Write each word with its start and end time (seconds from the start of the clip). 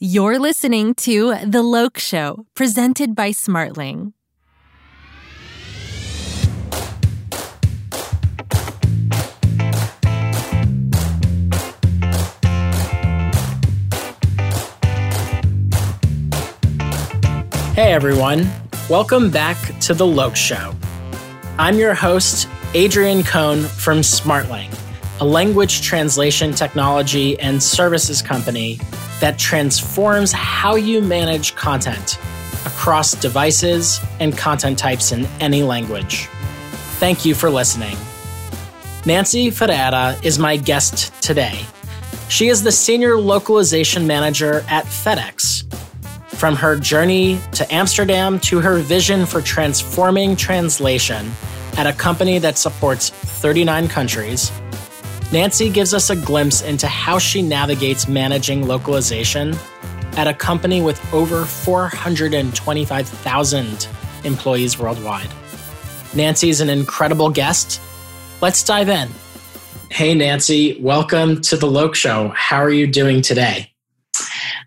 You're 0.00 0.40
listening 0.40 0.96
to 1.06 1.36
The 1.46 1.62
Loke 1.62 1.98
Show, 1.98 2.46
presented 2.56 3.14
by 3.14 3.30
Smartling. 3.30 4.12
Hey 17.76 17.92
everyone, 17.92 18.50
welcome 18.90 19.30
back 19.30 19.56
to 19.82 19.94
The 19.94 20.04
Loke 20.04 20.34
Show. 20.34 20.74
I'm 21.56 21.78
your 21.78 21.94
host, 21.94 22.48
Adrian 22.74 23.22
Cohn 23.22 23.62
from 23.62 23.98
Smartling, 23.98 24.76
a 25.20 25.24
language 25.24 25.82
translation 25.82 26.52
technology 26.52 27.38
and 27.38 27.62
services 27.62 28.20
company 28.22 28.80
that 29.20 29.38
transforms 29.38 30.32
how 30.32 30.74
you 30.74 31.00
manage 31.00 31.54
content 31.54 32.18
across 32.66 33.12
devices 33.12 34.00
and 34.20 34.36
content 34.36 34.78
types 34.78 35.12
in 35.12 35.26
any 35.40 35.62
language. 35.62 36.26
Thank 36.98 37.24
you 37.24 37.34
for 37.34 37.50
listening. 37.50 37.96
Nancy 39.06 39.50
Ferreira 39.50 40.16
is 40.22 40.38
my 40.38 40.56
guest 40.56 41.12
today. 41.22 41.60
She 42.28 42.48
is 42.48 42.62
the 42.62 42.72
Senior 42.72 43.18
Localization 43.18 44.06
Manager 44.06 44.64
at 44.68 44.86
FedEx. 44.86 45.62
From 46.34 46.56
her 46.56 46.76
journey 46.76 47.40
to 47.52 47.72
Amsterdam 47.72 48.40
to 48.40 48.60
her 48.60 48.78
vision 48.78 49.26
for 49.26 49.40
transforming 49.40 50.36
translation 50.36 51.30
at 51.76 51.86
a 51.86 51.92
company 51.92 52.38
that 52.38 52.58
supports 52.58 53.10
39 53.10 53.88
countries, 53.88 54.50
Nancy 55.34 55.68
gives 55.68 55.92
us 55.92 56.08
a 56.10 56.16
glimpse 56.16 56.62
into 56.62 56.86
how 56.86 57.18
she 57.18 57.42
navigates 57.42 58.06
managing 58.06 58.68
localization 58.68 59.56
at 60.12 60.28
a 60.28 60.32
company 60.32 60.80
with 60.80 61.12
over 61.12 61.44
425,000 61.44 63.88
employees 64.22 64.78
worldwide. 64.78 65.28
Nancy's 66.14 66.60
an 66.60 66.70
incredible 66.70 67.30
guest. 67.30 67.80
Let's 68.40 68.62
dive 68.62 68.88
in. 68.88 69.08
Hey, 69.90 70.14
Nancy, 70.14 70.80
welcome 70.80 71.40
to 71.40 71.56
the 71.56 71.66
Loke 71.66 71.96
Show. 71.96 72.28
How 72.36 72.58
are 72.58 72.70
you 72.70 72.86
doing 72.86 73.20
today? 73.20 73.72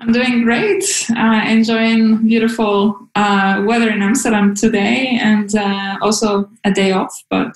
I'm 0.02 0.12
doing 0.12 0.44
great. 0.44 0.84
Uh, 1.16 1.46
enjoying 1.48 2.28
beautiful 2.28 3.08
uh, 3.16 3.64
weather 3.66 3.90
in 3.90 4.02
Amsterdam 4.02 4.54
today, 4.54 5.18
and 5.22 5.56
uh, 5.56 5.96
also 6.02 6.50
a 6.66 6.74
day 6.74 6.92
off. 6.92 7.24
But 7.30 7.56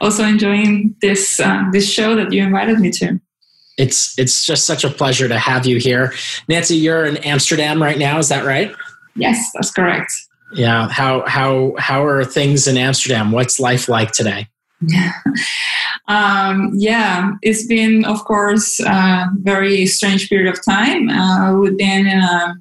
also 0.00 0.24
enjoying 0.24 0.94
this 1.00 1.40
uh, 1.40 1.64
this 1.72 1.90
show 1.90 2.14
that 2.16 2.32
you 2.32 2.42
invited 2.42 2.80
me 2.80 2.90
to. 2.92 3.20
It's 3.78 4.18
it's 4.18 4.44
just 4.44 4.66
such 4.66 4.84
a 4.84 4.90
pleasure 4.90 5.28
to 5.28 5.38
have 5.38 5.66
you 5.66 5.78
here, 5.78 6.12
Nancy. 6.48 6.76
You're 6.76 7.06
in 7.06 7.16
Amsterdam 7.18 7.82
right 7.82 7.98
now. 7.98 8.18
Is 8.18 8.28
that 8.28 8.44
right? 8.44 8.74
Yes, 9.16 9.50
that's 9.54 9.70
correct. 9.70 10.12
Yeah. 10.52 10.88
How 10.88 11.26
how 11.26 11.74
how 11.78 12.04
are 12.04 12.24
things 12.24 12.66
in 12.66 12.76
Amsterdam? 12.76 13.32
What's 13.32 13.60
life 13.60 13.88
like 13.88 14.12
today? 14.12 14.48
um, 16.08 16.72
yeah, 16.74 17.32
it's 17.42 17.66
been, 17.66 18.04
of 18.04 18.24
course, 18.24 18.80
a 18.80 19.26
very 19.40 19.86
strange 19.86 20.28
period 20.28 20.52
of 20.52 20.64
time. 20.64 21.08
Uh, 21.10 21.56
we've 21.58 21.76
been 21.76 22.06
in 22.06 22.18
a, 22.18 22.54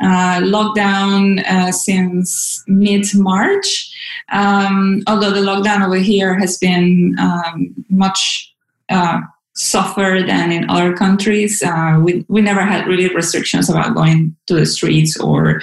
a 0.00 0.40
lockdown 0.42 1.42
uh, 1.48 1.72
since 1.72 2.62
mid 2.66 3.06
March, 3.14 3.90
um, 4.30 5.02
although 5.06 5.30
the 5.30 5.40
lockdown 5.40 5.84
over 5.84 5.96
here 5.96 6.38
has 6.38 6.58
been 6.58 7.16
um, 7.18 7.74
much 7.88 8.54
uh, 8.88 9.20
softer 9.54 10.24
than 10.26 10.52
in 10.52 10.68
other 10.68 10.94
countries. 10.94 11.62
Uh, 11.62 11.98
we, 12.02 12.24
we 12.28 12.42
never 12.42 12.60
had 12.60 12.86
really 12.86 13.12
restrictions 13.14 13.70
about 13.70 13.94
going 13.94 14.36
to 14.46 14.54
the 14.54 14.66
streets 14.66 15.18
or 15.18 15.62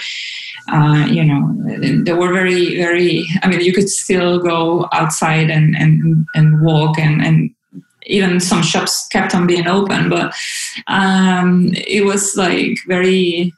uh, 0.72 1.06
you 1.10 1.24
know, 1.24 1.54
they 2.04 2.14
were 2.14 2.32
very, 2.32 2.78
very. 2.78 3.26
I 3.42 3.50
mean, 3.50 3.60
you 3.60 3.74
could 3.74 3.90
still 3.90 4.40
go 4.40 4.88
outside 4.94 5.50
and 5.50 5.76
and 5.76 6.26
and 6.36 6.62
walk 6.62 6.98
and 6.98 7.22
and 7.22 7.54
even 8.06 8.40
some 8.40 8.62
shops 8.62 9.08
kept 9.08 9.36
on 9.36 9.48
being 9.48 9.68
open, 9.68 10.10
but 10.10 10.34
um, 10.88 11.72
it 11.74 12.06
was 12.06 12.36
like 12.36 12.78
very 12.88 13.54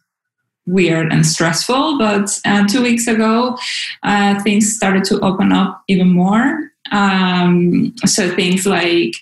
weird 0.65 1.11
and 1.11 1.25
stressful. 1.25 1.97
But 1.97 2.39
uh, 2.45 2.65
two 2.67 2.81
weeks 2.81 3.07
ago, 3.07 3.57
uh, 4.03 4.41
things 4.43 4.75
started 4.75 5.03
to 5.05 5.19
open 5.21 5.51
up 5.51 5.83
even 5.87 6.09
more. 6.09 6.71
Um, 6.91 7.95
so 8.05 8.33
things 8.35 8.65
like 8.65 9.13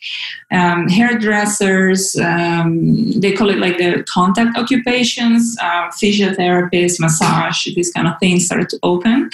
um, 0.52 0.90
hairdressers, 0.90 2.16
um, 2.18 3.12
they 3.20 3.32
call 3.32 3.50
it 3.50 3.58
like 3.58 3.78
the 3.78 4.04
contact 4.10 4.58
occupations, 4.58 5.56
uh, 5.62 5.90
physiotherapists, 5.90 7.00
massage, 7.00 7.66
these 7.74 7.92
kind 7.92 8.08
of 8.08 8.20
things 8.20 8.46
started 8.46 8.70
to 8.70 8.80
open. 8.84 9.30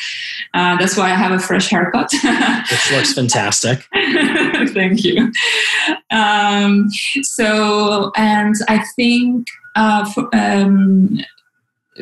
Uh, 0.54 0.78
that's 0.78 0.96
why 0.96 1.06
I 1.06 1.16
have 1.16 1.32
a 1.32 1.40
fresh 1.40 1.70
haircut. 1.70 2.12
Which 2.72 2.92
looks 2.92 3.14
fantastic. 3.14 3.88
Thank 3.94 5.04
you. 5.04 5.32
Um, 6.12 6.90
so, 7.24 8.12
and 8.16 8.56
I 8.68 8.86
think 8.96 9.48
uh, 9.76 10.06
for, 10.12 10.30
um, 10.34 11.20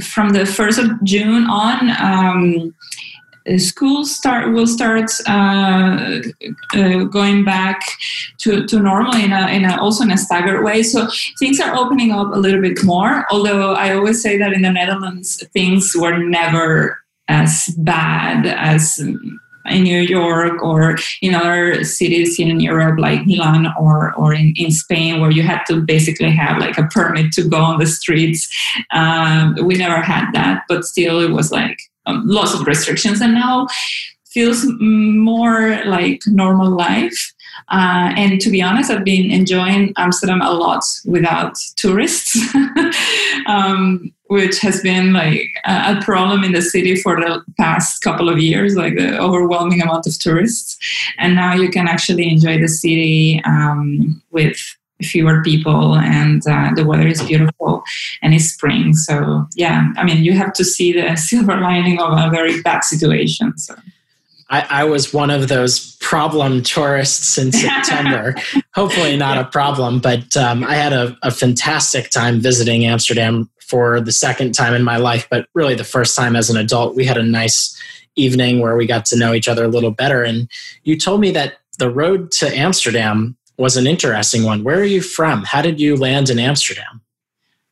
from 0.02 0.30
the 0.30 0.40
1st 0.40 0.84
of 0.84 1.04
June 1.04 1.46
on, 1.46 1.90
um, 2.02 2.76
schools 3.58 4.14
start 4.14 4.52
will 4.52 4.68
start 4.68 5.10
uh, 5.28 6.20
uh, 6.74 7.04
going 7.06 7.46
back 7.46 7.82
to, 8.40 8.66
to 8.68 8.80
normal 8.80 9.16
in 9.16 9.32
a, 9.32 9.48
in 9.48 9.64
a, 9.64 9.80
also 9.80 10.04
in 10.04 10.12
a 10.12 10.18
staggered 10.18 10.64
way. 10.64 10.84
So 10.84 11.08
things 11.40 11.60
are 11.60 11.76
opening 11.76 12.12
up 12.12 12.34
a 12.34 12.40
little 12.40 12.62
bit 12.62 12.84
more. 12.84 13.26
Although 13.32 13.74
I 13.74 13.96
always 13.96 14.22
say 14.22 14.38
that 14.38 14.54
in 14.54 14.64
the 14.64 14.72
Netherlands 14.72 15.42
things 15.54 15.96
were 15.98 16.18
never 16.18 17.00
as 17.30 17.74
bad 17.78 18.46
as 18.46 19.00
in 19.70 19.84
New 19.84 20.02
York 20.02 20.62
or 20.64 20.98
in 21.22 21.36
other 21.36 21.84
cities 21.84 22.40
in 22.40 22.60
Europe 22.60 23.00
like 23.00 23.26
Milan 23.26 23.68
or, 23.80 24.14
or 24.16 24.34
in, 24.34 24.54
in 24.58 24.72
Spain 24.72 25.22
where 25.22 25.32
you 25.32 25.44
had 25.44 25.64
to 25.68 25.82
basically 25.82 26.32
have 26.32 26.58
like 26.58 26.78
a 26.78 26.88
permit 26.88 27.32
to 27.34 27.48
go 27.48 27.58
on 27.58 27.80
the 27.80 27.86
streets. 27.86 28.50
Um, 28.92 29.56
we 29.64 29.76
never 29.76 30.02
had 30.02 30.32
that, 30.34 30.64
but 30.68 30.86
still 30.86 31.20
it 31.20 31.32
was 31.32 31.52
like 31.52 31.80
um, 32.06 32.24
lots 32.26 32.54
of 32.54 32.66
restrictions 32.66 33.22
and 33.22 33.34
now 33.34 33.68
feels 34.26 34.66
more 34.80 35.84
like 35.86 36.22
normal 36.28 36.70
life. 36.70 37.34
Uh, 37.70 38.14
and 38.16 38.40
to 38.40 38.50
be 38.50 38.62
honest, 38.62 38.90
I've 38.90 39.04
been 39.04 39.30
enjoying 39.30 39.94
Amsterdam 39.98 40.42
a 40.42 40.52
lot 40.52 40.84
without 41.06 41.58
tourists, 41.76 42.38
um, 43.48 44.12
which 44.28 44.60
has 44.60 44.82
been 44.82 45.12
like 45.14 45.50
a, 45.66 46.00
problem 46.02 46.44
in 46.44 46.54
the 46.54 46.62
city 46.62 46.96
for 46.96 47.20
the 47.20 47.44
past 47.58 48.02
couple 48.02 48.30
of 48.30 48.40
years, 48.40 48.76
like 48.76 48.96
the 48.96 49.20
overwhelming 49.20 49.82
amount 49.82 50.08
of 50.08 50.18
tourists. 50.20 50.78
And 51.18 51.36
now 51.36 51.56
you 51.56 51.70
can 51.70 51.88
actually 51.88 52.30
enjoy 52.30 52.60
the 52.60 52.70
city 52.70 53.42
um, 53.44 54.22
with 54.32 54.58
fewer 55.04 55.44
people 55.44 55.96
and 55.96 56.42
uh, 56.48 56.72
the 56.76 56.86
weather 56.86 57.08
is 57.08 57.22
beautiful 57.24 57.84
and 58.24 58.34
it's 58.34 58.46
spring 58.46 58.96
so 58.96 59.46
yeah 59.54 59.92
i 59.96 60.04
mean 60.04 60.24
you 60.24 60.34
have 60.34 60.52
to 60.54 60.66
see 60.66 60.92
the 60.92 61.16
silver 61.30 61.56
lining 61.62 62.00
of 62.00 62.18
a 62.18 62.32
very 62.32 62.62
bad 62.64 62.84
situation 62.84 63.56
so 63.58 63.76
I, 64.50 64.66
I, 64.70 64.84
was 64.86 65.14
one 65.14 65.30
of 65.30 65.50
those 65.50 65.98
problem 65.98 66.64
tourists 66.64 67.38
in 67.38 67.52
September. 67.52 68.36
Hopefully, 68.74 69.18
not 69.18 69.38
a 69.38 69.46
problem, 69.46 70.00
but 70.00 70.38
um, 70.38 70.64
I 70.64 70.76
had 70.76 70.94
a, 70.94 71.18
a, 71.22 71.32
fantastic 71.32 72.10
time 72.12 72.40
visiting 72.40 72.86
Amsterdam 72.86 73.50
for 73.60 74.00
the 74.00 74.12
second 74.12 74.54
time 74.54 74.74
in 74.74 74.84
my 74.84 74.98
life, 74.98 75.28
but 75.30 75.48
really 75.54 75.76
the 75.76 75.84
first 75.84 76.16
time 76.16 76.36
as 76.36 76.50
an 76.50 76.56
adult. 76.56 76.96
We 76.96 77.06
had 77.06 77.18
a 77.18 77.24
nice 77.24 77.78
evening 78.16 78.60
where 78.60 78.76
we 78.76 78.86
got 78.86 79.06
to 79.06 79.18
know 79.18 79.34
each 79.34 79.48
other 79.48 79.66
a 79.66 79.70
little 79.70 79.92
better. 79.92 80.24
And 80.24 80.50
you 80.84 80.98
told 80.98 81.22
me 81.22 81.32
that 81.32 81.58
the 81.78 81.90
road 81.90 82.32
to 82.32 82.48
Amsterdam 82.58 83.38
was 83.58 83.78
an 83.78 83.88
interesting 83.88 84.44
one. 84.44 84.64
Where 84.64 84.80
are 84.80 84.86
you 84.86 85.02
from? 85.02 85.44
How 85.44 85.62
did 85.62 85.80
you 85.80 85.96
land 85.96 86.30
in 86.30 86.40
Amsterdam? 86.40 87.02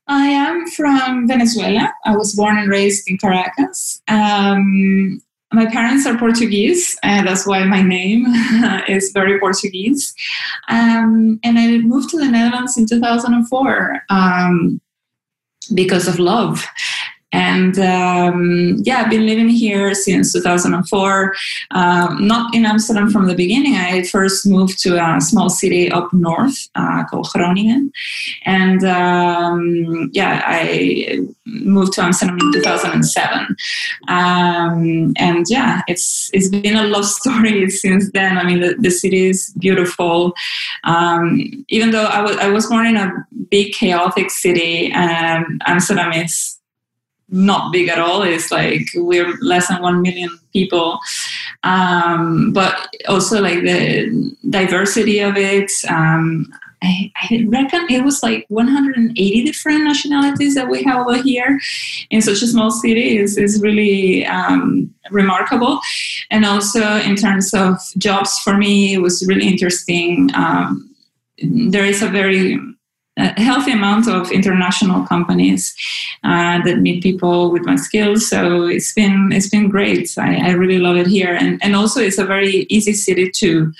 I 0.07 0.27
am 0.27 0.67
from 0.67 1.27
Venezuela. 1.27 1.91
I 2.05 2.15
was 2.15 2.35
born 2.35 2.57
and 2.57 2.69
raised 2.69 3.09
in 3.09 3.17
Caracas. 3.17 4.01
Um, 4.07 5.21
my 5.55 5.65
parents 5.65 6.05
are 6.05 6.17
Portuguese, 6.17 6.97
and 7.01 7.27
that's 7.27 7.47
why 7.47 7.63
my 7.63 7.81
name 7.81 8.25
is 8.87 9.11
very 9.11 9.39
Portuguese. 9.39 10.13
Um, 10.67 11.39
and 11.43 11.57
I 11.57 11.77
moved 11.77 12.09
to 12.09 12.17
the 12.17 12.27
Netherlands 12.27 12.77
in 12.77 12.85
2004 12.85 14.01
um, 14.09 14.81
because 15.73 16.07
of 16.07 16.19
love. 16.19 16.65
And 17.35 17.77
um, 17.79 18.77
yeah, 18.83 19.01
I've 19.01 19.09
been 19.09 19.25
living 19.25 19.49
here 19.49 19.93
since 19.93 20.31
2004. 20.31 21.35
Um, 21.71 22.25
not 22.25 22.55
in 22.55 22.65
Amsterdam 22.65 23.09
from 23.09 23.27
the 23.27 23.35
beginning. 23.35 23.75
I 23.75 24.03
first 24.03 24.47
moved 24.47 24.79
to 24.83 24.95
a 24.95 25.19
small 25.19 25.49
city 25.49 25.91
up 25.91 26.13
north 26.13 26.69
uh, 26.75 27.03
called 27.03 27.27
Groningen, 27.33 27.91
and 28.45 28.85
um, 28.85 30.09
yeah, 30.13 30.41
I 30.45 31.19
moved 31.45 31.93
to 31.93 32.03
Amsterdam 32.03 32.37
in 32.39 32.53
2007. 32.53 33.57
Um, 34.07 35.13
and 35.17 35.45
yeah, 35.49 35.81
it's 35.89 36.29
it's 36.31 36.47
been 36.47 36.77
a 36.77 36.87
love 36.87 37.05
story 37.19 37.69
since 37.69 38.09
then. 38.13 38.37
I 38.37 38.45
mean, 38.45 38.61
the, 38.61 38.75
the 38.79 38.91
city 38.91 39.27
is 39.27 39.53
beautiful. 39.59 40.33
Um, 40.85 41.65
even 41.67 41.91
though 41.91 42.05
I 42.05 42.21
was 42.21 42.37
I 42.37 42.47
was 42.47 42.67
born 42.67 42.87
in 42.87 42.95
a 42.95 43.11
big 43.49 43.73
chaotic 43.73 44.31
city, 44.31 44.89
and 44.93 45.61
Amsterdam 45.65 46.13
is 46.13 46.54
not 47.29 47.71
big 47.71 47.89
at 47.89 47.99
all. 47.99 48.21
It's 48.21 48.51
like 48.51 48.83
we're 48.95 49.35
less 49.41 49.67
than 49.67 49.81
one 49.81 50.01
million 50.01 50.29
people, 50.53 50.99
um, 51.63 52.53
but 52.53 52.87
also 53.07 53.41
like 53.41 53.61
the 53.61 54.35
diversity 54.49 55.19
of 55.19 55.35
it. 55.37 55.71
Um, 55.89 56.47
I, 56.83 57.11
I, 57.15 57.45
reckon 57.47 57.87
it 57.89 58.03
was 58.03 58.21
like 58.21 58.45
180 58.49 59.43
different 59.43 59.85
nationalities 59.85 60.53
that 60.55 60.69
we 60.69 60.83
have 60.83 61.07
over 61.07 61.21
here 61.21 61.59
in 62.11 62.21
such 62.21 62.41
a 62.43 62.47
small 62.47 62.69
city 62.69 63.17
is, 63.17 63.37
is 63.37 63.61
really 63.61 64.25
um, 64.25 64.93
remarkable. 65.09 65.79
And 66.29 66.45
also 66.45 66.97
in 66.97 67.15
terms 67.15 67.53
of 67.53 67.77
jobs 67.97 68.37
for 68.39 68.55
me, 68.55 68.93
it 68.93 68.99
was 68.99 69.25
really 69.27 69.47
interesting. 69.47 70.29
Um, 70.35 70.93
there 71.41 71.85
is 71.85 72.01
a 72.01 72.07
very 72.07 72.59
a 73.17 73.41
healthy 73.41 73.71
amount 73.71 74.07
of 74.07 74.31
international 74.31 75.05
companies 75.05 75.73
uh, 76.23 76.61
that 76.63 76.79
meet 76.79 77.01
people 77.01 77.51
with 77.51 77.65
my 77.65 77.75
skills. 77.75 78.29
So 78.29 78.63
it's 78.63 78.93
been 78.93 79.29
it's 79.31 79.49
been 79.49 79.69
great. 79.69 80.09
I, 80.17 80.49
I, 80.49 80.51
really 80.51 80.79
love 80.79 80.97
it 80.97 81.07
here, 81.07 81.33
and 81.33 81.63
and 81.63 81.75
also 81.75 82.01
it's 82.01 82.17
a 82.17 82.25
very 82.25 82.65
easy 82.69 82.93
city 82.93 83.31
to 83.31 83.71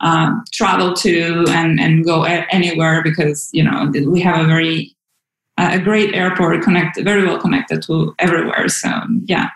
uh, 0.00 0.32
travel 0.52 0.94
to 0.94 1.44
and 1.48 1.78
and 1.78 2.04
go 2.04 2.24
anywhere 2.24 3.02
because 3.02 3.50
you 3.52 3.62
know 3.62 3.90
we 4.06 4.20
have 4.20 4.42
a 4.42 4.46
very 4.46 4.94
a 5.58 5.78
great 5.78 6.14
airport 6.14 6.62
connected, 6.62 7.04
very 7.04 7.26
well 7.26 7.38
connected 7.38 7.82
to 7.82 8.14
everywhere. 8.18 8.68
So 8.68 8.90
yeah. 9.24 9.50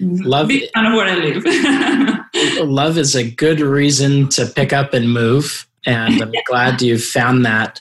Love 0.00 0.48
Big 0.48 0.68
fan 0.72 0.86
of 0.86 0.94
where 0.94 1.06
I 1.06 1.14
live. 1.14 2.66
love 2.68 2.98
is 2.98 3.14
a 3.14 3.30
good 3.30 3.60
reason 3.60 4.28
to 4.30 4.46
pick 4.46 4.72
up 4.72 4.94
and 4.94 5.12
move 5.12 5.68
and 5.86 6.22
I'm 6.22 6.32
glad 6.46 6.82
you've 6.82 7.04
found 7.04 7.44
that. 7.44 7.80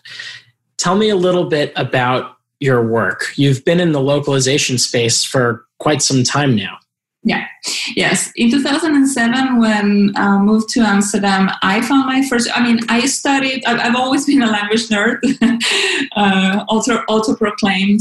Tell 0.82 0.96
me 0.96 1.10
a 1.10 1.16
little 1.16 1.46
bit 1.46 1.72
about 1.76 2.38
your 2.60 2.84
work. 2.84 3.34
You've 3.36 3.64
been 3.64 3.80
in 3.80 3.92
the 3.92 4.02
localization 4.02 4.80
space 4.80 5.24
for 5.24 5.64
quite 5.78 6.02
some 6.02 6.24
time 6.24 6.56
now. 6.56 6.80
Yeah, 7.24 7.46
yes. 7.96 8.32
In 8.36 8.50
2007, 8.50 9.60
when 9.60 10.12
I 10.16 10.40
moved 10.40 10.70
to 10.70 10.80
Amsterdam, 10.80 11.52
I 11.62 11.82
found 11.82 12.08
my 12.08 12.28
first. 12.28 12.50
I 12.56 12.64
mean, 12.64 12.80
I 12.90 13.06
studied. 13.06 13.64
I've, 13.64 13.96
always 13.96 14.26
been 14.26 14.42
a 14.42 14.48
language 14.48 14.88
nerd, 14.88 15.20
uh, 16.16 16.66
auto 16.68 17.04
auto 17.08 17.36
proclaimed. 17.36 18.00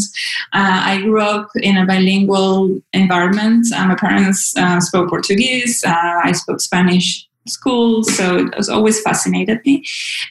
Uh, 0.54 0.80
I 0.86 1.02
grew 1.02 1.20
up 1.20 1.50
in 1.56 1.76
a 1.76 1.84
bilingual 1.84 2.80
environment. 2.94 3.66
Uh, 3.74 3.88
my 3.88 3.94
parents 3.94 4.56
uh, 4.56 4.80
spoke 4.80 5.10
Portuguese. 5.10 5.84
Uh, 5.84 6.20
I 6.24 6.32
spoke 6.32 6.62
Spanish 6.62 7.28
school, 7.50 8.02
so 8.04 8.38
it 8.38 8.56
was 8.56 8.68
always 8.68 9.00
fascinated 9.02 9.60
me. 9.64 9.84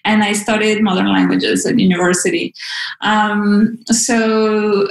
And 0.06 0.24
I 0.24 0.34
studied 0.34 0.82
modern 0.82 1.12
languages 1.12 1.66
at 1.66 1.78
university. 1.80 2.54
Um, 3.02 3.84
so 3.88 4.88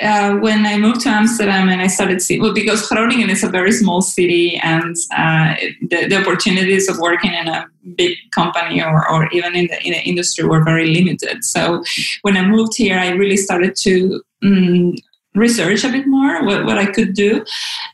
uh, 0.00 0.36
when 0.36 0.64
I 0.64 0.78
moved 0.78 1.00
to 1.00 1.08
Amsterdam 1.08 1.68
and 1.68 1.80
I 1.80 1.88
started 1.88 2.22
seeing, 2.22 2.40
well, 2.40 2.54
because 2.54 2.88
Groningen 2.88 3.30
is 3.30 3.42
a 3.42 3.48
very 3.48 3.72
small 3.72 4.00
city 4.00 4.56
and 4.62 4.94
uh, 5.16 5.56
the, 5.80 6.06
the, 6.06 6.20
opportunities 6.20 6.88
of 6.88 6.98
working 6.98 7.34
in 7.34 7.48
a 7.48 7.66
big 7.96 8.16
company 8.32 8.80
or, 8.80 9.10
or 9.10 9.28
even 9.32 9.56
in 9.56 9.66
the, 9.66 9.82
in 9.84 9.92
the 9.92 10.02
industry 10.04 10.46
were 10.46 10.62
very 10.62 10.94
limited. 10.94 11.42
So 11.42 11.82
when 12.22 12.36
I 12.36 12.46
moved 12.46 12.76
here, 12.76 12.96
I 12.96 13.08
really 13.10 13.36
started 13.36 13.74
to 13.82 14.22
um, 14.44 14.94
research 15.38 15.84
a 15.84 15.88
bit 15.88 16.06
more 16.06 16.44
what, 16.44 16.64
what 16.64 16.78
I 16.78 16.86
could 16.86 17.14
do. 17.14 17.44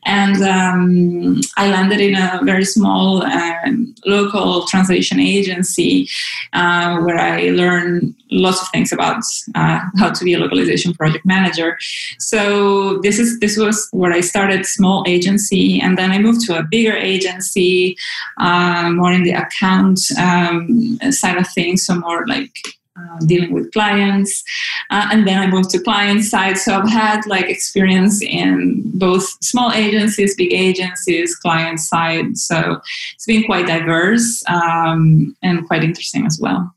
And 0.05 0.43
um, 0.43 1.41
I 1.57 1.71
landed 1.71 2.01
in 2.01 2.15
a 2.15 2.41
very 2.43 2.65
small 2.65 3.23
um, 3.25 3.95
local 4.07 4.67
translation 4.67 5.21
agency 5.21 6.09
uh, 6.53 6.99
where 7.01 7.19
I 7.19 7.51
learned 7.51 8.15
lots 8.31 8.61
of 8.61 8.69
things 8.69 8.93
about 8.93 9.23
uh, 9.55 9.81
how 9.99 10.11
to 10.11 10.25
be 10.25 10.35
a 10.35 10.39
localization 10.39 10.93
project 10.95 11.25
manager. 11.25 11.79
So 12.19 12.99
this 12.99 13.19
is 13.19 13.39
this 13.41 13.57
was 13.57 13.89
where 13.93 14.13
I 14.13 14.21
started 14.21 14.67
small 14.67 15.05
agency, 15.07 15.81
and 15.81 15.97
then 15.97 16.11
I 16.11 16.19
moved 16.19 16.41
to 16.47 16.59
a 16.59 16.63
bigger 16.63 16.97
agency, 16.97 17.97
uh, 18.39 18.91
more 18.91 19.13
in 19.13 19.23
the 19.23 19.33
account 19.33 20.01
um, 20.19 20.99
side 21.11 21.37
of 21.37 21.49
things, 21.49 21.87
so 21.87 21.95
more 21.95 22.27
like 22.27 22.53
uh, 22.99 23.19
dealing 23.27 23.53
with 23.53 23.73
clients. 23.73 24.43
Uh, 24.91 25.09
and 25.11 25.27
then 25.27 25.39
i 25.39 25.47
moved 25.47 25.71
to 25.71 25.79
client 25.81 26.23
side. 26.25 26.57
So 26.57 26.79
i've 26.79 26.89
had 26.89 27.27
like 27.27 27.49
experience 27.51 28.23
in 28.23 28.83
both 28.99 29.25
small 29.43 29.73
agencies 29.73 30.35
big 30.37 30.53
agencies 30.53 31.35
client 31.35 31.81
side. 31.81 32.37
So 32.37 32.81
it's 33.15 33.27
been 33.27 33.45
quite 33.45 33.67
diverse 33.67 34.43
um, 34.49 35.37
and 35.43 35.67
quite 35.67 35.85
interesting 35.85 36.27
as 36.27 36.39
well. 36.41 36.75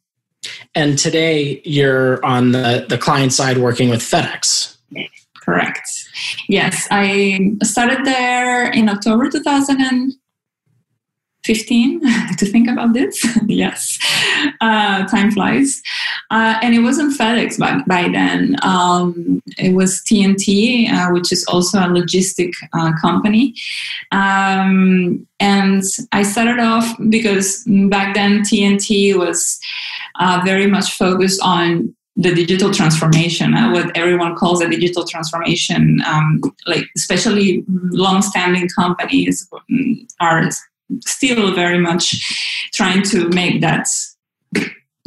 And 0.75 0.97
today 0.97 1.61
you're 1.65 2.23
on 2.25 2.51
the, 2.51 2.85
the 2.87 2.97
client 2.97 3.33
side 3.33 3.57
working 3.57 3.89
with 3.89 4.01
fedex. 4.01 4.77
Correct. 5.41 5.89
Yes 6.49 6.87
i 6.91 7.55
started 7.63 8.05
there 8.05 8.69
in 8.71 8.89
october 8.89 9.29
2000 9.29 10.13
15 11.47 12.01
to 12.37 12.45
think 12.45 12.69
about 12.69 12.93
this. 12.93 13.25
yes, 13.47 13.97
uh, 14.61 15.07
time 15.07 15.31
flies. 15.31 15.81
Uh, 16.29 16.59
and 16.61 16.75
it 16.75 16.79
wasn't 16.79 17.17
FedEx 17.17 17.57
by, 17.57 17.79
by 17.87 18.09
then. 18.09 18.57
Um, 18.61 19.41
it 19.57 19.73
was 19.73 20.01
TNT, 20.01 20.91
uh, 20.91 21.11
which 21.11 21.31
is 21.31 21.45
also 21.45 21.79
a 21.79 21.87
logistic 21.87 22.51
uh, 22.73 22.91
company. 23.01 23.55
Um, 24.11 25.25
and 25.39 25.83
I 26.11 26.23
started 26.23 26.59
off 26.59 26.85
because 27.09 27.63
back 27.89 28.13
then 28.13 28.41
TNT 28.41 29.17
was 29.17 29.59
uh, 30.19 30.41
very 30.43 30.67
much 30.67 30.97
focused 30.97 31.41
on 31.41 31.95
the 32.17 32.33
digital 32.33 32.73
transformation, 32.73 33.53
uh, 33.53 33.71
what 33.71 33.95
everyone 33.95 34.35
calls 34.35 34.59
a 34.59 34.67
digital 34.67 35.05
transformation, 35.05 36.01
um, 36.07 36.41
like 36.65 36.83
especially 36.97 37.63
long-standing 37.91 38.67
companies 38.69 39.47
are 40.19 40.49
still 41.05 41.53
very 41.53 41.79
much 41.79 42.69
trying 42.73 43.03
to 43.03 43.29
make 43.29 43.61
that 43.61 43.87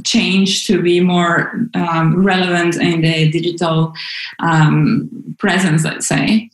change 0.04 0.66
to 0.66 0.80
be 0.82 1.00
more 1.00 1.68
um, 1.74 2.24
relevant 2.24 2.76
in 2.76 3.02
the 3.02 3.30
digital 3.30 3.92
um, 4.40 5.10
presence, 5.38 5.84
let's 5.84 6.06
say. 6.06 6.50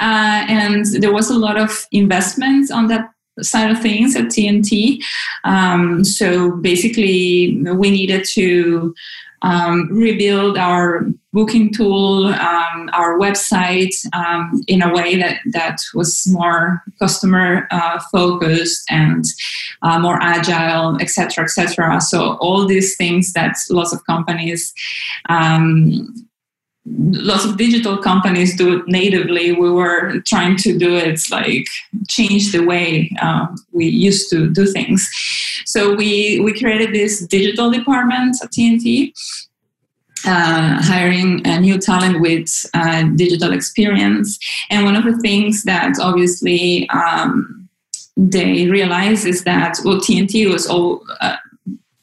Uh, 0.00 0.44
and 0.48 0.86
there 1.00 1.12
was 1.12 1.30
a 1.30 1.38
lot 1.38 1.58
of 1.58 1.86
investment 1.92 2.70
on 2.70 2.88
that 2.88 3.10
side 3.42 3.70
of 3.70 3.80
things 3.80 4.16
at 4.16 4.24
TNT. 4.24 5.00
Um, 5.44 6.04
so 6.04 6.56
basically, 6.56 7.62
we 7.62 7.90
needed 7.90 8.24
to 8.32 8.94
um, 9.42 9.88
rebuild 9.90 10.56
our 10.58 11.06
booking 11.32 11.72
tool, 11.72 12.26
um, 12.26 12.90
our 12.92 13.18
website 13.18 13.94
um, 14.14 14.62
in 14.66 14.82
a 14.82 14.92
way 14.92 15.16
that, 15.16 15.40
that 15.52 15.78
was 15.94 16.26
more 16.26 16.82
customer 16.98 17.68
uh, 17.70 18.00
focused 18.10 18.84
and 18.90 19.24
uh, 19.82 19.98
more 19.98 20.18
agile, 20.22 20.96
etc., 21.00 21.44
etc. 21.44 22.00
So 22.00 22.36
all 22.38 22.66
these 22.66 22.96
things 22.96 23.32
that 23.34 23.56
lots 23.70 23.92
of 23.92 24.04
companies 24.06 24.72
um, 25.28 26.27
lots 26.96 27.44
of 27.44 27.56
digital 27.56 27.96
companies 27.98 28.56
do 28.56 28.78
it 28.78 28.88
natively. 28.88 29.52
We 29.52 29.70
were 29.70 30.20
trying 30.26 30.56
to 30.58 30.78
do 30.78 30.94
it 30.94 31.20
like 31.30 31.66
change 32.08 32.52
the 32.52 32.64
way 32.64 33.10
uh, 33.20 33.46
we 33.72 33.86
used 33.86 34.30
to 34.30 34.50
do 34.50 34.66
things. 34.66 35.08
So 35.66 35.94
we 35.94 36.40
we 36.40 36.58
created 36.58 36.94
this 36.94 37.26
digital 37.26 37.70
department 37.70 38.36
at 38.42 38.50
TNT. 38.50 39.12
Uh, 40.26 40.82
hiring 40.82 41.46
a 41.46 41.60
new 41.60 41.78
talent 41.78 42.20
with 42.20 42.48
uh, 42.74 43.04
digital 43.14 43.52
experience. 43.52 44.36
And 44.68 44.84
one 44.84 44.96
of 44.96 45.04
the 45.04 45.16
things 45.18 45.62
that 45.62 45.94
obviously 46.02 46.88
um, 46.90 47.68
they 48.16 48.66
realized 48.66 49.26
is 49.26 49.44
that 49.44 49.78
well, 49.84 49.98
TNT 49.98 50.52
was 50.52 50.66
all 50.66 51.02
uh, 51.20 51.36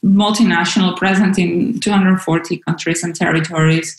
multinational, 0.06 0.96
present 0.96 1.40
in 1.40 1.80
240 1.80 2.58
countries 2.60 3.04
and 3.04 3.16
territories. 3.16 3.98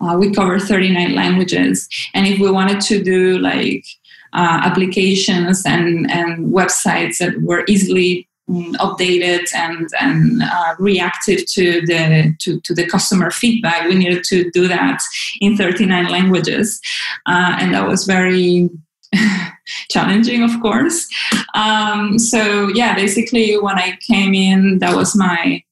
Uh, 0.00 0.16
we 0.18 0.32
cover 0.32 0.58
39 0.58 1.14
languages, 1.14 1.88
and 2.14 2.26
if 2.26 2.38
we 2.38 2.50
wanted 2.50 2.80
to 2.82 3.02
do 3.02 3.38
like 3.38 3.84
uh, 4.32 4.60
applications 4.62 5.64
and, 5.66 6.10
and 6.10 6.52
websites 6.52 7.18
that 7.18 7.40
were 7.42 7.64
easily 7.66 8.28
mm, 8.48 8.72
updated 8.76 9.44
and 9.54 9.88
and 10.00 10.42
uh, 10.42 10.74
reactive 10.78 11.44
to 11.46 11.84
the 11.86 12.34
to, 12.38 12.60
to 12.60 12.72
the 12.72 12.86
customer 12.86 13.30
feedback. 13.30 13.88
We 13.88 13.96
needed 13.96 14.22
to 14.24 14.50
do 14.52 14.68
that 14.68 15.02
in 15.40 15.56
39 15.56 16.08
languages, 16.08 16.80
uh, 17.26 17.56
and 17.58 17.74
that 17.74 17.88
was 17.88 18.06
very 18.06 18.70
challenging, 19.90 20.42
of 20.42 20.60
course. 20.60 21.08
Um, 21.54 22.18
so 22.18 22.68
yeah, 22.68 22.94
basically 22.94 23.58
when 23.58 23.78
I 23.78 23.98
came 24.06 24.34
in, 24.34 24.78
that 24.78 24.94
was 24.94 25.16
my 25.16 25.62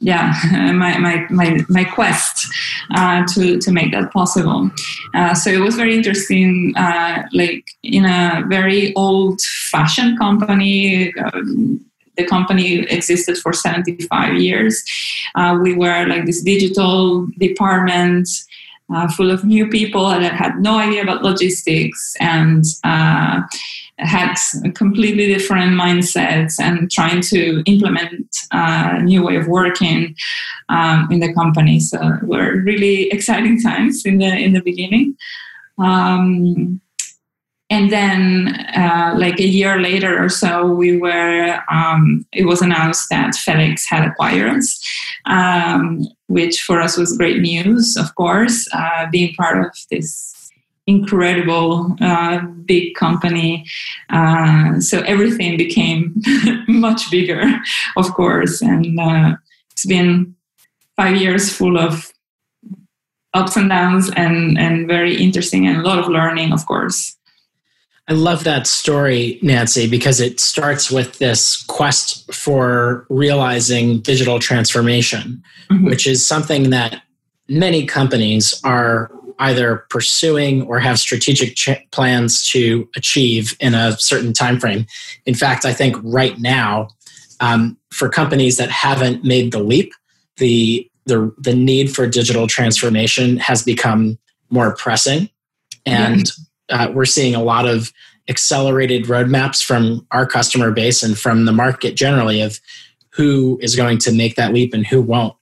yeah 0.00 0.34
my 0.74 0.98
my 0.98 1.26
my, 1.30 1.60
my 1.68 1.84
quest 1.84 2.46
uh, 2.94 3.24
to 3.34 3.58
to 3.58 3.72
make 3.72 3.92
that 3.92 4.12
possible. 4.12 4.70
Uh, 5.14 5.34
so 5.34 5.50
it 5.50 5.60
was 5.60 5.76
very 5.76 5.96
interesting. 5.96 6.74
Uh, 6.76 7.22
like 7.32 7.64
in 7.82 8.04
a 8.04 8.44
very 8.48 8.94
old 8.94 9.40
fashioned 9.70 10.18
company. 10.18 11.12
Um, 11.18 11.84
the 12.18 12.26
company 12.26 12.80
existed 12.90 13.38
for 13.38 13.54
75 13.54 14.34
years. 14.34 14.84
Uh, 15.34 15.58
we 15.62 15.72
were 15.74 16.06
like 16.06 16.26
this 16.26 16.42
digital 16.42 17.26
department 17.38 18.28
uh, 18.94 19.08
full 19.08 19.30
of 19.30 19.44
new 19.44 19.68
people 19.68 20.08
that 20.08 20.32
had 20.32 20.58
no 20.60 20.78
idea 20.78 21.02
about 21.02 21.22
logistics 21.22 22.14
and 22.20 22.64
uh, 22.84 23.40
had 23.98 24.34
completely 24.74 25.26
different 25.26 25.72
mindsets 25.72 26.60
and 26.60 26.90
trying 26.90 27.20
to 27.20 27.62
implement 27.66 28.36
a 28.52 29.02
new 29.02 29.22
way 29.22 29.36
of 29.36 29.48
working 29.48 30.14
um, 30.68 31.08
in 31.10 31.20
the 31.20 31.32
company. 31.32 31.80
So 31.80 32.18
were 32.22 32.60
really 32.60 33.10
exciting 33.12 33.62
times 33.62 34.04
in 34.04 34.18
the 34.18 34.26
in 34.26 34.52
the 34.52 34.62
beginning. 34.62 35.16
Um, 35.78 36.81
and 37.72 37.90
then 37.90 38.48
uh, 38.76 39.14
like 39.16 39.40
a 39.40 39.46
year 39.46 39.80
later 39.80 40.22
or 40.22 40.28
so 40.28 40.66
we 40.66 40.98
were 40.98 41.58
um, 41.70 42.26
it 42.32 42.44
was 42.44 42.60
announced 42.60 43.08
that 43.08 43.34
fedex 43.34 43.84
had 43.88 44.06
acquired 44.06 44.62
um, 45.26 46.06
which 46.28 46.62
for 46.62 46.80
us 46.80 46.98
was 46.98 47.16
great 47.16 47.40
news 47.40 47.96
of 47.96 48.14
course 48.14 48.68
uh, 48.74 49.06
being 49.10 49.34
part 49.34 49.64
of 49.64 49.72
this 49.90 50.28
incredible 50.88 51.96
uh, 52.00 52.40
big 52.66 52.94
company. 52.96 53.64
Uh, 54.10 54.80
so 54.80 55.00
everything 55.02 55.56
became 55.56 56.12
much 56.68 57.08
bigger 57.08 57.42
of 57.96 58.12
course. 58.14 58.60
And 58.60 58.98
uh, 58.98 59.36
it's 59.70 59.86
been 59.86 60.34
five 60.96 61.16
years 61.16 61.54
full 61.54 61.78
of 61.78 62.12
ups 63.32 63.56
and 63.56 63.68
downs 63.68 64.10
and, 64.16 64.58
and 64.58 64.88
very 64.88 65.16
interesting 65.16 65.66
and 65.66 65.78
a 65.78 65.82
lot 65.82 66.00
of 66.00 66.08
learning 66.08 66.52
of 66.52 66.66
course 66.66 67.16
I 68.12 68.14
love 68.14 68.44
that 68.44 68.66
story, 68.66 69.38
Nancy, 69.40 69.88
because 69.88 70.20
it 70.20 70.38
starts 70.38 70.90
with 70.90 71.16
this 71.16 71.64
quest 71.64 72.30
for 72.30 73.06
realizing 73.08 74.00
digital 74.00 74.38
transformation, 74.38 75.42
mm-hmm. 75.70 75.86
which 75.86 76.06
is 76.06 76.26
something 76.26 76.68
that 76.70 77.00
many 77.48 77.86
companies 77.86 78.60
are 78.64 79.10
either 79.38 79.86
pursuing 79.88 80.60
or 80.64 80.78
have 80.78 80.98
strategic 80.98 81.54
ch- 81.56 81.70
plans 81.90 82.46
to 82.50 82.86
achieve 82.96 83.56
in 83.60 83.72
a 83.72 83.96
certain 83.98 84.34
time 84.34 84.60
frame. 84.60 84.84
In 85.24 85.34
fact, 85.34 85.64
I 85.64 85.72
think 85.72 85.96
right 86.02 86.38
now, 86.38 86.88
um, 87.40 87.78
for 87.92 88.10
companies 88.10 88.58
that 88.58 88.70
haven't 88.70 89.24
made 89.24 89.52
the 89.52 89.60
leap, 89.60 89.94
the, 90.36 90.86
the 91.06 91.34
the 91.38 91.54
need 91.54 91.94
for 91.94 92.06
digital 92.06 92.46
transformation 92.46 93.38
has 93.38 93.62
become 93.62 94.18
more 94.50 94.76
pressing, 94.76 95.30
and 95.86 96.30
uh, 96.72 96.90
we're 96.92 97.04
seeing 97.04 97.34
a 97.34 97.42
lot 97.42 97.66
of 97.66 97.92
accelerated 98.28 99.04
roadmaps 99.04 99.62
from 99.62 100.06
our 100.10 100.26
customer 100.26 100.70
base 100.70 101.02
and 101.02 101.18
from 101.18 101.44
the 101.44 101.52
market 101.52 101.94
generally 101.94 102.40
of 102.40 102.60
who 103.10 103.58
is 103.60 103.76
going 103.76 103.98
to 103.98 104.12
make 104.12 104.36
that 104.36 104.52
leap 104.52 104.72
and 104.72 104.86
who 104.86 105.02
won't. 105.02 105.34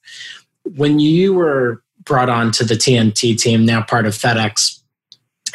When 0.77 0.99
you 0.99 1.33
were 1.35 1.83
brought 2.05 2.29
on 2.29 2.51
to 2.53 2.65
the 2.65 2.75
TNT 2.75 3.39
team, 3.39 3.65
now 3.65 3.83
part 3.83 4.07
of 4.07 4.15
FedEx, 4.15 4.81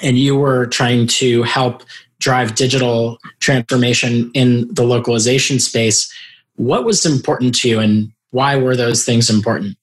and 0.02 0.18
you 0.18 0.36
were 0.36 0.68
trying 0.68 1.08
to 1.08 1.44
help 1.44 1.84
drive 2.20 2.56
digital 2.56 3.18
transformation 3.40 4.32
in 4.34 4.74
the 4.74 4.84
localization 4.84 5.60
space, 5.60 6.12
what 6.56 6.86
was 6.86 7.06
important 7.06 7.56
to 7.56 7.70
you 7.70 7.80
and 7.80 8.12
why 8.32 8.56
were 8.56 8.76
those 8.76 9.04
things 9.04 9.30
important? 9.30 9.78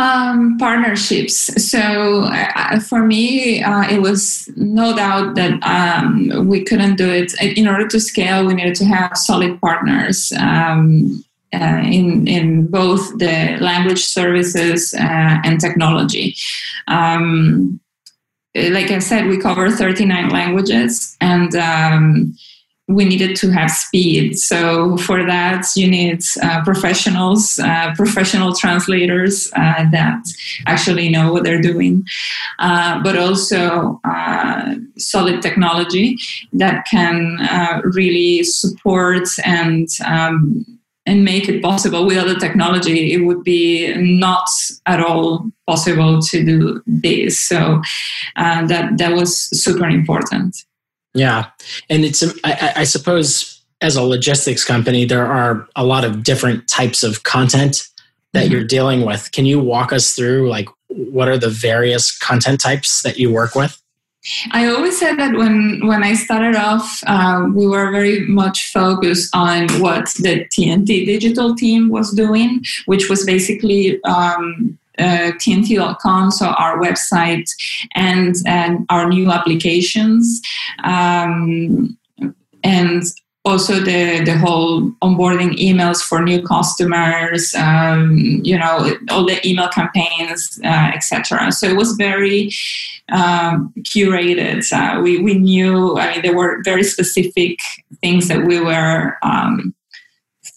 Um, 0.00 0.56
partnerships. 0.56 1.36
So 1.70 2.22
uh, 2.22 2.80
for 2.80 3.04
me, 3.04 3.62
uh, 3.62 3.82
it 3.90 4.00
was 4.00 4.48
no 4.56 4.96
doubt 4.96 5.34
that 5.34 5.62
um, 5.62 6.48
we 6.48 6.64
couldn't 6.64 6.96
do 6.96 7.10
it. 7.10 7.34
In 7.42 7.68
order 7.68 7.86
to 7.88 8.00
scale, 8.00 8.46
we 8.46 8.54
needed 8.54 8.76
to 8.76 8.86
have 8.86 9.14
solid 9.18 9.60
partners. 9.60 10.32
Um, 10.40 11.22
uh, 11.52 11.82
in 11.84 12.26
in 12.28 12.66
both 12.68 13.18
the 13.18 13.58
language 13.60 14.04
services 14.04 14.94
uh, 14.94 15.40
and 15.44 15.60
technology. 15.60 16.36
Um, 16.88 17.80
like 18.54 18.90
I 18.90 19.00
said, 19.00 19.26
we 19.26 19.36
cover 19.36 19.70
39 19.70 20.30
languages, 20.30 21.16
and 21.20 21.54
um, 21.56 22.34
we 22.90 23.04
needed 23.04 23.36
to 23.36 23.50
have 23.50 23.70
speed. 23.70 24.36
So 24.36 24.96
for 24.98 25.24
that, 25.24 25.64
you 25.76 25.88
need 25.88 26.22
uh, 26.42 26.62
professionals, 26.64 27.58
uh, 27.58 27.94
professional 27.94 28.52
translators 28.52 29.50
uh, 29.54 29.88
that 29.90 30.22
actually 30.66 31.08
know 31.08 31.32
what 31.32 31.44
they're 31.44 31.60
doing, 31.60 32.04
uh, 32.58 33.00
but 33.02 33.16
also 33.16 34.00
uh, 34.04 34.74
solid 34.98 35.40
technology 35.40 36.18
that 36.52 36.84
can 36.90 37.38
uh, 37.40 37.80
really 37.84 38.42
support 38.42 39.28
and 39.44 39.88
um, 40.04 40.66
and 41.06 41.24
make 41.24 41.48
it 41.48 41.62
possible. 41.62 42.06
Without 42.06 42.26
the 42.26 42.34
technology, 42.34 43.12
it 43.12 43.24
would 43.24 43.42
be 43.42 43.94
not 43.94 44.48
at 44.86 45.00
all 45.00 45.50
possible 45.66 46.20
to 46.20 46.44
do 46.44 46.82
this. 46.86 47.40
So 47.40 47.80
that 48.36 48.98
that 48.98 49.12
was 49.12 49.36
super 49.62 49.88
important. 49.88 50.64
Yeah, 51.14 51.46
and 51.88 52.04
it's 52.04 52.22
I, 52.44 52.72
I, 52.76 52.84
suppose 52.84 53.62
as 53.80 53.96
a 53.96 54.02
logistics 54.02 54.64
company, 54.64 55.04
there 55.04 55.26
are 55.26 55.66
a 55.74 55.84
lot 55.84 56.04
of 56.04 56.22
different 56.22 56.68
types 56.68 57.02
of 57.02 57.24
content 57.24 57.88
that 58.32 58.44
mm-hmm. 58.44 58.52
you're 58.52 58.64
dealing 58.64 59.04
with. 59.04 59.32
Can 59.32 59.44
you 59.44 59.58
walk 59.58 59.92
us 59.92 60.14
through 60.14 60.48
like 60.48 60.68
what 60.88 61.28
are 61.28 61.38
the 61.38 61.50
various 61.50 62.16
content 62.16 62.60
types 62.60 63.02
that 63.02 63.18
you 63.18 63.32
work 63.32 63.54
with? 63.54 63.80
I 64.52 64.66
always 64.66 64.98
said 64.98 65.16
that 65.18 65.34
when 65.34 65.80
when 65.86 66.04
I 66.04 66.12
started 66.14 66.54
off, 66.54 67.02
uh, 67.06 67.46
we 67.54 67.66
were 67.66 67.90
very 67.90 68.26
much 68.26 68.70
focused 68.70 69.34
on 69.34 69.68
what 69.80 70.10
the 70.20 70.44
TNT 70.52 71.06
digital 71.06 71.54
team 71.54 71.88
was 71.88 72.12
doing, 72.12 72.62
which 72.84 73.08
was 73.08 73.24
basically 73.24 74.02
um, 74.04 74.78
uh, 75.00 75.32
TNT.com, 75.38 76.30
so 76.30 76.48
our 76.48 76.78
website, 76.78 77.48
and, 77.94 78.34
and 78.46 78.86
our 78.90 79.08
new 79.08 79.30
applications. 79.30 80.40
Um, 80.84 81.96
and 82.62 83.02
also 83.44 83.80
the 83.80 84.22
the 84.24 84.36
whole 84.36 84.90
onboarding 85.02 85.56
emails 85.56 86.02
for 86.02 86.22
new 86.22 86.42
customers 86.42 87.54
um, 87.54 88.16
you 88.44 88.58
know 88.58 88.94
all 89.10 89.24
the 89.24 89.40
email 89.48 89.68
campaigns 89.68 90.60
uh, 90.64 90.90
etc 90.92 91.50
so 91.50 91.66
it 91.66 91.76
was 91.76 91.92
very 91.92 92.50
um, 93.12 93.72
curated 93.80 94.70
uh, 94.72 95.00
we, 95.00 95.18
we 95.22 95.34
knew 95.34 95.98
i 95.98 96.12
mean 96.12 96.22
there 96.22 96.36
were 96.36 96.60
very 96.64 96.82
specific 96.82 97.58
things 98.02 98.28
that 98.28 98.44
we 98.44 98.60
were 98.60 99.16
um, 99.22 99.74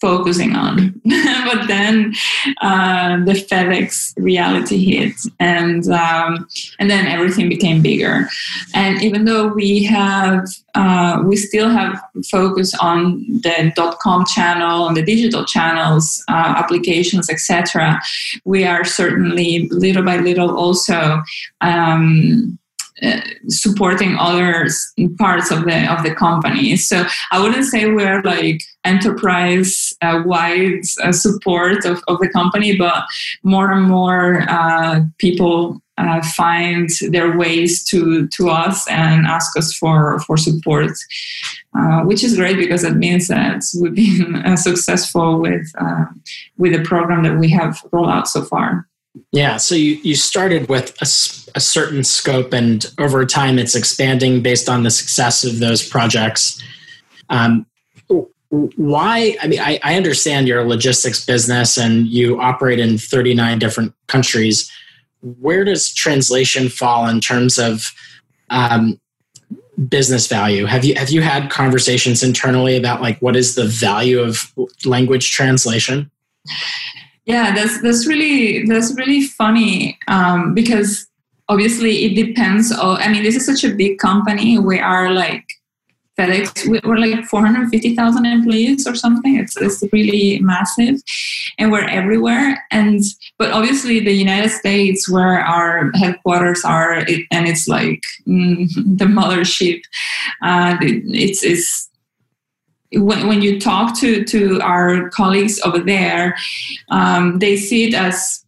focusing 0.04 0.54
on. 0.54 1.00
but 1.48 1.66
then 1.66 2.14
uh, 2.60 3.24
the 3.24 3.32
FedEx 3.32 4.12
reality 4.18 4.78
hit, 4.90 5.16
and 5.40 5.88
um, 5.88 6.46
and 6.78 6.90
then 6.90 7.06
everything 7.06 7.48
became 7.48 7.80
bigger. 7.80 8.28
And 8.74 9.02
even 9.02 9.24
though 9.24 9.46
we 9.48 9.84
have, 9.84 10.46
uh, 10.74 11.22
we 11.24 11.36
still 11.36 11.70
have 11.70 11.92
focus 12.30 12.74
on 12.74 13.24
the 13.46 13.72
dot 13.74 13.98
com 14.00 14.26
channel 14.26 14.86
and 14.86 14.96
the 14.96 15.02
digital 15.02 15.44
channels, 15.46 16.22
uh, 16.28 16.52
applications, 16.62 17.30
etc. 17.30 17.98
We 18.44 18.64
are 18.64 18.84
certainly 18.84 19.68
little 19.70 20.04
by 20.04 20.18
little 20.18 20.54
also. 20.54 21.22
Um, 21.62 22.58
uh, 23.04 23.20
supporting 23.48 24.16
other 24.18 24.68
parts 25.18 25.50
of 25.50 25.64
the 25.64 25.92
of 25.92 26.02
the 26.02 26.14
company. 26.14 26.76
So 26.76 27.04
I 27.30 27.40
wouldn't 27.40 27.64
say 27.64 27.90
we're 27.90 28.22
like 28.22 28.62
enterprise 28.84 29.92
uh, 30.02 30.22
wide 30.24 30.82
uh, 31.02 31.12
support 31.12 31.84
of, 31.84 32.02
of 32.08 32.18
the 32.20 32.28
company, 32.28 32.76
but 32.76 33.04
more 33.42 33.72
and 33.72 33.84
more 33.84 34.44
uh, 34.48 35.00
people 35.18 35.80
uh, 35.98 36.20
find 36.36 36.88
their 37.10 37.36
ways 37.36 37.84
to 37.84 38.26
to 38.28 38.50
us 38.50 38.88
and 38.88 39.26
ask 39.26 39.56
us 39.56 39.74
for 39.74 40.18
for 40.20 40.36
support, 40.36 40.92
which 42.04 42.24
is 42.24 42.36
great 42.36 42.56
because 42.56 42.84
it 42.84 42.96
means 42.96 43.28
that 43.28 43.62
we've 43.80 43.94
been 43.94 44.56
successful 44.56 45.40
with 45.40 45.66
with 46.56 46.72
the 46.72 46.82
program 46.82 47.22
that 47.22 47.38
we 47.38 47.48
have 47.50 47.82
rolled 47.92 48.10
out 48.10 48.28
so 48.28 48.42
far. 48.42 48.86
Yeah, 49.30 49.58
so 49.58 49.74
you, 49.74 49.94
you 50.02 50.16
started 50.16 50.68
with 50.68 50.90
a, 51.00 51.06
a, 51.56 51.60
certain 51.60 52.02
scope, 52.02 52.52
and 52.52 52.84
over 52.98 53.24
time 53.24 53.60
it's 53.60 53.76
expanding 53.76 54.42
based 54.42 54.68
on 54.68 54.82
the 54.82 54.90
success 54.90 55.44
of 55.44 55.60
those 55.60 55.86
projects. 55.88 56.60
Um, 57.28 57.66
why 58.76 59.36
i 59.42 59.48
mean 59.48 59.58
I, 59.58 59.80
I, 59.82 59.96
understand 59.96 60.46
you're 60.46 60.60
a 60.60 60.68
logistics 60.68 61.24
business 61.24 61.76
and 61.76 62.06
you 62.06 62.40
operate 62.40 62.78
in 62.78 62.98
39 62.98 63.58
different 63.58 63.94
countries. 64.06 64.70
Where 65.40 65.64
does 65.64 65.92
translation 65.92 66.68
fall 66.68 67.08
in 67.08 67.20
terms 67.20 67.58
of 67.58 67.90
um, 68.50 69.00
business 69.88 70.28
value? 70.28 70.66
Have 70.66 70.84
you 70.84 70.94
have 70.94 71.10
you 71.10 71.22
had 71.22 71.50
conversations 71.50 72.22
internally 72.22 72.76
about 72.76 73.00
like 73.00 73.18
what 73.20 73.34
is 73.34 73.54
the 73.54 73.64
value 73.64 74.20
of 74.20 74.52
language 74.84 75.32
translation 75.32 76.10
yeah 77.26 77.54
that's 77.54 77.80
that's 77.82 78.06
really 78.06 78.64
that's 78.66 78.94
really 78.96 79.22
funny 79.22 79.98
um, 80.08 80.54
because 80.54 81.06
obviously 81.48 82.04
it 82.04 82.14
depends 82.14 82.72
on 82.72 82.96
i 82.98 83.08
mean 83.08 83.22
this 83.22 83.36
is 83.36 83.46
such 83.46 83.64
a 83.64 83.74
big 83.74 83.98
company 83.98 84.58
we 84.58 84.78
are 84.78 85.10
like 85.10 85.44
FedEx, 86.18 86.84
we're 86.84 86.96
like 86.96 87.24
450,000 87.24 88.24
employees 88.24 88.86
or 88.86 88.94
something. 88.94 89.36
It's, 89.36 89.56
it's 89.56 89.82
really 89.92 90.38
massive 90.40 91.00
and 91.58 91.72
we're 91.72 91.88
everywhere. 91.88 92.64
And, 92.70 93.02
but 93.36 93.50
obviously 93.50 94.00
the 94.00 94.12
United 94.12 94.50
States 94.50 95.10
where 95.10 95.40
our 95.40 95.90
headquarters 95.94 96.64
are, 96.64 96.98
it, 96.98 97.26
and 97.32 97.48
it's 97.48 97.66
like 97.66 98.00
mm, 98.28 98.68
the 98.98 99.06
mothership, 99.06 99.82
uh, 100.42 100.76
it's, 100.80 101.42
it's, 101.42 101.90
when, 102.96 103.26
when 103.26 103.42
you 103.42 103.60
talk 103.60 103.98
to, 104.00 104.24
to 104.24 104.60
our 104.60 105.08
colleagues 105.10 105.60
over 105.64 105.78
there, 105.78 106.36
um, 106.90 107.38
they 107.38 107.56
see 107.56 107.84
it 107.88 107.94
as 107.94 108.44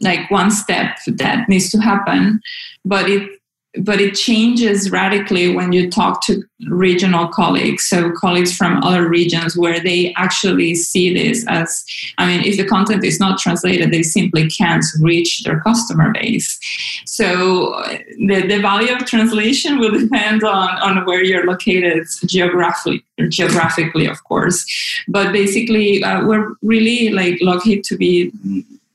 like 0.00 0.30
one 0.30 0.50
step 0.50 0.98
that 1.06 1.48
needs 1.48 1.70
to 1.70 1.78
happen, 1.78 2.40
but 2.84 3.08
it 3.10 3.39
but 3.78 4.00
it 4.00 4.14
changes 4.14 4.90
radically 4.90 5.54
when 5.54 5.70
you 5.72 5.88
talk 5.88 6.24
to 6.26 6.42
regional 6.68 7.28
colleagues. 7.28 7.88
So 7.88 8.10
colleagues 8.10 8.56
from 8.56 8.82
other 8.82 9.08
regions 9.08 9.56
where 9.56 9.78
they 9.80 10.12
actually 10.14 10.74
see 10.74 11.14
this 11.14 11.44
as 11.48 11.84
i 12.18 12.26
mean 12.26 12.44
if 12.44 12.56
the 12.56 12.66
content 12.66 13.04
is 13.04 13.20
not 13.20 13.38
translated 13.38 13.90
they 13.90 14.02
simply 14.02 14.48
can't 14.50 14.84
reach 15.00 15.44
their 15.44 15.60
customer 15.60 16.12
base. 16.12 16.58
So 17.06 17.82
the, 18.18 18.44
the 18.46 18.58
value 18.60 18.92
of 18.92 19.06
translation 19.06 19.78
will 19.78 19.98
depend 19.98 20.42
on, 20.42 20.70
on 20.78 21.04
where 21.06 21.22
you're 21.22 21.46
located 21.46 22.06
geographically 22.26 23.04
geographically 23.28 24.06
of 24.06 24.22
course. 24.24 24.64
But 25.08 25.32
basically 25.32 26.02
uh, 26.02 26.26
we're 26.26 26.54
really 26.62 27.10
like 27.10 27.38
lucky 27.40 27.80
to 27.80 27.96
be 27.96 28.32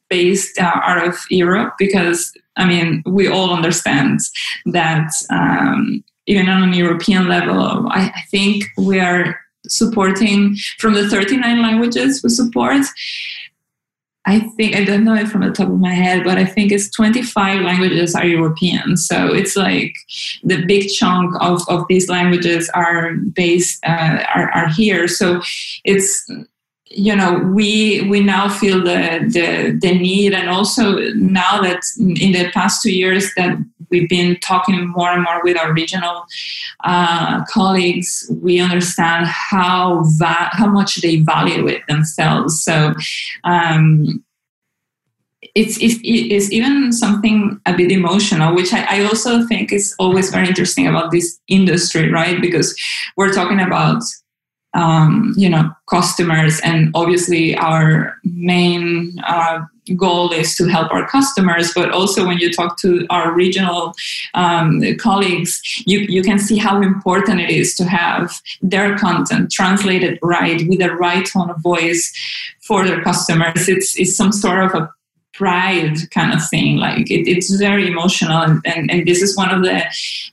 based 0.10 0.60
uh, 0.60 0.82
out 0.84 1.08
of 1.08 1.18
Europe 1.30 1.76
because 1.80 2.34
I 2.58 2.66
mean 2.66 3.04
we 3.06 3.28
all 3.28 3.54
understand 3.54 4.20
that 4.66 5.12
um, 5.30 6.04
even 6.28 6.50
on 6.50 6.74
a 6.74 6.76
European 6.76 7.28
level, 7.28 7.88
I, 7.90 8.12
I 8.16 8.22
think 8.32 8.66
we 8.78 9.00
are 9.00 9.40
supporting 9.68 10.56
from 10.80 10.94
the 10.94 11.10
39 11.10 11.62
languages 11.62 12.22
we 12.24 12.30
support. 12.30 12.86
I 14.28 14.40
think 14.40 14.76
I 14.76 14.84
don't 14.84 15.04
know 15.04 15.14
it 15.14 15.28
from 15.28 15.42
the 15.42 15.52
top 15.52 15.70
of 15.70 15.80
my 15.80 15.94
head, 15.94 16.24
but 16.24 16.40
I 16.40 16.46
think 16.46 16.72
it's 16.72 16.90
25 16.90 17.62
languages 17.62 18.16
are 18.16 18.26
European. 18.26 18.98
So 18.98 19.28
it's 19.28 19.56
like 19.56 19.94
the 20.44 20.66
big 20.66 20.90
chunk 20.90 21.36
of, 21.42 21.62
of 21.70 21.86
these 21.90 22.10
languages 22.10 22.70
are 22.74 23.14
based 23.14 23.86
uh, 23.86 24.24
are, 24.34 24.50
are 24.52 24.70
here. 24.70 25.08
So 25.08 25.42
it's 25.84 26.28
you 26.88 27.16
know 27.16 27.40
we 27.54 28.08
we 28.10 28.20
now 28.20 28.48
feel 28.48 28.78
the, 28.78 29.26
the 29.28 29.78
the 29.82 29.98
need 29.98 30.34
and 30.34 30.50
also 30.50 31.00
now 31.16 31.60
that 31.62 31.82
in 31.98 32.32
the 32.32 32.50
past 32.54 32.82
two 32.82 32.92
years 32.92 33.34
that 33.36 33.58
we've 33.90 34.10
been 34.10 34.38
talking 34.40 34.88
more 34.90 35.10
and 35.10 35.24
more 35.24 35.42
with 35.44 35.58
our 35.58 35.74
regional 35.74 36.26
uh, 36.84 37.44
colleagues 37.46 38.32
we 38.42 38.60
understand 38.60 39.26
how 39.26 40.04
va- 40.18 40.50
how 40.52 40.68
much 40.68 40.98
they 41.02 41.18
value 41.18 41.68
it 41.68 41.82
themselves 41.88 42.64
so 42.64 42.94
um, 43.46 44.24
it's, 45.54 45.82
it's, 45.82 46.00
it's 46.04 46.52
even 46.52 46.92
something 46.92 47.62
a 47.66 47.74
bit 47.74 47.90
emotional, 47.90 48.54
which 48.54 48.74
I, 48.74 49.00
I 49.00 49.06
also 49.06 49.46
think 49.48 49.72
is 49.72 49.96
always 50.00 50.30
very 50.30 50.48
interesting 50.50 50.86
about 50.86 51.12
this 51.12 51.40
industry, 51.48 52.12
right? 52.12 52.42
Because 52.42 52.76
we're 53.16 53.32
talking 53.32 53.62
about 53.62 54.04
um, 54.76 55.34
you 55.36 55.50
know 55.50 55.72
customers. 55.90 56.60
And 56.64 56.92
obviously 56.94 57.56
our 57.58 58.16
main 58.24 59.18
uh, 59.26 59.62
goal 59.96 60.32
is 60.32 60.56
to 60.56 60.68
help 60.68 60.92
our 60.92 61.08
customers. 61.08 61.74
But 61.74 61.92
also 61.92 62.26
when 62.26 62.38
you 62.38 62.52
talk 62.52 62.80
to 62.82 63.06
our 63.10 63.34
regional 63.34 63.94
um, 64.34 64.84
colleagues 65.00 65.62
you, 65.86 66.00
you 66.00 66.22
can 66.22 66.40
see 66.40 66.58
how 66.58 66.82
important 66.82 67.40
it 67.40 67.50
is 67.50 67.76
to 67.76 67.86
have 67.86 68.42
their 68.62 68.98
content 68.98 69.52
translated 69.52 70.20
right 70.22 70.68
with 70.68 70.80
the 70.80 70.92
right 70.92 71.26
tone 71.26 71.50
of 71.50 71.62
voice 71.62 72.14
for 72.62 72.86
their 72.86 73.02
customers. 73.02 73.70
It's, 73.70 73.98
it's 74.00 74.16
some 74.16 74.32
sort 74.32 74.64
of 74.64 74.74
a 74.74 74.92
pride 75.34 75.98
kind 76.12 76.34
of 76.34 76.48
thing. 76.50 76.78
Like 76.78 77.12
it, 77.12 77.28
it's 77.28 77.54
very 77.56 77.88
emotional. 77.88 78.42
And, 78.42 78.62
and, 78.66 78.90
and 78.90 79.08
this 79.08 79.22
is 79.22 79.38
one 79.38 79.54
of 79.54 79.64
the 79.64 79.84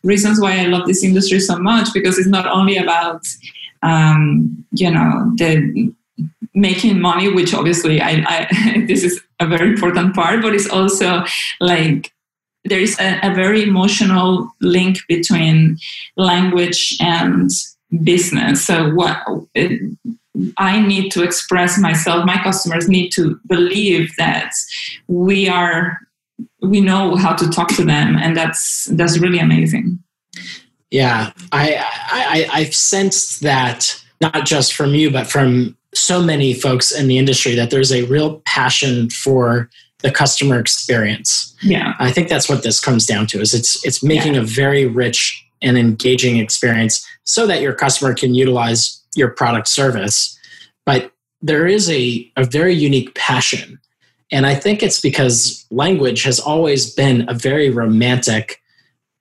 reasons 0.03 0.41
why 0.41 0.59
i 0.59 0.65
love 0.65 0.87
this 0.87 1.05
industry 1.05 1.39
so 1.39 1.57
much 1.57 1.89
because 1.95 2.19
it's 2.19 2.29
not 2.29 2.47
only 2.47 2.77
about 2.77 3.23
um, 3.83 4.65
you 4.73 4.91
know 4.91 5.33
the 5.37 5.93
making 6.55 7.01
money 7.01 7.33
which 7.33 7.55
obviously 7.55 8.01
I, 8.01 8.25
I, 8.27 8.85
this 8.87 9.03
is 9.03 9.21
a 9.41 9.47
very 9.47 9.71
important 9.71 10.15
part 10.15 10.43
but 10.43 10.55
it's 10.55 10.69
also 10.69 11.25
like 11.61 12.13
there 12.65 12.81
is 12.81 12.99
a, 13.01 13.19
a 13.23 13.35
very 13.35 13.63
emotional 13.63 14.53
link 14.61 14.99
between 15.09 15.79
language 16.17 16.97
and 17.01 17.51
business. 18.05 18.65
So 18.65 18.91
what 18.95 19.19
i 20.57 20.81
need 20.81 21.11
to 21.13 21.23
express 21.23 21.79
myself 21.79 22.25
my 22.25 22.43
customers 22.43 22.89
need 22.89 23.11
to 23.11 23.39
believe 23.47 24.11
that 24.17 24.53
we 25.07 25.49
are 25.49 25.99
we 26.63 26.81
know 26.81 27.17
how 27.17 27.35
to 27.35 27.49
talk 27.51 27.69
to 27.69 27.85
them 27.85 28.17
and 28.17 28.37
that's 28.37 28.85
that's 28.93 29.19
really 29.19 29.39
amazing 29.39 29.99
yeah, 30.93 31.33
I, 31.53 31.77
I 32.11 32.47
I've 32.53 32.75
sensed 32.75 33.41
that 33.41 33.99
not 34.21 34.45
just 34.45 34.75
from 34.75 34.95
you, 34.95 35.11
but 35.11 35.27
from 35.27 35.77
so 35.95 36.23
many 36.23 36.53
folks 36.53 36.93
in 36.93 37.09
the 37.09 37.19
industry 37.19 37.55
that 37.55 37.71
there's 37.71 37.91
a 37.91 38.03
real 38.05 38.41
passion 38.45 39.09
for 39.09 39.71
the 40.01 40.11
customer 40.11 40.61
experience. 40.61 41.57
Yeah, 41.63 41.95
I 41.99 42.13
think 42.13 42.29
that's 42.29 42.47
what 42.49 42.63
this 42.63 42.79
comes 42.79 43.07
down 43.07 43.27
to. 43.29 43.41
Is 43.41 43.55
it's 43.55 43.85
it's 43.87 44.05
making 44.05 44.35
yeah. 44.35 44.43
a 44.43 44.45
very 44.45 44.85
rich 44.85 45.43
and 45.63 45.79
engaging 45.79 46.37
experience 46.37 47.07
so 47.25 47.47
that 47.47 47.63
your 47.63 47.73
customer 47.73 48.15
can 48.15 48.35
utilize 48.35 49.03
your 49.17 49.31
product 49.31 49.69
service. 49.69 50.39
But 50.85 51.11
there 51.41 51.67
is 51.67 51.89
a, 51.89 52.31
a 52.37 52.45
very 52.45 52.75
unique 52.75 53.15
passion. 53.15 53.79
And 54.31 54.47
I 54.47 54.55
think 54.57 54.83
it's 54.83 55.01
because 55.01 55.65
language 55.71 56.25
has 56.25 56.39
always 56.41 56.93
been 56.93 57.29
a 57.29 57.35
very 57.35 57.71
romantic 57.71 58.61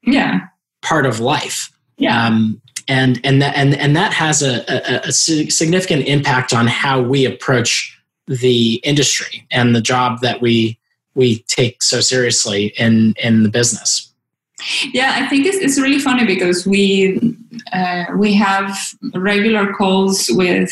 yeah 0.04 0.48
part 0.82 1.06
of 1.06 1.20
life. 1.20 1.72
Yeah. 1.98 2.26
Um, 2.26 2.62
and 2.88 3.22
and 3.24 3.42
that 3.42 3.56
and 3.56 3.76
and 3.76 3.96
that 3.96 4.12
has 4.12 4.42
a, 4.42 4.64
a, 4.68 5.08
a, 5.08 5.12
significant 5.12 6.08
impact 6.08 6.52
on 6.52 6.68
how 6.68 7.00
we 7.00 7.26
approach 7.26 7.98
the 8.28 8.82
industry 8.84 9.46
and 9.52 9.76
the 9.76 9.82
job 9.82 10.20
that 10.22 10.42
we 10.42 10.80
we 11.14 11.44
take 11.44 11.84
so 11.84 12.02
seriously 12.02 12.74
in 12.78 13.14
in 13.22 13.44
the 13.44 13.50
business. 13.50 14.11
Yeah, 14.94 15.14
I 15.16 15.28
think 15.28 15.46
it's, 15.46 15.58
it's 15.58 15.80
really 15.80 16.00
funny 16.00 16.26
because 16.26 16.66
we 16.66 17.20
uh, 17.74 18.06
we 18.16 18.34
have 18.34 18.78
regular 19.14 19.74
calls 19.74 20.30
with 20.32 20.72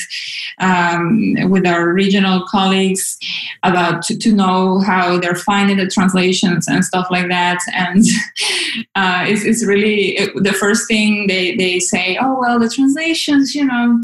um, 0.59 1.35
with 1.49 1.65
our 1.65 1.93
regional 1.93 2.45
colleagues 2.47 3.17
about 3.63 4.01
to, 4.03 4.17
to, 4.17 4.31
know 4.31 4.79
how 4.79 5.19
they're 5.19 5.35
finding 5.35 5.77
the 5.77 5.87
translations 5.87 6.67
and 6.67 6.83
stuff 6.85 7.07
like 7.09 7.27
that. 7.27 7.59
And 7.73 8.05
uh, 8.95 9.25
it's, 9.27 9.43
it's 9.43 9.65
really 9.65 10.17
it, 10.17 10.43
the 10.43 10.53
first 10.53 10.87
thing 10.87 11.27
they, 11.27 11.55
they 11.55 11.79
say, 11.79 12.17
oh 12.21 12.39
well, 12.39 12.59
the 12.59 12.69
translations, 12.69 13.55
you 13.55 13.65
know, 13.65 13.99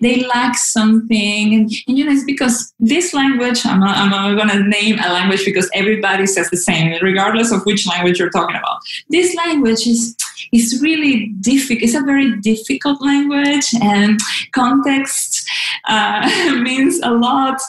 they 0.00 0.24
lack 0.24 0.56
something, 0.56 1.54
and, 1.54 1.70
and 1.86 1.98
you 1.98 2.04
know, 2.04 2.12
it's 2.12 2.24
because 2.24 2.74
this 2.80 3.14
language. 3.14 3.64
I'm 3.64 3.80
not, 3.80 3.96
I'm 3.96 4.10
not 4.10 4.36
going 4.36 4.48
to 4.48 4.68
name 4.68 4.98
a 4.98 5.12
language 5.12 5.44
because 5.44 5.68
everybody 5.74 6.26
says 6.26 6.50
the 6.50 6.56
same, 6.56 6.96
regardless 7.02 7.52
of 7.52 7.64
which 7.64 7.86
language 7.86 8.18
you're 8.18 8.30
talking 8.30 8.56
about. 8.56 8.80
This 9.08 9.25
this 9.26 9.36
language 9.36 9.86
is 9.86 10.16
is 10.52 10.80
really 10.80 11.26
difficult. 11.40 11.82
It's 11.82 11.94
a 11.94 12.02
very 12.02 12.36
difficult 12.40 13.02
language, 13.02 13.66
and 13.82 14.20
context 14.52 15.35
uh, 15.86 16.28
means 16.62 17.00
a 17.02 17.10
lot. 17.10 17.60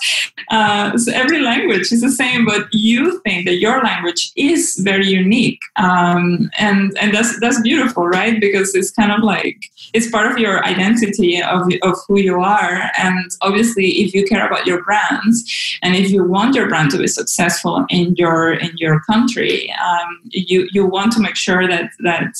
Uh, 0.49 0.97
so 0.97 1.11
every 1.13 1.39
language 1.39 1.91
is 1.91 2.01
the 2.01 2.11
same, 2.11 2.45
but 2.45 2.67
you 2.71 3.19
think 3.21 3.45
that 3.45 3.55
your 3.55 3.83
language 3.83 4.31
is 4.35 4.77
very 4.77 5.07
unique, 5.07 5.59
um, 5.75 6.49
and 6.57 6.97
and 6.99 7.13
that's 7.13 7.39
that's 7.39 7.61
beautiful, 7.61 8.07
right? 8.07 8.39
Because 8.39 8.73
it's 8.75 8.91
kind 8.91 9.11
of 9.11 9.23
like 9.23 9.57
it's 9.93 10.09
part 10.09 10.31
of 10.31 10.37
your 10.37 10.63
identity 10.65 11.41
of 11.41 11.71
of 11.81 11.95
who 12.07 12.19
you 12.19 12.39
are, 12.39 12.89
and 12.97 13.29
obviously, 13.41 13.87
if 14.03 14.13
you 14.13 14.25
care 14.25 14.45
about 14.45 14.65
your 14.65 14.83
brands, 14.83 15.43
and 15.81 15.95
if 15.95 16.11
you 16.11 16.23
want 16.23 16.55
your 16.55 16.67
brand 16.69 16.91
to 16.91 16.97
be 16.97 17.07
successful 17.07 17.85
in 17.89 18.15
your 18.15 18.53
in 18.53 18.71
your 18.77 19.01
country, 19.01 19.73
um, 19.73 20.19
you 20.29 20.67
you 20.71 20.85
want 20.85 21.11
to 21.13 21.19
make 21.19 21.35
sure 21.35 21.67
that 21.67 21.91
that 21.99 22.33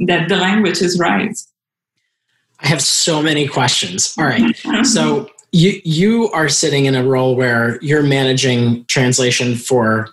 that 0.00 0.28
the 0.28 0.36
language 0.36 0.80
is 0.80 0.98
right. 0.98 1.36
I 2.62 2.68
have 2.68 2.82
so 2.82 3.22
many 3.22 3.46
questions. 3.48 4.14
All 4.18 4.24
right. 4.24 4.56
so 4.84 5.28
you 5.52 5.80
you 5.84 6.30
are 6.30 6.48
sitting 6.48 6.86
in 6.86 6.94
a 6.94 7.04
role 7.04 7.36
where 7.36 7.78
you're 7.82 8.02
managing 8.02 8.84
translation 8.86 9.54
for 9.54 10.08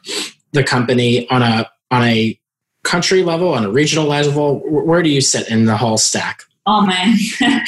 the 0.52 0.64
company 0.64 1.30
on 1.30 1.42
a 1.42 1.70
on 1.92 2.04
a 2.04 2.40
country 2.84 3.24
level, 3.24 3.54
on 3.54 3.66
a 3.66 3.72
regional 3.72 4.06
level. 4.06 4.60
Where 4.66 5.02
do 5.02 5.10
you 5.10 5.22
sit 5.22 5.50
in 5.50 5.66
the 5.66 5.78
whole 5.78 5.98
stack? 5.98 6.44
Oh 6.66 6.86
man, 6.86 7.18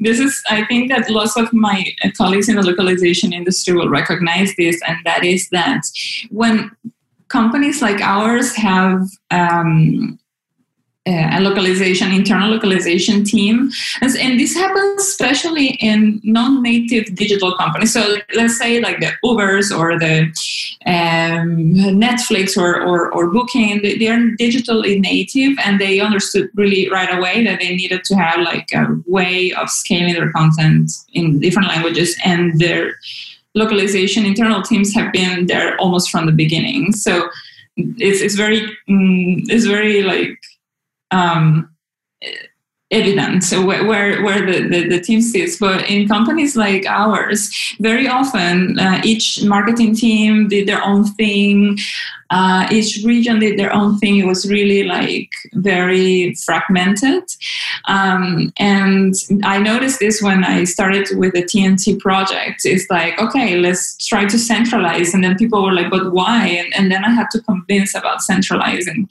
this 0.00 0.20
is, 0.20 0.42
I 0.50 0.66
think 0.66 0.90
that 0.90 1.08
lots 1.08 1.38
of 1.38 1.50
my 1.54 1.86
colleagues 2.18 2.50
in 2.50 2.56
the 2.56 2.62
localization 2.62 3.32
industry 3.32 3.72
will 3.74 3.88
recognize 3.88 4.54
this, 4.56 4.78
and 4.86 4.98
that 5.06 5.24
is 5.24 5.48
that 5.50 5.82
when 6.30 6.70
companies 7.28 7.80
like 7.80 8.00
ours 8.02 8.54
have 8.54 9.08
um, 9.30 10.18
a 11.06 11.40
localization, 11.40 12.10
internal 12.12 12.50
localization 12.50 13.24
team. 13.24 13.70
And, 14.00 14.16
and, 14.16 14.40
this 14.40 14.54
happens 14.54 15.02
especially 15.02 15.68
in 15.80 16.20
non-native 16.24 17.14
digital 17.14 17.56
companies. 17.56 17.92
So 17.92 18.16
let's 18.34 18.58
say 18.58 18.80
like 18.80 19.00
the 19.00 19.12
Ubers 19.24 19.76
or 19.76 19.98
the 19.98 20.22
um, 20.86 21.72
Netflix 21.74 22.56
or, 22.56 22.82
or, 22.82 23.12
or 23.12 23.30
Booking, 23.30 23.82
they 23.82 24.08
are 24.08 24.18
digitally 24.38 25.00
native 25.00 25.56
and 25.64 25.80
they 25.80 26.00
understood 26.00 26.50
really 26.54 26.90
right 26.90 27.16
away 27.16 27.44
that 27.44 27.60
they 27.60 27.74
needed 27.74 28.02
to 28.04 28.14
have 28.16 28.40
like 28.40 28.68
a 28.72 28.86
way 29.06 29.52
of 29.52 29.70
scaling 29.70 30.14
their 30.14 30.32
content 30.32 30.90
in 31.12 31.38
different 31.40 31.68
languages 31.68 32.16
and 32.24 32.58
their 32.60 32.94
localization 33.54 34.26
internal 34.26 34.62
teams 34.62 34.92
have 34.94 35.12
been 35.12 35.46
there 35.46 35.76
almost 35.78 36.10
from 36.10 36.26
the 36.26 36.32
beginning. 36.32 36.92
So 36.92 37.28
it's, 37.76 38.20
it's 38.20 38.34
very, 38.34 38.60
mm, 38.88 39.44
it's 39.48 39.66
very 39.66 40.02
like, 40.02 40.38
um, 41.10 41.74
evident 42.90 43.44
where, 43.66 43.84
where, 44.22 44.46
the, 44.46 44.68
the, 44.68 44.88
the, 44.88 45.00
team 45.00 45.20
sits. 45.20 45.58
But 45.58 45.90
in 45.90 46.06
companies 46.06 46.56
like 46.56 46.86
ours, 46.86 47.50
very 47.80 48.06
often 48.06 48.78
uh, 48.78 49.00
each 49.04 49.42
marketing 49.42 49.96
team 49.96 50.48
did 50.48 50.68
their 50.68 50.82
own 50.84 51.04
thing. 51.14 51.78
Uh, 52.30 52.66
each 52.70 53.04
region 53.04 53.40
did 53.40 53.58
their 53.58 53.72
own 53.72 53.98
thing. 53.98 54.18
It 54.18 54.26
was 54.26 54.48
really 54.48 54.84
like 54.84 55.30
very 55.54 56.34
fragmented. 56.34 57.24
Um, 57.86 58.52
and 58.58 59.14
I 59.42 59.58
noticed 59.58 59.98
this 59.98 60.22
when 60.22 60.44
I 60.44 60.64
started 60.64 61.08
with 61.16 61.34
the 61.34 61.42
TNT 61.42 61.98
project. 61.98 62.62
It's 62.64 62.88
like, 62.88 63.20
okay, 63.20 63.56
let's 63.56 63.96
try 64.06 64.26
to 64.26 64.38
centralize. 64.38 65.12
And 65.12 65.24
then 65.24 65.36
people 65.36 65.62
were 65.62 65.72
like, 65.72 65.90
but 65.90 66.12
why? 66.12 66.46
And, 66.46 66.72
and 66.76 66.90
then 66.90 67.04
I 67.04 67.10
had 67.10 67.30
to 67.32 67.40
convince 67.42 67.96
about 67.96 68.22
centralizing. 68.22 69.08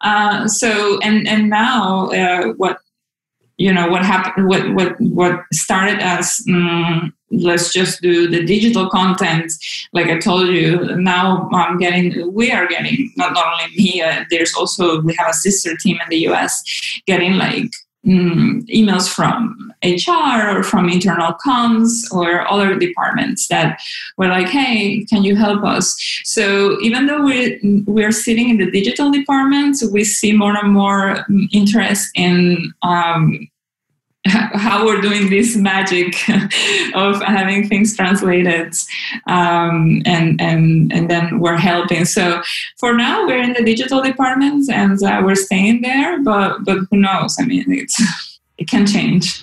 Uh, 0.00 0.46
so, 0.48 0.98
and, 1.00 1.26
and 1.28 1.50
now 1.50 2.08
uh, 2.10 2.52
what 2.54 2.80
you 3.60 3.70
know 3.70 3.88
what 3.88 4.02
happened 4.02 4.48
what 4.48 4.62
what 4.72 4.98
what 5.00 5.34
started 5.52 5.98
as 6.00 6.42
um, 6.48 7.12
let's 7.30 7.72
just 7.72 8.00
do 8.00 8.26
the 8.28 8.44
digital 8.44 8.88
content. 8.88 9.52
Like 9.92 10.06
i 10.06 10.18
told 10.18 10.48
you 10.48 10.96
now 10.96 11.48
i'm 11.52 11.76
getting 11.78 12.32
we 12.32 12.50
are 12.52 12.66
getting 12.66 13.12
not, 13.16 13.34
not 13.34 13.46
only 13.52 13.76
me 13.76 14.02
uh, 14.02 14.24
there's 14.30 14.54
also 14.54 15.02
we 15.02 15.14
have 15.18 15.30
a 15.30 15.34
sister 15.34 15.76
team 15.76 15.98
in 16.02 16.08
the 16.08 16.26
us 16.28 16.54
getting 17.06 17.34
like 17.34 17.70
mm, 18.06 18.62
emails 18.78 19.06
from 19.12 19.72
hr 19.84 20.58
or 20.58 20.62
from 20.62 20.88
internal 20.88 21.34
comms 21.44 21.90
or 22.12 22.50
other 22.50 22.78
departments 22.78 23.48
that 23.48 23.78
were 24.16 24.28
like 24.28 24.48
hey 24.48 25.04
can 25.10 25.22
you 25.22 25.36
help 25.36 25.62
us? 25.64 25.86
So 26.24 26.80
even 26.80 27.06
though 27.06 27.24
we're, 27.24 27.58
we're 27.86 28.12
sitting 28.12 28.48
in 28.48 28.56
the 28.58 28.70
digital 28.70 29.10
department 29.10 29.76
we 29.92 30.04
see 30.04 30.32
more 30.32 30.56
and 30.56 30.72
more 30.72 31.26
interest 31.52 32.10
in 32.14 32.72
um, 32.82 33.49
how 34.26 34.84
we're 34.84 35.00
doing 35.00 35.30
this 35.30 35.56
magic 35.56 36.14
of 36.94 37.22
having 37.22 37.66
things 37.68 37.96
translated 37.96 38.74
um, 39.26 40.02
and 40.04 40.38
and 40.40 40.92
and 40.92 41.08
then 41.08 41.38
we're 41.38 41.56
helping. 41.56 42.04
So 42.04 42.42
for 42.78 42.92
now 42.92 43.26
we're 43.26 43.40
in 43.40 43.54
the 43.54 43.64
digital 43.64 44.02
department 44.02 44.68
and 44.70 45.02
uh, 45.02 45.22
we're 45.24 45.36
staying 45.36 45.80
there 45.80 46.22
but 46.22 46.64
but 46.64 46.78
who 46.90 46.98
knows? 46.98 47.36
I 47.40 47.46
mean 47.46 47.64
it's 47.68 47.98
it 48.58 48.68
can 48.68 48.86
change. 48.86 49.42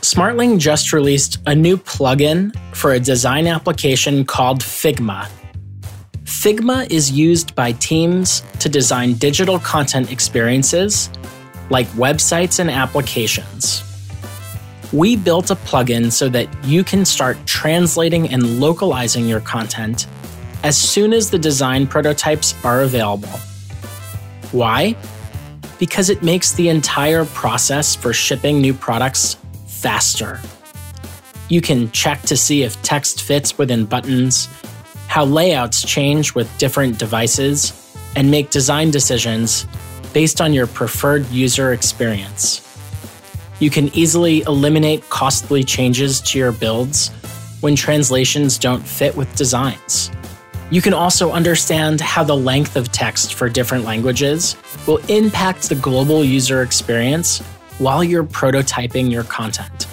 Smartling 0.00 0.58
just 0.58 0.92
released 0.92 1.38
a 1.46 1.54
new 1.54 1.76
plugin 1.76 2.54
for 2.74 2.92
a 2.92 3.00
design 3.00 3.46
application 3.46 4.24
called 4.24 4.60
figma 4.60 5.28
Figma 6.40 6.90
is 6.90 7.12
used 7.12 7.54
by 7.54 7.70
teams 7.72 8.42
to 8.58 8.68
design 8.68 9.12
digital 9.12 9.60
content 9.60 10.10
experiences 10.10 11.08
like 11.70 11.86
websites 11.88 12.58
and 12.58 12.68
applications. 12.68 13.84
We 14.92 15.14
built 15.14 15.50
a 15.52 15.54
plugin 15.54 16.10
so 16.10 16.28
that 16.30 16.48
you 16.64 16.82
can 16.82 17.04
start 17.04 17.36
translating 17.46 18.28
and 18.30 18.58
localizing 18.58 19.28
your 19.28 19.38
content 19.40 20.08
as 20.64 20.76
soon 20.76 21.12
as 21.12 21.30
the 21.30 21.38
design 21.38 21.86
prototypes 21.86 22.54
are 22.64 22.80
available. 22.80 23.38
Why? 24.50 24.96
Because 25.78 26.10
it 26.10 26.24
makes 26.24 26.52
the 26.52 26.70
entire 26.70 27.24
process 27.26 27.94
for 27.94 28.12
shipping 28.12 28.60
new 28.60 28.74
products 28.74 29.36
faster. 29.66 30.40
You 31.48 31.60
can 31.60 31.88
check 31.92 32.22
to 32.22 32.36
see 32.36 32.64
if 32.64 32.82
text 32.82 33.22
fits 33.22 33.58
within 33.58 33.84
buttons 33.84 34.48
how 35.12 35.26
layouts 35.26 35.84
change 35.84 36.34
with 36.34 36.48
different 36.56 36.98
devices, 36.98 37.94
and 38.16 38.30
make 38.30 38.48
design 38.48 38.90
decisions 38.90 39.66
based 40.14 40.40
on 40.40 40.54
your 40.54 40.66
preferred 40.66 41.28
user 41.28 41.74
experience. 41.74 42.62
You 43.60 43.68
can 43.68 43.94
easily 43.94 44.40
eliminate 44.40 45.06
costly 45.10 45.64
changes 45.64 46.18
to 46.22 46.38
your 46.38 46.50
builds 46.50 47.10
when 47.60 47.76
translations 47.76 48.56
don't 48.56 48.80
fit 48.80 49.14
with 49.14 49.36
designs. 49.36 50.10
You 50.70 50.80
can 50.80 50.94
also 50.94 51.30
understand 51.30 52.00
how 52.00 52.24
the 52.24 52.34
length 52.34 52.74
of 52.74 52.90
text 52.90 53.34
for 53.34 53.50
different 53.50 53.84
languages 53.84 54.56
will 54.86 54.96
impact 55.10 55.68
the 55.68 55.74
global 55.74 56.24
user 56.24 56.62
experience 56.62 57.40
while 57.76 58.02
you're 58.02 58.24
prototyping 58.24 59.12
your 59.12 59.24
content. 59.24 59.86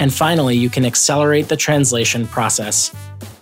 And 0.00 0.12
finally, 0.12 0.56
you 0.56 0.70
can 0.70 0.84
accelerate 0.84 1.46
the 1.46 1.56
translation 1.56 2.26
process 2.26 2.92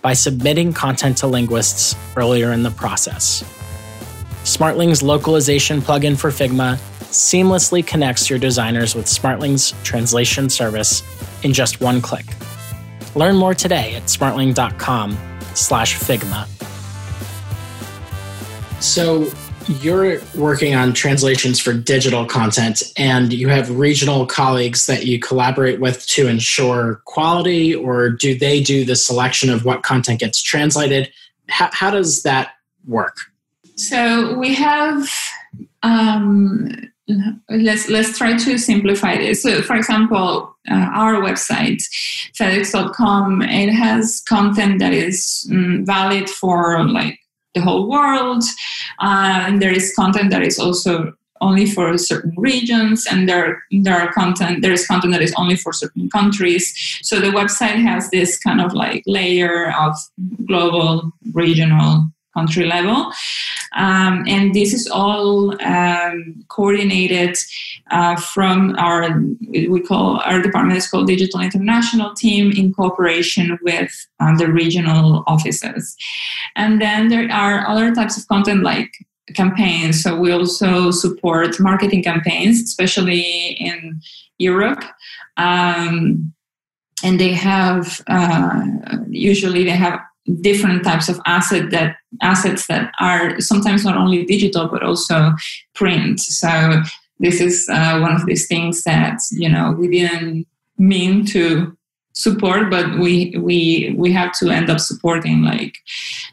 by 0.03 0.13
submitting 0.13 0.71
content 0.71 1.17
to 1.17 1.25
linguists 1.25 1.95
earlier 2.15 2.51
in 2.51 2.61
the 2.61 2.69
process. 2.69 3.43
Smartling's 4.43 5.01
localization 5.01 5.81
plugin 5.81 6.15
for 6.15 6.29
Figma 6.29 6.77
seamlessly 7.09 7.83
connects 7.85 8.29
your 8.29 8.37
designers 8.37 8.93
with 8.93 9.07
Smartling's 9.07 9.73
translation 9.83 10.47
service 10.49 11.01
in 11.43 11.53
just 11.53 11.81
one 11.81 12.01
click. 12.01 12.25
Learn 13.15 13.37
more 13.37 13.55
today 13.55 13.95
at 13.95 14.03
smartling.com/figma. 14.03 16.47
So, 18.81 19.31
you're 19.67 20.21
working 20.35 20.75
on 20.75 20.93
translations 20.93 21.59
for 21.59 21.73
digital 21.73 22.25
content 22.25 22.83
and 22.97 23.31
you 23.33 23.47
have 23.49 23.69
regional 23.69 24.25
colleagues 24.25 24.85
that 24.85 25.05
you 25.05 25.19
collaborate 25.19 25.79
with 25.79 26.05
to 26.07 26.27
ensure 26.27 27.01
quality 27.05 27.73
or 27.73 28.09
do 28.09 28.37
they 28.37 28.61
do 28.61 28.85
the 28.85 28.95
selection 28.95 29.49
of 29.49 29.65
what 29.65 29.83
content 29.83 30.19
gets 30.19 30.41
translated? 30.41 31.11
How, 31.49 31.69
how 31.71 31.91
does 31.91 32.23
that 32.23 32.51
work? 32.87 33.17
So 33.75 34.37
we 34.37 34.53
have 34.55 35.09
um, 35.81 36.91
let's 37.49 37.89
let's 37.89 38.17
try 38.17 38.37
to 38.37 38.57
simplify 38.57 39.17
this. 39.17 39.43
So 39.43 39.61
for 39.61 39.75
example 39.75 40.55
uh, 40.69 40.89
our 40.93 41.15
website 41.15 41.81
fedex.com 42.37 43.41
it 43.41 43.71
has 43.71 44.21
content 44.27 44.79
that 44.79 44.93
is 44.93 45.49
um, 45.51 45.85
valid 45.85 46.29
for 46.29 46.87
like 46.87 47.19
the 47.53 47.61
whole 47.61 47.89
world. 47.89 48.43
Uh, 48.99 49.45
and 49.47 49.61
there 49.61 49.71
is 49.71 49.93
content 49.95 50.31
that 50.31 50.43
is 50.43 50.59
also 50.59 51.13
only 51.41 51.65
for 51.65 51.97
certain 51.97 52.33
regions, 52.37 53.05
and 53.11 53.27
there 53.27 53.63
there 53.71 53.99
are 53.99 54.11
content 54.13 54.61
there 54.61 54.71
is 54.71 54.87
content 54.87 55.13
that 55.13 55.21
is 55.21 55.33
only 55.37 55.55
for 55.55 55.73
certain 55.73 56.09
countries. 56.09 56.73
So 57.01 57.19
the 57.19 57.27
website 57.27 57.81
has 57.83 58.09
this 58.09 58.39
kind 58.39 58.61
of 58.61 58.73
like 58.73 59.03
layer 59.05 59.73
of 59.73 59.93
global, 60.47 61.11
regional, 61.33 62.07
country 62.33 62.65
level. 62.65 63.11
Um, 63.75 64.23
and 64.27 64.53
this 64.53 64.73
is 64.73 64.87
all 64.87 65.59
um, 65.63 66.43
coordinated 66.49 67.37
uh, 67.91 68.15
from 68.15 68.75
our, 68.77 69.21
we 69.49 69.81
call 69.81 70.19
our 70.25 70.41
department 70.41 70.77
is 70.77 70.87
called 70.87 71.07
Digital 71.07 71.41
International 71.41 72.13
Team 72.13 72.51
in 72.51 72.73
cooperation 72.73 73.57
with 73.63 73.91
uh, 74.19 74.35
the 74.37 74.51
regional 74.51 75.23
offices. 75.27 75.95
And 76.55 76.81
then 76.81 77.09
there 77.09 77.31
are 77.31 77.67
other 77.67 77.93
types 77.93 78.17
of 78.17 78.27
content 78.27 78.63
like 78.63 78.91
campaigns. 79.35 80.03
So 80.03 80.19
we 80.19 80.31
also 80.31 80.91
support 80.91 81.59
marketing 81.59 82.03
campaigns, 82.03 82.61
especially 82.61 83.57
in 83.59 84.01
Europe. 84.37 84.83
Um, 85.37 86.33
and 87.03 87.19
they 87.19 87.33
have 87.33 88.01
uh, 88.07 88.61
usually 89.09 89.63
they 89.63 89.71
have 89.71 89.99
different 90.41 90.83
types 90.83 91.09
of 91.09 91.19
asset 91.25 91.69
that 91.71 91.97
assets 92.21 92.67
that 92.67 92.91
are 92.99 93.39
sometimes 93.39 93.83
not 93.83 93.97
only 93.97 94.25
digital 94.25 94.67
but 94.67 94.83
also 94.83 95.33
print. 95.73 96.19
So 96.19 96.81
this 97.19 97.41
is 97.41 97.67
uh, 97.69 97.99
one 97.99 98.15
of 98.15 98.25
these 98.25 98.47
things 98.47 98.83
that 98.83 99.19
you 99.31 99.49
know 99.49 99.71
we 99.77 99.87
didn't 99.87 100.47
mean 100.77 101.25
to 101.27 101.75
support, 102.13 102.69
but 102.69 102.99
we 102.99 103.35
we 103.37 103.93
we 103.97 104.11
have 104.11 104.31
to 104.39 104.49
end 104.49 104.69
up 104.69 104.79
supporting 104.79 105.43
like 105.43 105.77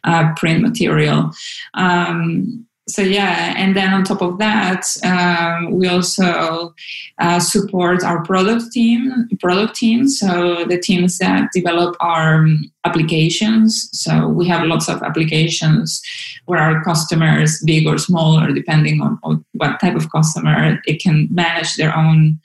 uh, 0.05 0.33
print 0.35 0.61
material. 0.61 1.31
Um, 1.75 2.67
so 2.89 3.03
yeah, 3.03 3.55
and 3.57 3.77
then 3.77 3.93
on 3.93 4.05
top 4.05 4.21
of 4.21 4.39
that, 4.39 4.85
um, 5.05 5.73
we 5.73 5.87
also 5.87 6.75
uh, 7.19 7.39
support 7.39 8.03
our 8.03 8.23
product 8.25 8.73
team, 8.73 9.29
product 9.39 9.77
team. 9.77 10.09
So 10.09 10.65
the 10.65 10.79
teams 10.79 11.19
that 11.19 11.51
develop 11.53 11.97
our 12.01 12.47
applications. 12.85 13.89
So 13.93 14.29
we 14.29 14.49
have 14.49 14.67
lots 14.67 14.89
of 14.89 15.03
applications 15.03 16.03
where 16.47 16.59
our 16.59 16.83
customers, 16.83 17.63
big 17.65 17.87
or 17.87 17.99
small, 17.99 18.41
or 18.41 18.53
depending 18.53 19.01
on, 19.01 19.19
on 19.23 19.45
what 19.53 19.79
type 19.81 19.95
of 19.95 20.11
customer, 20.11 20.81
it 20.85 21.01
can 21.01 21.29
manage 21.31 21.77
their 21.77 21.97
own 21.97 22.41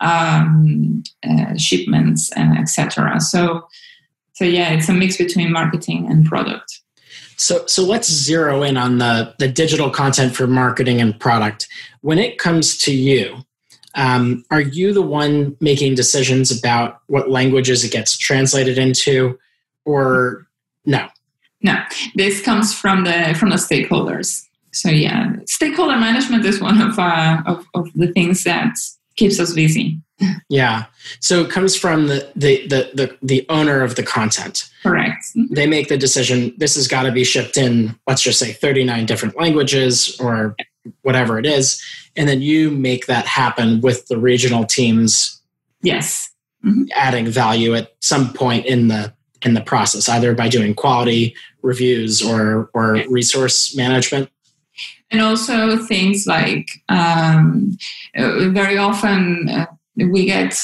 um, 0.00 1.02
uh, 1.28 1.56
shipments 1.56 2.30
and 2.32 2.56
etc. 2.56 3.20
So, 3.20 3.66
so 4.34 4.44
yeah, 4.44 4.70
it's 4.70 4.88
a 4.88 4.92
mix 4.92 5.16
between 5.16 5.52
marketing 5.52 6.08
and 6.08 6.24
product. 6.24 6.80
So, 7.38 7.64
so 7.66 7.84
let's 7.84 8.10
zero 8.10 8.62
in 8.62 8.76
on 8.76 8.98
the 8.98 9.34
the 9.38 9.48
digital 9.48 9.90
content 9.90 10.34
for 10.34 10.46
marketing 10.46 11.00
and 11.00 11.18
product. 11.18 11.68
When 12.00 12.18
it 12.18 12.38
comes 12.38 12.76
to 12.78 12.92
you, 12.92 13.38
um, 13.94 14.44
are 14.50 14.60
you 14.60 14.92
the 14.92 15.02
one 15.02 15.56
making 15.60 15.94
decisions 15.94 16.56
about 16.56 17.00
what 17.06 17.30
languages 17.30 17.84
it 17.84 17.92
gets 17.92 18.18
translated 18.18 18.76
into, 18.76 19.38
or 19.84 20.46
no? 20.84 21.08
No, 21.62 21.76
this 22.14 22.40
comes 22.40 22.74
from 22.74 23.04
the 23.04 23.34
from 23.38 23.50
the 23.50 23.56
stakeholders. 23.56 24.44
So 24.72 24.90
yeah, 24.90 25.32
stakeholder 25.46 25.96
management 25.96 26.44
is 26.44 26.60
one 26.60 26.80
of 26.80 26.98
uh, 26.98 27.42
of, 27.46 27.66
of 27.74 27.92
the 27.94 28.12
things 28.12 28.44
that 28.44 28.76
keeps 29.16 29.40
us 29.40 29.52
busy. 29.52 30.00
Yeah. 30.48 30.86
So 31.20 31.42
it 31.42 31.50
comes 31.50 31.76
from 31.76 32.08
the 32.08 32.30
the 32.34 32.66
the 32.66 32.90
the, 32.94 33.18
the 33.22 33.46
owner 33.48 33.82
of 33.82 33.94
the 33.96 34.02
content. 34.02 34.68
Correct. 34.82 35.24
Mm-hmm. 35.36 35.54
They 35.54 35.66
make 35.66 35.88
the 35.88 35.98
decision 35.98 36.54
this 36.56 36.74
has 36.74 36.88
got 36.88 37.04
to 37.04 37.12
be 37.12 37.24
shipped 37.24 37.56
in 37.56 37.98
let's 38.06 38.22
just 38.22 38.38
say 38.38 38.52
39 38.52 39.06
different 39.06 39.36
languages 39.36 40.18
or 40.20 40.56
whatever 41.02 41.38
it 41.38 41.46
is 41.46 41.82
and 42.16 42.28
then 42.28 42.40
you 42.40 42.70
make 42.70 43.06
that 43.06 43.26
happen 43.26 43.80
with 43.80 44.06
the 44.08 44.18
regional 44.18 44.64
teams. 44.64 45.40
Yes. 45.82 46.30
Mm-hmm. 46.64 46.84
Adding 46.94 47.26
value 47.28 47.74
at 47.74 47.92
some 48.00 48.32
point 48.32 48.66
in 48.66 48.88
the 48.88 49.12
in 49.42 49.54
the 49.54 49.60
process 49.60 50.08
either 50.08 50.34
by 50.34 50.48
doing 50.48 50.74
quality 50.74 51.36
reviews 51.62 52.20
or 52.22 52.70
or 52.74 53.04
resource 53.08 53.76
management 53.76 54.30
and 55.10 55.20
also 55.20 55.76
things 55.76 56.26
like 56.26 56.68
um, 56.88 57.76
uh, 58.16 58.48
very 58.50 58.76
often 58.76 59.48
uh, 59.48 59.66
we 60.06 60.26
get 60.26 60.58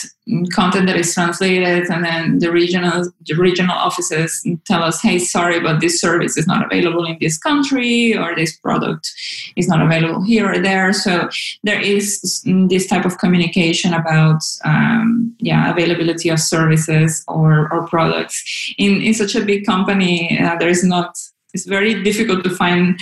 content 0.52 0.86
that 0.86 0.96
is 0.96 1.12
translated 1.12 1.90
and 1.90 2.04
then 2.04 2.38
the 2.38 2.50
regional 2.50 3.04
the 3.26 3.34
regional 3.34 3.76
offices 3.76 4.46
tell 4.64 4.82
us 4.82 5.02
hey 5.02 5.18
sorry 5.18 5.60
but 5.60 5.80
this 5.80 6.00
service 6.00 6.36
is 6.36 6.46
not 6.46 6.64
available 6.64 7.04
in 7.04 7.16
this 7.20 7.36
country 7.36 8.16
or 8.16 8.34
this 8.34 8.56
product 8.56 9.12
is 9.56 9.68
not 9.68 9.82
available 9.82 10.22
here 10.22 10.50
or 10.50 10.58
there. 10.58 10.92
So 10.92 11.28
there 11.62 11.80
is 11.80 12.42
this 12.44 12.86
type 12.86 13.04
of 13.04 13.18
communication 13.18 13.92
about 13.92 14.42
um, 14.64 15.34
yeah 15.38 15.70
availability 15.70 16.28
of 16.28 16.40
services 16.40 17.24
or, 17.28 17.72
or 17.72 17.86
products. 17.86 18.42
In, 18.78 19.02
in 19.02 19.14
such 19.14 19.34
a 19.34 19.44
big 19.44 19.66
company 19.66 20.38
uh, 20.38 20.56
there 20.56 20.68
is 20.68 20.84
not 20.84 21.18
it's 21.52 21.66
very 21.66 22.02
difficult 22.02 22.42
to 22.44 22.50
find 22.50 22.98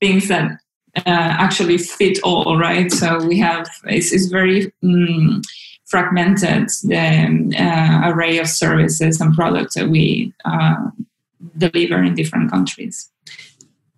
things 0.00 0.28
that 0.28 0.58
uh, 0.96 1.02
actually 1.06 1.78
fit 1.78 2.18
all, 2.22 2.58
right? 2.58 2.90
So 2.90 3.24
we 3.24 3.38
have 3.38 3.68
it's, 3.84 4.12
it's 4.12 4.26
very 4.26 4.72
um, 4.82 5.42
fragmented 5.86 6.68
the 6.82 7.54
uh, 7.58 8.10
array 8.10 8.38
of 8.38 8.48
services 8.48 9.20
and 9.20 9.34
products 9.34 9.74
that 9.74 9.88
we 9.88 10.32
uh, 10.44 10.90
deliver 11.56 12.02
in 12.02 12.14
different 12.14 12.50
countries. 12.50 13.10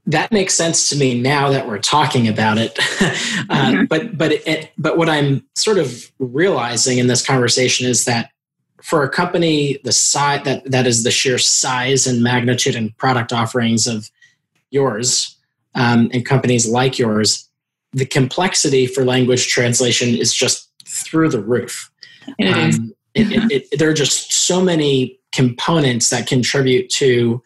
That 0.06 0.30
makes 0.30 0.54
sense 0.54 0.88
to 0.90 0.96
me 0.96 1.20
now 1.20 1.50
that 1.50 1.66
we're 1.66 1.78
talking 1.78 2.28
about 2.28 2.58
it. 2.58 2.78
Uh, 3.48 3.70
mm-hmm. 3.70 3.84
But 3.84 4.18
but 4.18 4.32
it, 4.32 4.72
but 4.76 4.96
what 4.98 5.08
I'm 5.08 5.46
sort 5.54 5.78
of 5.78 6.10
realizing 6.18 6.98
in 6.98 7.06
this 7.06 7.24
conversation 7.24 7.86
is 7.86 8.04
that 8.06 8.30
for 8.82 9.04
a 9.04 9.08
company 9.08 9.78
the 9.84 9.92
size 9.92 10.42
that 10.44 10.68
that 10.68 10.84
is 10.86 11.04
the 11.04 11.12
sheer 11.12 11.38
size 11.38 12.08
and 12.08 12.24
magnitude 12.24 12.74
and 12.74 12.96
product 12.96 13.32
offerings 13.32 13.86
of 13.86 14.10
yours 14.70 15.35
um, 15.76 16.10
and 16.12 16.26
companies 16.26 16.68
like 16.68 16.98
yours, 16.98 17.48
the 17.92 18.06
complexity 18.06 18.86
for 18.86 19.04
language 19.04 19.48
translation 19.48 20.08
is 20.16 20.34
just 20.34 20.68
through 20.84 21.28
the 21.28 21.40
roof. 21.40 21.90
It 22.38 22.52
um, 22.52 22.94
it, 23.14 23.32
it, 23.32 23.52
it, 23.72 23.78
there 23.78 23.88
are 23.88 23.94
just 23.94 24.32
so 24.32 24.60
many 24.60 25.18
components 25.32 26.10
that 26.10 26.26
contribute 26.26 26.90
to 26.90 27.42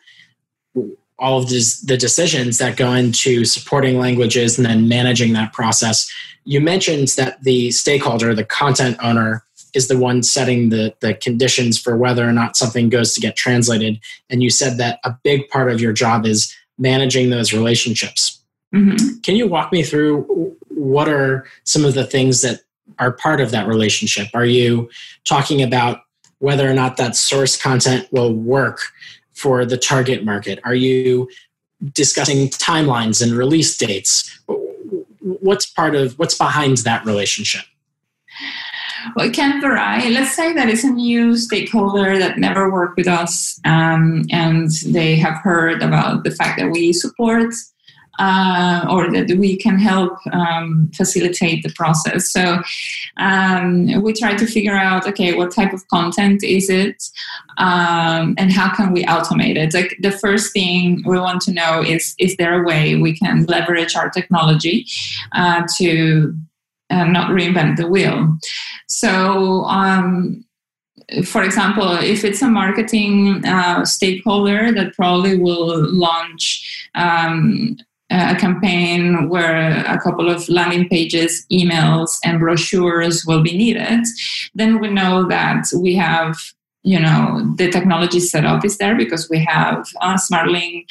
all 1.19 1.39
of 1.39 1.49
this, 1.49 1.81
the 1.83 1.97
decisions 1.97 2.59
that 2.59 2.77
go 2.77 2.93
into 2.93 3.45
supporting 3.45 3.99
languages 3.99 4.59
and 4.59 4.67
then 4.67 4.89
managing 4.89 5.33
that 5.35 5.53
process. 5.53 6.11
You 6.45 6.61
mentioned 6.61 7.09
that 7.17 7.43
the 7.43 7.71
stakeholder, 7.71 8.35
the 8.35 8.45
content 8.45 8.97
owner, 9.03 9.45
is 9.75 9.87
the 9.87 9.99
one 9.99 10.23
setting 10.23 10.71
the, 10.71 10.95
the 11.01 11.15
conditions 11.15 11.79
for 11.79 11.97
whether 11.97 12.27
or 12.29 12.33
not 12.33 12.57
something 12.57 12.89
goes 12.89 13.15
to 13.15 13.21
get 13.21 13.37
translated. 13.37 14.01
And 14.29 14.43
you 14.43 14.51
said 14.51 14.79
that 14.79 14.99
a 15.05 15.15
big 15.23 15.49
part 15.49 15.71
of 15.71 15.81
your 15.81 15.93
job 15.93 16.27
is 16.27 16.53
managing 16.81 17.31
those 17.31 17.53
relationships. 17.53 18.43
Mm-hmm. 18.75 19.21
Can 19.21 19.37
you 19.37 19.47
walk 19.47 19.71
me 19.71 19.83
through 19.83 20.57
what 20.71 21.09
are 21.09 21.47
some 21.65 21.85
of 21.85 21.95
the 21.95 22.05
things 22.05 22.43
that 22.43 22.63
are 22.99 23.13
part 23.13 23.41
of 23.41 23.51
that 23.53 23.69
relationship? 23.69 24.29
Are 24.35 24.45
you 24.45 24.91
talking 25.25 25.63
about 25.63 26.01
whether 26.39 26.69
or 26.69 26.75
not 26.75 26.97
that 26.97 27.15
source 27.15 27.61
content 27.61 28.09
will 28.11 28.33
work 28.33 28.81
for 29.33 29.65
the 29.65 29.77
target 29.77 30.25
market? 30.25 30.59
Are 30.65 30.75
you 30.75 31.29
discussing 31.93 32.49
timelines 32.49 33.23
and 33.23 33.33
release 33.33 33.77
dates? 33.77 34.39
What's 35.21 35.67
part 35.67 35.95
of 35.95 36.19
what's 36.19 36.37
behind 36.37 36.79
that 36.79 37.05
relationship? 37.05 37.65
Well, 39.17 39.31
vary. 39.31 40.11
Let's 40.11 40.35
say 40.35 40.53
that 40.53 40.69
it's 40.69 40.85
a 40.85 40.91
new 40.91 41.37
stakeholder 41.37 42.19
that 42.19 42.39
never 42.39 42.71
worked 42.71 42.97
with 42.97 43.09
us, 43.09 43.61
um, 43.65 44.25
and 44.31 44.71
they 44.87 45.17
have 45.17 45.39
heard 45.39 45.83
about 45.83 46.25
the 46.25 46.31
fact 46.31 46.59
that 46.59 46.71
we 46.71 46.93
support 46.93 47.53
uh, 48.21 48.85
or 48.91 49.11
that 49.11 49.35
we 49.39 49.57
can 49.57 49.79
help 49.79 50.13
um, 50.33 50.91
facilitate 50.95 51.63
the 51.63 51.73
process. 51.73 52.31
So 52.31 52.63
um, 53.17 54.03
we 54.03 54.13
try 54.13 54.37
to 54.37 54.47
figure 54.47 54.77
out, 54.77 55.09
okay, 55.09 55.35
what 55.35 55.55
type 55.55 55.73
of 55.73 55.87
content 55.89 56.45
is 56.45 56.69
it, 56.69 57.03
um, 57.57 58.35
and 58.37 58.53
how 58.53 58.75
can 58.75 58.93
we 58.93 59.05
automate 59.05 59.57
it? 59.57 59.73
Like 59.73 59.97
the 60.01 60.13
first 60.13 60.53
thing 60.53 61.03
we 61.07 61.19
want 61.19 61.41
to 61.43 61.53
know 61.53 61.83
is, 61.83 62.15
is 62.19 62.37
there 62.37 62.63
a 62.63 62.67
way 62.67 62.97
we 62.97 63.17
can 63.17 63.47
leverage 63.47 63.97
our 63.97 64.11
technology 64.11 64.87
uh, 65.33 65.63
to 65.79 66.35
uh, 66.91 67.05
not 67.05 67.31
reinvent 67.31 67.77
the 67.77 67.87
wheel? 67.87 68.37
So, 68.89 69.65
um, 69.65 70.45
for 71.25 71.43
example, 71.43 71.97
if 71.99 72.25
it's 72.25 72.43
a 72.43 72.49
marketing 72.49 73.45
uh, 73.45 73.85
stakeholder 73.85 74.73
that 74.73 74.95
probably 74.95 75.39
will 75.39 75.93
launch 75.93 76.89
um, 76.95 77.77
a 78.11 78.35
campaign 78.35 79.29
where 79.29 79.85
a 79.87 80.01
couple 80.01 80.29
of 80.29 80.49
landing 80.49 80.89
pages, 80.89 81.47
emails, 81.53 82.11
and 82.25 82.41
brochures 82.41 83.25
will 83.25 83.43
be 83.43 83.57
needed, 83.57 84.05
then 84.55 84.81
we 84.81 84.89
know 84.89 85.29
that 85.29 85.65
we 85.77 85.95
have 85.95 86.37
you 86.83 86.99
know 86.99 87.55
the 87.57 87.71
technology 87.71 88.21
setup 88.21 88.65
is 88.65 88.79
there 88.79 88.97
because 88.97 89.29
we 89.29 89.45
have 89.45 89.85
uh, 90.01 90.17
smartling 90.17 90.87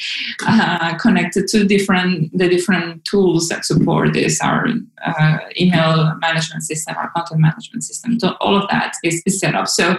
uh, 0.46 0.96
connected 0.98 1.48
to 1.48 1.64
different 1.64 2.30
the 2.36 2.48
different 2.48 3.04
tools 3.04 3.48
that 3.48 3.64
support 3.64 4.12
this 4.12 4.40
our 4.40 4.68
uh, 5.04 5.38
email 5.60 6.14
management 6.20 6.62
system 6.62 6.94
our 6.96 7.10
content 7.10 7.40
management 7.40 7.82
system. 7.82 8.20
So 8.20 8.36
all 8.40 8.56
of 8.56 8.68
that 8.70 8.94
is, 9.02 9.22
is 9.26 9.40
set 9.40 9.54
up. 9.54 9.66
So 9.66 9.96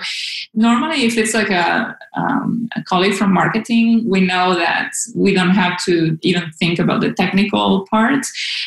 normally 0.54 1.04
if 1.04 1.18
it's 1.18 1.34
like 1.34 1.50
a, 1.50 1.98
um, 2.16 2.70
a 2.76 2.84
colleague 2.84 3.16
from 3.16 3.34
marketing 3.34 4.10
we 4.10 4.22
know 4.22 4.56
that 4.56 4.92
we 5.16 5.34
don't 5.34 5.56
have 5.56 5.84
to 5.86 6.18
even 6.22 6.52
think 6.54 6.80
about 6.80 7.02
the 7.02 7.14
technical 7.14 7.86
part 7.88 8.26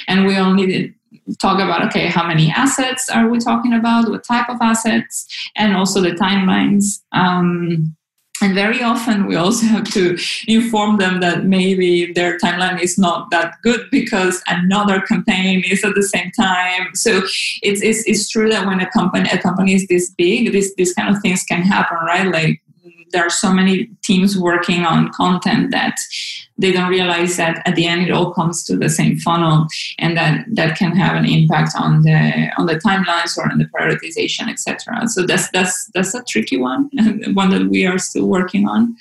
and 0.08 0.26
we 0.26 0.36
only 0.36 0.94
talk 1.40 1.60
about 1.60 1.84
okay 1.86 2.06
how 2.06 2.26
many 2.26 2.50
assets 2.50 3.08
are 3.08 3.28
we 3.28 3.38
talking 3.38 3.72
about? 3.72 4.08
What 4.08 4.24
type 4.24 4.48
of 4.48 4.58
assets? 4.60 5.26
And 5.56 5.76
also 5.76 6.00
the 6.00 6.12
timelines. 6.12 7.00
Um, 7.12 7.96
and 8.42 8.54
very 8.54 8.82
often 8.82 9.26
we 9.26 9.36
also 9.36 9.64
have 9.66 9.84
to 9.92 10.18
inform 10.48 10.98
them 10.98 11.20
that 11.20 11.44
maybe 11.44 12.12
their 12.12 12.36
timeline 12.38 12.82
is 12.82 12.98
not 12.98 13.30
that 13.30 13.54
good 13.62 13.88
because 13.90 14.42
another 14.48 15.00
campaign 15.00 15.62
is 15.64 15.84
at 15.84 15.94
the 15.94 16.02
same 16.02 16.30
time. 16.32 16.94
So 16.94 17.22
it's, 17.62 17.80
it's, 17.80 18.06
it's 18.06 18.28
true 18.28 18.50
that 18.50 18.66
when 18.66 18.80
a 18.80 18.90
company 18.90 19.30
a 19.32 19.38
company 19.38 19.74
is 19.74 19.86
this 19.86 20.10
big 20.10 20.52
this, 20.52 20.74
these 20.74 20.92
kind 20.92 21.14
of 21.14 21.22
things 21.22 21.44
can 21.44 21.62
happen 21.62 21.96
right? 22.04 22.26
Like 22.26 22.60
there 23.12 23.24
are 23.24 23.30
so 23.30 23.52
many 23.52 23.90
teams 24.02 24.38
working 24.38 24.84
on 24.84 25.12
content 25.12 25.70
that 25.70 25.96
they 26.56 26.70
don't 26.70 26.90
realize 26.90 27.36
that 27.36 27.60
at 27.66 27.74
the 27.74 27.86
end 27.86 28.02
it 28.02 28.12
all 28.12 28.32
comes 28.32 28.64
to 28.64 28.76
the 28.76 28.88
same 28.88 29.18
funnel 29.18 29.66
and 29.98 30.16
that 30.16 30.44
that 30.52 30.78
can 30.78 30.94
have 30.94 31.16
an 31.16 31.26
impact 31.26 31.72
on 31.76 32.02
the 32.02 32.50
on 32.56 32.66
the 32.66 32.76
timelines 32.76 33.36
or 33.36 33.50
on 33.50 33.58
the 33.58 33.64
prioritization 33.66 34.48
etc 34.48 35.06
so 35.08 35.26
that's 35.26 35.50
that's 35.50 35.90
that's 35.94 36.14
a 36.14 36.22
tricky 36.24 36.56
one 36.56 36.90
one 37.34 37.50
that 37.50 37.68
we 37.68 37.86
are 37.86 37.98
still 37.98 38.26
working 38.26 38.68
on. 38.68 38.96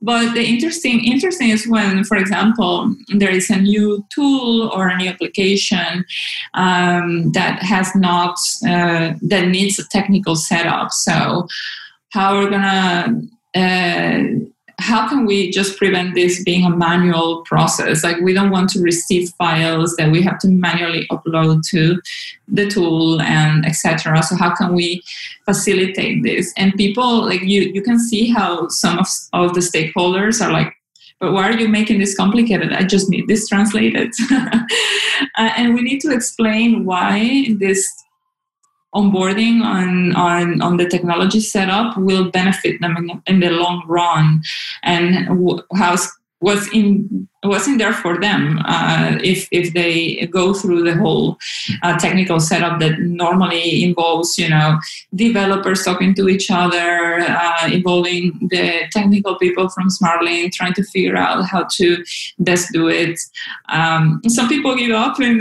But 0.00 0.34
the 0.34 0.44
interesting 0.44 1.04
interesting 1.04 1.50
is 1.50 1.68
when 1.68 2.04
for 2.04 2.16
example 2.16 2.94
there 3.14 3.30
is 3.30 3.50
a 3.50 3.56
new 3.56 4.04
tool 4.14 4.70
or 4.74 4.88
a 4.88 4.96
new 4.96 5.08
application 5.08 6.04
um, 6.54 7.32
that 7.32 7.62
has 7.62 7.94
not 7.94 8.36
uh, 8.66 9.14
that 9.22 9.48
needs 9.48 9.78
a 9.78 9.86
technical 9.88 10.36
setup. 10.36 10.90
So 10.92 11.46
how 12.14 12.38
we're 12.38 12.50
gonna 12.50 13.20
uh, 13.56 14.18
how 14.78 15.08
can 15.08 15.24
we 15.24 15.50
just 15.50 15.76
prevent 15.78 16.14
this 16.14 16.42
being 16.42 16.64
a 16.64 16.70
manual 16.70 17.42
process? 17.42 18.02
Like 18.02 18.18
we 18.20 18.32
don't 18.32 18.50
want 18.50 18.70
to 18.70 18.80
receive 18.80 19.30
files 19.38 19.94
that 19.96 20.10
we 20.10 20.20
have 20.22 20.38
to 20.40 20.48
manually 20.48 21.06
upload 21.10 21.62
to 21.70 22.00
the 22.48 22.66
tool 22.68 23.20
and 23.20 23.64
etc 23.64 24.22
so 24.22 24.36
how 24.36 24.54
can 24.54 24.74
we 24.74 25.02
facilitate 25.44 26.22
this? 26.22 26.52
And 26.56 26.72
people 26.74 27.24
like 27.24 27.42
you 27.42 27.62
you 27.76 27.82
can 27.82 27.98
see 27.98 28.30
how 28.30 28.68
some 28.68 28.98
of, 28.98 29.06
of 29.32 29.54
the 29.54 29.60
stakeholders 29.60 30.40
are 30.44 30.52
like 30.52 30.72
but 31.20 31.32
why 31.32 31.48
are 31.48 31.58
you 31.58 31.68
making 31.68 31.98
this 32.00 32.16
complicated? 32.16 32.72
I 32.72 32.82
just 32.82 33.08
need 33.08 33.26
this 33.28 33.48
translated. 33.48 34.12
Uh, 35.38 35.50
and 35.56 35.74
we 35.74 35.80
need 35.80 36.00
to 36.00 36.10
explain 36.12 36.84
why 36.84 37.46
this 37.60 37.88
onboarding 38.94 39.62
on, 39.62 40.14
on, 40.14 40.60
on 40.62 40.76
the 40.76 40.88
technology 40.88 41.40
setup 41.40 41.96
will 41.98 42.30
benefit 42.30 42.80
them 42.80 42.96
in, 42.96 43.22
in 43.26 43.40
the 43.40 43.50
long 43.50 43.82
run. 43.86 44.42
And 44.82 45.62
how 45.74 45.96
what's 46.44 46.66
in 46.72 47.28
what's 47.42 47.66
in 47.66 47.78
there 47.78 47.92
for 47.92 48.20
them 48.20 48.58
uh, 48.64 49.18
if 49.22 49.48
if 49.50 49.72
they 49.72 50.26
go 50.26 50.52
through 50.52 50.82
the 50.82 50.96
whole 51.02 51.38
uh, 51.82 51.96
technical 51.98 52.38
setup 52.38 52.80
that 52.80 52.98
normally 52.98 53.82
involves 53.82 54.38
you 54.38 54.48
know 54.48 54.78
developers 55.14 55.82
talking 55.84 56.14
to 56.14 56.28
each 56.28 56.50
other 56.50 57.20
uh, 57.20 57.68
involving 57.72 58.32
the 58.50 58.64
technical 58.92 59.36
people 59.36 59.68
from 59.70 59.88
Smartling 59.88 60.52
trying 60.52 60.74
to 60.74 60.84
figure 60.84 61.16
out 61.16 61.44
how 61.44 61.64
to 61.76 62.04
best 62.38 62.72
do 62.72 62.88
it. 62.88 63.18
Um, 63.68 64.20
some 64.28 64.48
people 64.48 64.76
give 64.76 64.92
up 64.92 65.20
in 65.20 65.36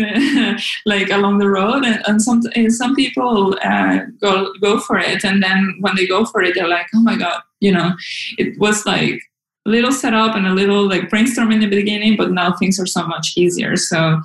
like 0.85 1.09
along 1.09 1.39
the 1.39 1.49
road 1.49 1.83
and, 1.85 2.01
and 2.07 2.21
some 2.21 2.41
and 2.55 2.73
some 2.73 2.95
people 2.95 3.57
uh, 3.63 3.99
go 4.21 4.53
go 4.61 4.79
for 4.79 4.97
it 4.97 5.23
and 5.23 5.43
then 5.43 5.75
when 5.81 5.95
they 5.95 6.07
go 6.07 6.25
for 6.25 6.41
it 6.41 6.55
they're 6.55 6.75
like 6.77 6.87
oh 6.95 7.01
my 7.01 7.17
god 7.17 7.41
you 7.63 7.71
know? 7.71 7.93
It 8.37 8.59
was 8.59 8.85
like 8.85 9.21
little 9.65 9.91
setup 9.91 10.35
and 10.35 10.45
a 10.45 10.53
little 10.53 10.87
like 10.87 11.09
brainstorm 11.09 11.51
in 11.51 11.59
the 11.59 11.67
beginning, 11.67 12.17
but 12.17 12.31
now 12.31 12.53
things 12.53 12.79
are 12.79 12.85
so 12.85 13.07
much 13.07 13.33
easier. 13.37 13.75
So 13.75 14.21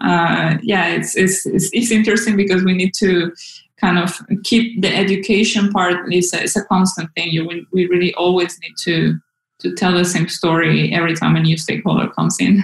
uh, 0.00 0.58
yeah, 0.62 0.88
it's, 0.88 1.16
it's, 1.16 1.46
it's 1.46 1.70
it's 1.72 1.90
interesting 1.90 2.36
because 2.36 2.62
we 2.64 2.74
need 2.74 2.92
to 2.94 3.32
kind 3.80 3.98
of 3.98 4.20
keep 4.44 4.80
the 4.80 4.94
education 4.94 5.70
part 5.70 6.12
is 6.12 6.32
a, 6.32 6.42
it's 6.42 6.56
a 6.56 6.64
constant 6.64 7.10
thing. 7.14 7.30
You 7.30 7.66
we 7.72 7.86
really 7.86 8.12
always 8.14 8.58
need 8.60 8.74
to 8.84 9.18
to 9.60 9.74
tell 9.74 9.92
the 9.92 10.04
same 10.04 10.28
story 10.28 10.92
every 10.92 11.14
time 11.14 11.36
a 11.36 11.40
new 11.40 11.56
stakeholder 11.56 12.08
comes 12.10 12.38
in. 12.40 12.62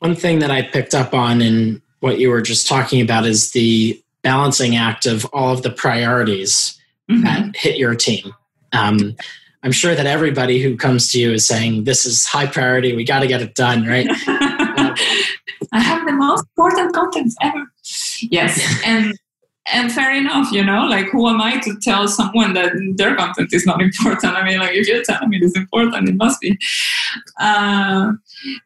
One 0.00 0.14
thing 0.14 0.40
that 0.40 0.50
I 0.50 0.62
picked 0.62 0.94
up 0.94 1.14
on 1.14 1.40
in 1.40 1.82
what 2.00 2.18
you 2.18 2.28
were 2.30 2.42
just 2.42 2.66
talking 2.66 3.00
about 3.00 3.24
is 3.24 3.52
the 3.52 4.00
balancing 4.22 4.76
act 4.76 5.06
of 5.06 5.24
all 5.32 5.52
of 5.52 5.62
the 5.62 5.70
priorities 5.70 6.78
mm-hmm. 7.10 7.24
that 7.24 7.56
hit 7.56 7.78
your 7.78 7.94
team. 7.94 8.34
Um, 8.72 9.16
I'm 9.62 9.72
sure 9.72 9.94
that 9.94 10.06
everybody 10.06 10.62
who 10.62 10.76
comes 10.76 11.10
to 11.12 11.20
you 11.20 11.32
is 11.32 11.46
saying, 11.46 11.84
This 11.84 12.06
is 12.06 12.26
high 12.26 12.46
priority. 12.46 12.94
We 12.94 13.04
got 13.04 13.20
to 13.20 13.26
get 13.26 13.42
it 13.42 13.54
done, 13.54 13.86
right? 13.86 14.06
I 15.72 15.80
have 15.80 16.06
the 16.06 16.12
most 16.12 16.44
important 16.56 16.94
content 16.94 17.32
ever. 17.42 17.64
Yes. 18.20 18.60
And 18.84 19.14
and 19.72 19.90
fair 19.90 20.14
enough, 20.14 20.52
you 20.52 20.64
know, 20.64 20.86
like 20.86 21.06
who 21.06 21.28
am 21.28 21.40
I 21.40 21.58
to 21.58 21.76
tell 21.82 22.06
someone 22.06 22.54
that 22.54 22.72
their 22.96 23.16
content 23.16 23.52
is 23.52 23.66
not 23.66 23.82
important? 23.82 24.36
I 24.36 24.44
mean, 24.44 24.60
like 24.60 24.74
if 24.74 24.86
you're 24.86 25.02
telling 25.02 25.28
me 25.28 25.38
it's 25.42 25.56
important, 25.56 26.08
it 26.08 26.14
must 26.14 26.40
be. 26.40 26.56
Uh, 27.40 28.12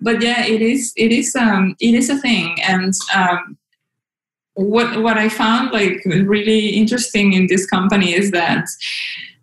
but 0.01 0.23
yeah, 0.23 0.45
it 0.45 0.61
is. 0.61 0.93
It 0.97 1.13
is. 1.13 1.35
Um, 1.35 1.75
it 1.81 1.95
is 1.95 2.11
a 2.11 2.19
thing, 2.19 2.61
and 2.63 2.93
um, 3.15 3.57
what 4.55 5.01
what 5.03 5.17
I 5.17 5.29
found 5.31 5.73
like 5.73 6.03
really 6.05 6.69
interesting 6.69 7.33
in 7.33 7.47
this 7.47 7.67
company 7.67 8.13
is 8.13 8.31
that 8.33 8.67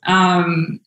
um, 0.06 0.80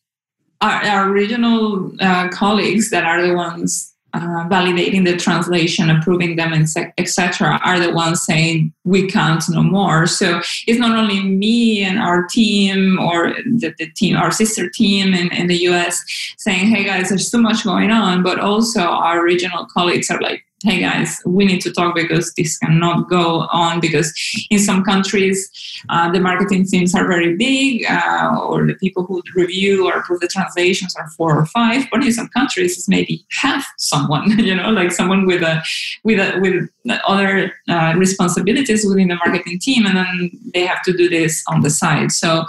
our, 0.61 0.83
our 0.83 1.11
regional 1.11 1.91
uh, 1.99 2.29
colleagues 2.29 2.89
that 2.91 3.03
are 3.03 3.25
the 3.25 3.33
ones 3.33 3.91
uh, 4.13 4.47
validating 4.49 5.05
the 5.05 5.15
translation, 5.15 5.89
approving 5.89 6.35
them, 6.35 6.53
etc., 6.97 7.59
are 7.63 7.79
the 7.79 7.93
ones 7.93 8.21
saying 8.21 8.73
we 8.83 9.07
can't 9.07 9.43
no 9.49 9.63
more. 9.63 10.05
So 10.05 10.41
it's 10.67 10.79
not 10.79 10.97
only 10.97 11.21
me 11.23 11.83
and 11.83 11.97
our 11.97 12.25
team 12.27 12.99
or 12.99 13.33
the, 13.45 13.73
the 13.77 13.89
team, 13.91 14.17
our 14.17 14.31
sister 14.31 14.69
team 14.69 15.13
in, 15.13 15.31
in 15.33 15.47
the 15.47 15.57
US 15.69 16.03
saying, 16.37 16.67
"Hey 16.67 16.83
guys, 16.83 17.09
there's 17.09 17.31
so 17.31 17.37
much 17.37 17.63
going 17.63 17.91
on," 17.91 18.21
but 18.21 18.39
also 18.39 18.81
our 18.81 19.23
regional 19.23 19.65
colleagues 19.65 20.09
are 20.09 20.19
like, 20.19 20.43
hey 20.63 20.79
guys, 20.79 21.19
we 21.25 21.45
need 21.45 21.61
to 21.61 21.71
talk 21.71 21.95
because 21.95 22.33
this 22.33 22.57
cannot 22.57 23.09
go 23.09 23.47
on 23.51 23.79
because 23.79 24.13
in 24.49 24.59
some 24.59 24.83
countries 24.83 25.49
uh, 25.89 26.11
the 26.11 26.19
marketing 26.19 26.65
teams 26.65 26.93
are 26.93 27.07
very 27.07 27.35
big 27.35 27.85
uh, 27.89 28.37
or 28.43 28.67
the 28.67 28.75
people 28.75 29.03
who 29.05 29.21
review 29.35 29.87
or 29.87 29.93
approve 29.93 30.19
the 30.19 30.27
translations 30.27 30.95
are 30.95 31.09
four 31.09 31.37
or 31.37 31.45
five, 31.47 31.85
but 31.91 32.03
in 32.03 32.11
some 32.11 32.27
countries 32.29 32.77
it's 32.77 32.87
maybe 32.87 33.25
half 33.31 33.65
someone, 33.77 34.37
you 34.39 34.55
know, 34.55 34.69
like 34.69 34.91
someone 34.91 35.25
with 35.25 35.41
a 35.41 35.63
with 36.03 36.19
a, 36.19 36.39
with 36.39 36.69
other 37.07 37.53
uh, 37.67 37.93
responsibilities 37.97 38.85
within 38.85 39.07
the 39.07 39.15
marketing 39.15 39.59
team, 39.59 39.85
and 39.85 39.97
then 39.97 40.31
they 40.53 40.65
have 40.65 40.83
to 40.83 40.93
do 40.93 41.09
this 41.09 41.43
on 41.47 41.61
the 41.61 41.69
side. 41.69 42.11
So. 42.11 42.45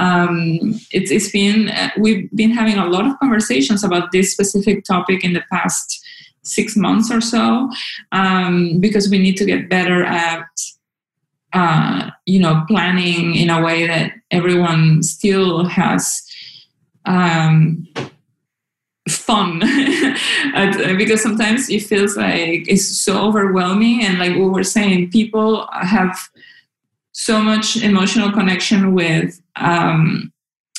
Um, 0.00 0.78
it's, 0.92 1.10
it's 1.10 1.28
been 1.32 1.70
uh, 1.70 1.90
we've 1.98 2.30
been 2.30 2.52
having 2.52 2.78
a 2.78 2.86
lot 2.86 3.04
of 3.04 3.18
conversations 3.18 3.82
about 3.82 4.12
this 4.12 4.30
specific 4.30 4.84
topic 4.84 5.24
in 5.24 5.32
the 5.32 5.42
past 5.50 5.97
six 6.48 6.76
months 6.76 7.10
or 7.10 7.20
so 7.20 7.70
um, 8.12 8.80
because 8.80 9.08
we 9.10 9.18
need 9.18 9.36
to 9.36 9.44
get 9.44 9.68
better 9.68 10.04
at 10.04 10.46
uh, 11.52 12.10
you 12.26 12.40
know 12.40 12.64
planning 12.68 13.34
in 13.34 13.50
a 13.50 13.62
way 13.62 13.86
that 13.86 14.12
everyone 14.30 15.02
still 15.02 15.64
has 15.64 16.22
um, 17.04 17.86
fun. 19.08 19.60
Because 20.98 21.22
sometimes 21.22 21.70
it 21.70 21.82
feels 21.82 22.16
like 22.16 22.68
it's 22.68 22.86
so 22.86 23.26
overwhelming 23.26 24.04
and 24.04 24.18
like 24.18 24.34
we 24.34 24.48
were 24.48 24.64
saying 24.64 25.10
people 25.10 25.68
have 25.72 26.16
so 27.12 27.40
much 27.40 27.76
emotional 27.76 28.30
connection 28.32 28.94
with 28.94 29.40
um, 29.56 30.32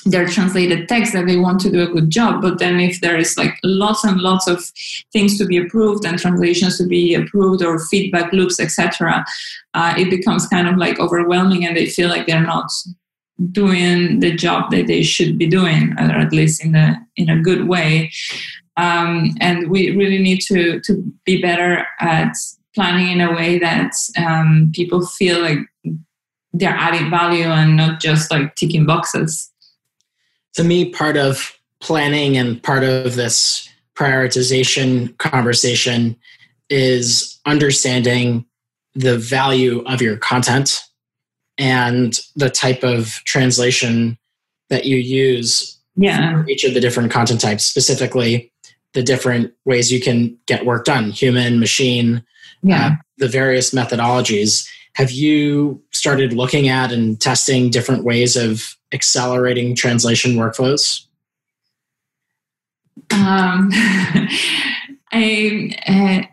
their 0.05 0.27
translated 0.27 0.87
text 0.87 1.13
that 1.13 1.25
they 1.25 1.37
want 1.37 1.59
to 1.59 1.69
do 1.69 1.81
a 1.81 1.87
good 1.87 2.09
job 2.09 2.41
but 2.41 2.57
then 2.59 2.79
if 2.79 3.01
there 3.01 3.17
is 3.17 3.37
like 3.37 3.57
lots 3.63 4.03
and 4.03 4.21
lots 4.21 4.47
of 4.47 4.63
things 5.11 5.37
to 5.37 5.45
be 5.45 5.57
approved 5.57 6.05
and 6.05 6.17
translations 6.17 6.77
to 6.77 6.85
be 6.85 7.13
approved 7.13 7.63
or 7.63 7.79
feedback 7.87 8.31
loops 8.31 8.59
etc 8.59 9.25
uh, 9.73 9.93
it 9.97 10.09
becomes 10.09 10.47
kind 10.47 10.67
of 10.67 10.77
like 10.77 10.99
overwhelming 10.99 11.65
and 11.65 11.75
they 11.75 11.85
feel 11.85 12.09
like 12.09 12.25
they're 12.27 12.41
not 12.41 12.69
doing 13.51 14.19
the 14.19 14.33
job 14.35 14.71
that 14.71 14.87
they 14.87 15.03
should 15.03 15.37
be 15.37 15.47
doing 15.47 15.93
or 15.93 16.11
at 16.11 16.33
least 16.33 16.63
in 16.63 16.75
a 16.75 16.99
in 17.15 17.29
a 17.29 17.41
good 17.41 17.67
way. 17.67 18.11
Um, 18.77 19.35
and 19.39 19.69
we 19.69 19.95
really 19.95 20.19
need 20.19 20.41
to 20.41 20.79
to 20.81 21.03
be 21.25 21.41
better 21.41 21.85
at 21.99 22.33
planning 22.75 23.11
in 23.11 23.21
a 23.21 23.33
way 23.33 23.59
that 23.59 23.93
um, 24.17 24.71
people 24.73 25.05
feel 25.05 25.41
like 25.41 25.59
they're 26.53 26.69
adding 26.69 27.09
value 27.09 27.45
and 27.45 27.77
not 27.77 27.99
just 27.99 28.31
like 28.31 28.55
ticking 28.55 28.85
boxes 28.85 29.51
to 30.55 30.63
me, 30.63 30.89
part 30.89 31.17
of 31.17 31.53
planning 31.81 32.37
and 32.37 32.61
part 32.61 32.83
of 32.83 33.15
this 33.15 33.69
prioritization 33.95 35.17
conversation 35.17 36.15
is 36.69 37.39
understanding 37.45 38.45
the 38.95 39.17
value 39.17 39.83
of 39.85 40.01
your 40.01 40.17
content 40.17 40.81
and 41.57 42.19
the 42.35 42.49
type 42.49 42.83
of 42.83 43.21
translation 43.25 44.17
that 44.69 44.85
you 44.85 44.97
use 44.97 45.79
yeah. 45.95 46.31
for 46.31 46.47
each 46.47 46.63
of 46.63 46.73
the 46.73 46.79
different 46.79 47.11
content 47.11 47.41
types, 47.41 47.65
specifically 47.65 48.51
the 48.93 49.03
different 49.03 49.53
ways 49.65 49.91
you 49.91 49.99
can 50.01 50.37
get 50.47 50.65
work 50.65 50.85
done 50.85 51.11
human, 51.11 51.59
machine, 51.59 52.23
yeah. 52.61 52.87
Uh, 52.87 52.91
the 53.19 53.27
various 53.27 53.73
methodologies. 53.73 54.67
Have 54.99 55.11
you 55.11 55.81
started 55.91 56.33
looking 56.33 56.67
at 56.67 56.91
and 56.91 57.19
testing 57.21 57.69
different 57.69 58.03
ways 58.03 58.35
of 58.35 58.75
accelerating 58.91 59.73
translation 59.73 60.33
workflows? 60.33 61.05
Um, 63.09 63.69
I, 65.13 65.73
uh, 65.87 66.27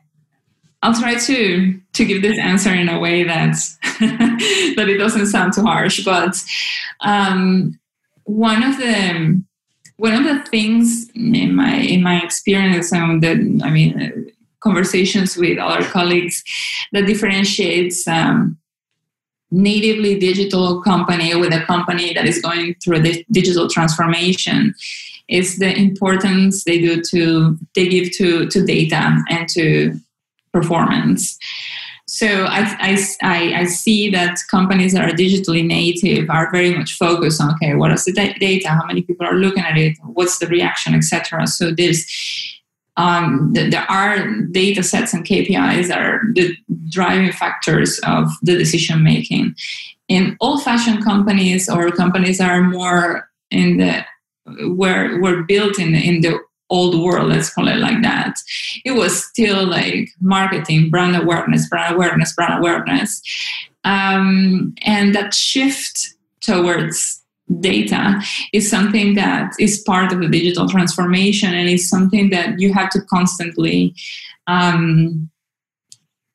I'll 0.82 1.00
try 1.00 1.14
to 1.14 1.80
to 1.92 2.04
give 2.04 2.22
this 2.22 2.40
answer 2.40 2.74
in 2.74 2.88
a 2.88 2.98
way 2.98 3.22
that 3.22 3.54
that 4.00 4.86
it 4.88 4.98
doesn't 4.98 5.26
sound 5.26 5.52
too 5.52 5.62
harsh. 5.62 6.04
But 6.04 6.36
um, 7.02 7.78
one 8.24 8.64
of 8.64 8.78
the 8.78 9.44
one 9.98 10.12
of 10.12 10.24
the 10.24 10.42
things 10.50 11.08
in 11.14 11.54
my 11.54 11.76
in 11.76 12.02
my 12.02 12.20
experience 12.20 12.92
and 12.92 13.22
that 13.22 13.36
I 13.62 13.70
mean 13.70 14.32
conversations 14.66 15.36
with 15.36 15.58
other 15.58 15.84
colleagues 15.96 16.42
that 16.92 17.06
differentiates 17.06 18.06
um, 18.08 18.58
natively 19.50 20.18
digital 20.18 20.82
company 20.82 21.34
with 21.42 21.52
a 21.52 21.62
company 21.64 22.12
that 22.14 22.26
is 22.26 22.40
going 22.40 22.74
through 22.82 23.00
the 23.00 23.24
digital 23.30 23.68
transformation 23.68 24.74
is 25.28 25.58
the 25.58 25.72
importance 25.86 26.64
they 26.64 26.78
do 26.80 27.02
to 27.10 27.56
they 27.74 27.86
give 27.88 28.10
to 28.18 28.28
to 28.48 28.64
data 28.64 29.02
and 29.28 29.48
to 29.48 29.66
performance. 30.52 31.38
So 32.08 32.28
I, 32.48 32.96
I, 33.22 33.60
I, 33.60 33.64
see 33.64 34.10
that 34.10 34.38
companies 34.48 34.92
that 34.92 35.04
are 35.04 35.12
digitally 35.12 35.66
native 35.66 36.30
are 36.30 36.52
very 36.52 36.72
much 36.72 36.92
focused 36.96 37.40
on 37.42 37.50
okay 37.54 37.74
what 37.74 37.92
is 37.92 38.04
the 38.04 38.12
data? 38.12 38.68
How 38.68 38.86
many 38.86 39.02
people 39.02 39.26
are 39.26 39.34
looking 39.34 39.64
at 39.64 39.76
it? 39.76 39.98
What's 40.18 40.38
the 40.38 40.46
reaction 40.46 40.94
etc 40.94 41.46
so 41.46 41.72
there's 41.78 42.00
um, 42.96 43.52
there 43.52 43.90
are 43.90 44.30
data 44.50 44.82
sets 44.82 45.12
and 45.12 45.24
kpis 45.24 45.94
are 45.94 46.20
the 46.34 46.54
driving 46.88 47.32
factors 47.32 48.00
of 48.06 48.30
the 48.42 48.56
decision 48.56 49.02
making 49.02 49.54
in 50.08 50.36
old 50.40 50.62
fashioned 50.62 51.04
companies 51.04 51.68
or 51.68 51.90
companies 51.90 52.40
are 52.40 52.62
more 52.62 53.28
in 53.50 53.78
the 53.78 54.04
were 54.68 55.20
were 55.20 55.42
built 55.42 55.78
in 55.78 55.94
in 55.94 56.20
the 56.20 56.38
old 56.70 57.00
world, 57.00 57.28
let's 57.28 57.52
call 57.52 57.68
it 57.68 57.76
like 57.76 58.02
that, 58.02 58.34
it 58.84 58.92
was 58.92 59.24
still 59.24 59.66
like 59.66 60.08
marketing, 60.20 60.90
brand 60.90 61.16
awareness, 61.16 61.68
brand 61.68 61.94
awareness, 61.94 62.34
brand 62.34 62.58
awareness. 62.58 63.22
Um, 63.84 64.74
and 64.82 65.14
that 65.14 65.32
shift 65.32 66.14
towards 66.40 67.15
data 67.60 68.20
is 68.52 68.68
something 68.68 69.14
that 69.14 69.52
is 69.60 69.82
part 69.86 70.12
of 70.12 70.20
the 70.20 70.28
digital 70.28 70.68
transformation 70.68 71.54
and 71.54 71.68
is 71.68 71.88
something 71.88 72.30
that 72.30 72.58
you 72.58 72.72
have 72.72 72.90
to 72.90 73.00
constantly 73.02 73.94
um, 74.46 75.30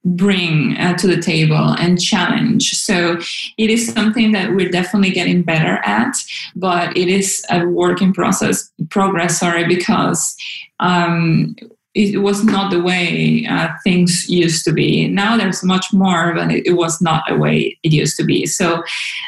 bring 0.03 0.75
uh, 0.77 0.95
to 0.97 1.07
the 1.07 1.21
table 1.21 1.75
and 1.77 2.01
challenge. 2.01 2.71
So 2.71 3.19
it 3.57 3.69
is 3.69 3.93
something 3.93 4.31
that 4.31 4.55
we're 4.55 4.69
definitely 4.69 5.11
getting 5.11 5.43
better 5.43 5.79
at, 5.85 6.15
but 6.55 6.95
it 6.97 7.07
is 7.07 7.45
a 7.51 7.65
work 7.67 8.01
in 8.01 8.13
process 8.13 8.71
progress. 8.89 9.39
Sorry, 9.39 9.67
because 9.67 10.35
um, 10.79 11.55
it 11.93 12.21
was 12.21 12.43
not 12.43 12.71
the 12.71 12.81
way 12.81 13.45
uh, 13.49 13.67
things 13.83 14.29
used 14.29 14.63
to 14.63 14.71
be. 14.71 15.09
Now 15.09 15.35
there's 15.35 15.61
much 15.61 15.91
more, 15.91 16.33
but 16.33 16.49
it, 16.49 16.77
was 16.77 17.01
not 17.01 17.23
the 17.27 17.35
way 17.35 17.77
it 17.83 17.91
used 17.91 18.15
to 18.17 18.23
be. 18.23 18.45
So, 18.45 18.81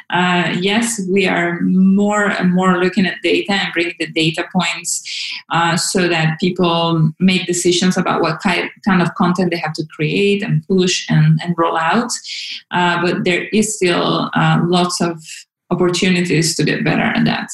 uh, 0.09 0.55
yes, 0.61 1.01
we 1.09 1.27
are 1.27 1.59
more 1.61 2.27
and 2.27 2.53
more 2.53 2.81
looking 2.81 3.05
at 3.05 3.21
data 3.21 3.51
and 3.51 3.73
bringing 3.73 3.95
the 3.99 4.07
data 4.07 4.45
points 4.53 5.03
uh, 5.51 5.75
so 5.75 6.07
that 6.07 6.39
people 6.39 7.11
make 7.19 7.45
decisions 7.45 7.97
about 7.97 8.21
what 8.21 8.39
kind, 8.39 8.69
kind 8.85 9.01
of 9.01 9.13
content 9.15 9.51
they 9.51 9.57
have 9.57 9.73
to 9.73 9.85
create 9.93 10.41
and 10.41 10.65
push 10.65 11.05
and, 11.09 11.41
and 11.43 11.55
roll 11.57 11.75
out. 11.75 12.11
Uh, 12.71 13.01
but 13.01 13.25
there 13.25 13.43
is 13.49 13.75
still 13.75 14.29
uh, 14.35 14.61
lots 14.63 15.01
of 15.01 15.21
opportunities 15.69 16.55
to 16.55 16.63
get 16.63 16.85
better 16.85 17.01
at 17.01 17.25
that. 17.25 17.49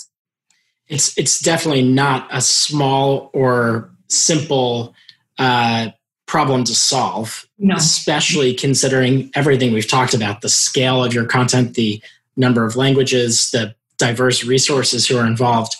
It's 0.88 1.16
it's 1.18 1.39
definitely 1.39 1.84
not 1.84 2.28
a 2.32 2.41
small 2.41 3.30
or 3.34 3.91
simple 4.10 4.93
uh, 5.38 5.89
problem 6.26 6.64
to 6.64 6.76
solve, 6.76 7.47
no. 7.57 7.76
especially 7.76 8.53
considering 8.53 9.32
everything 9.34 9.74
we've 9.74 9.88
talked 9.88 10.14
about 10.14 10.41
the 10.41 10.49
scale 10.49 11.03
of 11.03 11.14
your 11.14 11.26
content, 11.26 11.74
the 11.74 12.01
number 12.36 12.66
of 12.66 12.76
languages, 12.76 13.51
the 13.51 13.74
diverse 13.97 14.43
resources 14.43 15.07
who 15.07 15.18
are 15.18 15.26
involved. 15.26 15.76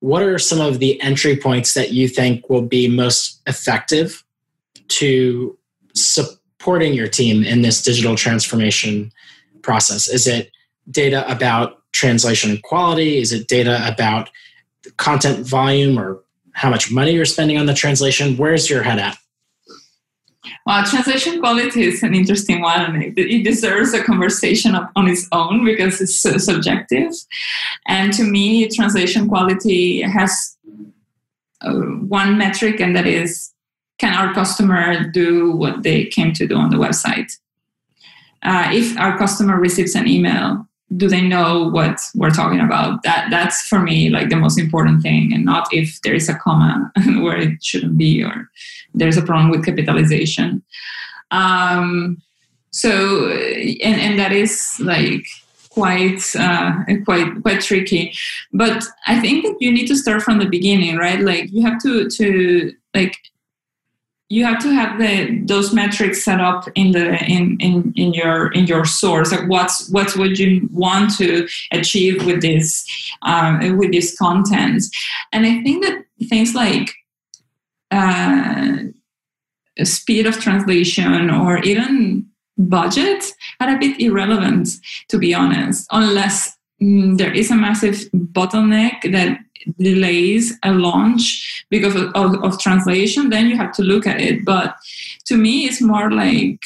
What 0.00 0.22
are 0.22 0.38
some 0.38 0.60
of 0.60 0.78
the 0.78 1.00
entry 1.00 1.36
points 1.36 1.74
that 1.74 1.92
you 1.92 2.06
think 2.06 2.48
will 2.48 2.62
be 2.62 2.88
most 2.88 3.40
effective 3.46 4.24
to 4.88 5.58
supporting 5.94 6.94
your 6.94 7.08
team 7.08 7.42
in 7.42 7.62
this 7.62 7.82
digital 7.82 8.14
transformation 8.14 9.12
process? 9.62 10.08
Is 10.08 10.26
it 10.26 10.50
data 10.90 11.28
about 11.30 11.82
translation 11.92 12.58
quality? 12.62 13.18
Is 13.18 13.32
it 13.32 13.48
data 13.48 13.82
about 13.86 14.30
content 14.98 15.46
volume 15.46 15.98
or 15.98 16.22
how 16.58 16.68
much 16.68 16.90
money 16.90 17.12
you're 17.12 17.24
spending 17.24 17.56
on 17.56 17.66
the 17.66 17.74
translation. 17.74 18.36
Where's 18.36 18.68
your 18.68 18.82
head 18.82 18.98
at? 18.98 19.16
Well, 20.66 20.84
translation 20.84 21.40
quality 21.40 21.84
is 21.84 22.02
an 22.02 22.14
interesting 22.14 22.60
one. 22.60 22.80
and 22.80 23.16
It 23.16 23.44
deserves 23.44 23.94
a 23.94 24.02
conversation 24.02 24.74
on 24.74 25.08
its 25.08 25.28
own 25.30 25.64
because 25.64 26.00
it's 26.00 26.20
so 26.20 26.36
subjective. 26.36 27.12
And 27.86 28.12
to 28.14 28.24
me, 28.24 28.68
translation 28.68 29.28
quality 29.28 30.02
has 30.02 30.56
uh, 31.60 31.72
one 31.72 32.36
metric, 32.36 32.80
and 32.80 32.94
that 32.96 33.06
is 33.06 33.52
can 33.98 34.14
our 34.14 34.34
customer 34.34 35.08
do 35.08 35.52
what 35.52 35.82
they 35.82 36.06
came 36.06 36.32
to 36.32 36.46
do 36.46 36.56
on 36.56 36.70
the 36.70 36.76
website? 36.76 37.30
Uh, 38.42 38.70
if 38.72 38.96
our 38.98 39.16
customer 39.16 39.58
receives 39.58 39.94
an 39.94 40.06
email 40.06 40.67
do 40.96 41.08
they 41.08 41.20
know 41.20 41.68
what 41.68 42.00
we're 42.14 42.30
talking 42.30 42.60
about? 42.60 43.02
That 43.02 43.28
that's 43.30 43.62
for 43.62 43.78
me 43.78 44.08
like 44.08 44.30
the 44.30 44.36
most 44.36 44.58
important 44.58 45.02
thing 45.02 45.32
and 45.34 45.44
not 45.44 45.68
if 45.72 46.00
there 46.02 46.14
is 46.14 46.28
a 46.28 46.34
comma 46.34 46.90
where 47.22 47.36
it 47.36 47.62
shouldn't 47.62 47.98
be 47.98 48.22
or 48.22 48.48
there's 48.94 49.16
a 49.16 49.22
problem 49.22 49.50
with 49.50 49.66
capitalization. 49.66 50.62
Um, 51.30 52.22
so 52.70 53.28
and, 53.30 54.00
and 54.00 54.18
that 54.18 54.32
is 54.32 54.76
like 54.80 55.26
quite 55.68 56.22
uh, 56.36 56.72
quite 57.04 57.42
quite 57.42 57.60
tricky. 57.60 58.12
But 58.52 58.84
i 59.06 59.20
think 59.20 59.44
that 59.44 59.56
you 59.60 59.70
need 59.70 59.88
to 59.88 59.96
start 59.96 60.22
from 60.22 60.38
the 60.38 60.48
beginning 60.48 60.96
right? 60.96 61.20
Like 61.20 61.50
you 61.52 61.62
have 61.62 61.82
to 61.82 62.08
to 62.08 62.72
like 62.94 63.16
you 64.30 64.44
have 64.44 64.58
to 64.62 64.70
have 64.70 64.98
the 64.98 65.40
those 65.44 65.72
metrics 65.72 66.22
set 66.22 66.40
up 66.40 66.68
in 66.74 66.92
the 66.92 67.16
in 67.24 67.56
in, 67.60 67.92
in 67.96 68.12
your 68.12 68.52
in 68.52 68.66
your 68.66 68.84
source. 68.84 69.32
Like 69.32 69.48
what's 69.48 69.88
what's 69.90 70.16
what 70.16 70.38
you 70.38 70.68
want 70.72 71.16
to 71.16 71.48
achieve 71.72 72.26
with 72.26 72.42
this 72.42 72.86
um, 73.22 73.78
with 73.78 73.92
this 73.92 74.16
content? 74.16 74.82
And 75.32 75.46
i 75.46 75.62
think 75.62 75.84
that 75.84 76.04
things 76.28 76.54
like 76.54 76.94
uh, 77.90 78.78
speed 79.84 80.26
of 80.26 80.38
translation 80.40 81.30
or 81.30 81.58
even 81.58 82.26
budget 82.58 83.32
are 83.60 83.74
a 83.74 83.78
bit 83.78 84.00
irrelevant 84.00 84.68
to 85.08 85.16
be 85.16 85.32
honest 85.32 85.86
unless 85.92 86.56
mm, 86.82 87.16
there 87.16 87.32
is 87.32 87.50
a 87.50 87.54
massive 87.54 88.10
bottleneck 88.12 89.10
that 89.12 89.38
delays 89.78 90.56
a 90.64 90.72
launch 90.72 91.64
because 91.70 91.94
of, 91.94 92.10
of, 92.14 92.42
of, 92.44 92.58
translation, 92.58 93.30
then 93.30 93.46
you 93.46 93.56
have 93.56 93.72
to 93.72 93.82
look 93.82 94.06
at 94.06 94.20
it. 94.20 94.44
But 94.44 94.76
to 95.26 95.36
me, 95.36 95.66
it's 95.66 95.80
more 95.80 96.10
like 96.10 96.60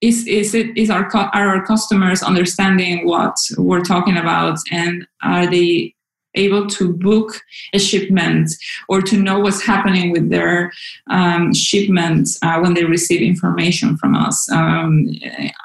is 0.00 0.26
is 0.26 0.54
it 0.54 0.76
is 0.76 0.90
our 0.90 1.08
are 1.14 1.48
our 1.48 1.66
customers 1.66 2.22
understanding 2.22 3.06
what 3.06 3.36
we're 3.58 3.84
talking 3.84 4.16
about, 4.16 4.58
and 4.70 5.06
are 5.22 5.46
they 5.46 5.94
able 6.34 6.66
to 6.68 6.92
book 6.92 7.40
a 7.74 7.78
shipment 7.78 8.50
or 8.88 9.02
to 9.02 9.16
know 9.16 9.40
what's 9.40 9.62
happening 9.62 10.12
with 10.12 10.30
their 10.30 10.72
um, 11.10 11.52
shipment 11.52 12.28
uh, 12.42 12.58
when 12.60 12.74
they 12.74 12.84
receive 12.84 13.20
information 13.20 13.96
from 13.96 14.14
us? 14.14 14.50
Um, 14.50 15.08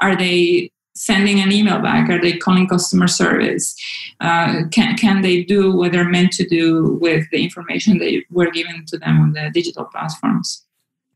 are 0.02 0.16
they 0.16 0.72
sending 0.96 1.40
an 1.40 1.52
email 1.52 1.80
back? 1.80 2.10
Are 2.10 2.20
they 2.20 2.38
calling 2.38 2.68
customer 2.68 3.08
service? 3.08 3.76
Uh, 4.22 4.64
can, 4.72 4.98
can 4.98 5.22
they 5.22 5.44
do 5.44 5.76
what 5.76 5.92
they're 5.92 6.10
meant 6.10 6.32
to 6.34 6.48
do 6.48 6.98
with 7.02 7.26
the 7.32 7.44
information 7.44 7.98
they 7.98 8.26
were 8.32 8.50
given 8.50 8.86
to 8.88 8.98
them 8.98 9.22
on 9.22 9.34
the 9.34 9.52
digital 9.54 9.86
platforms? 9.86 10.64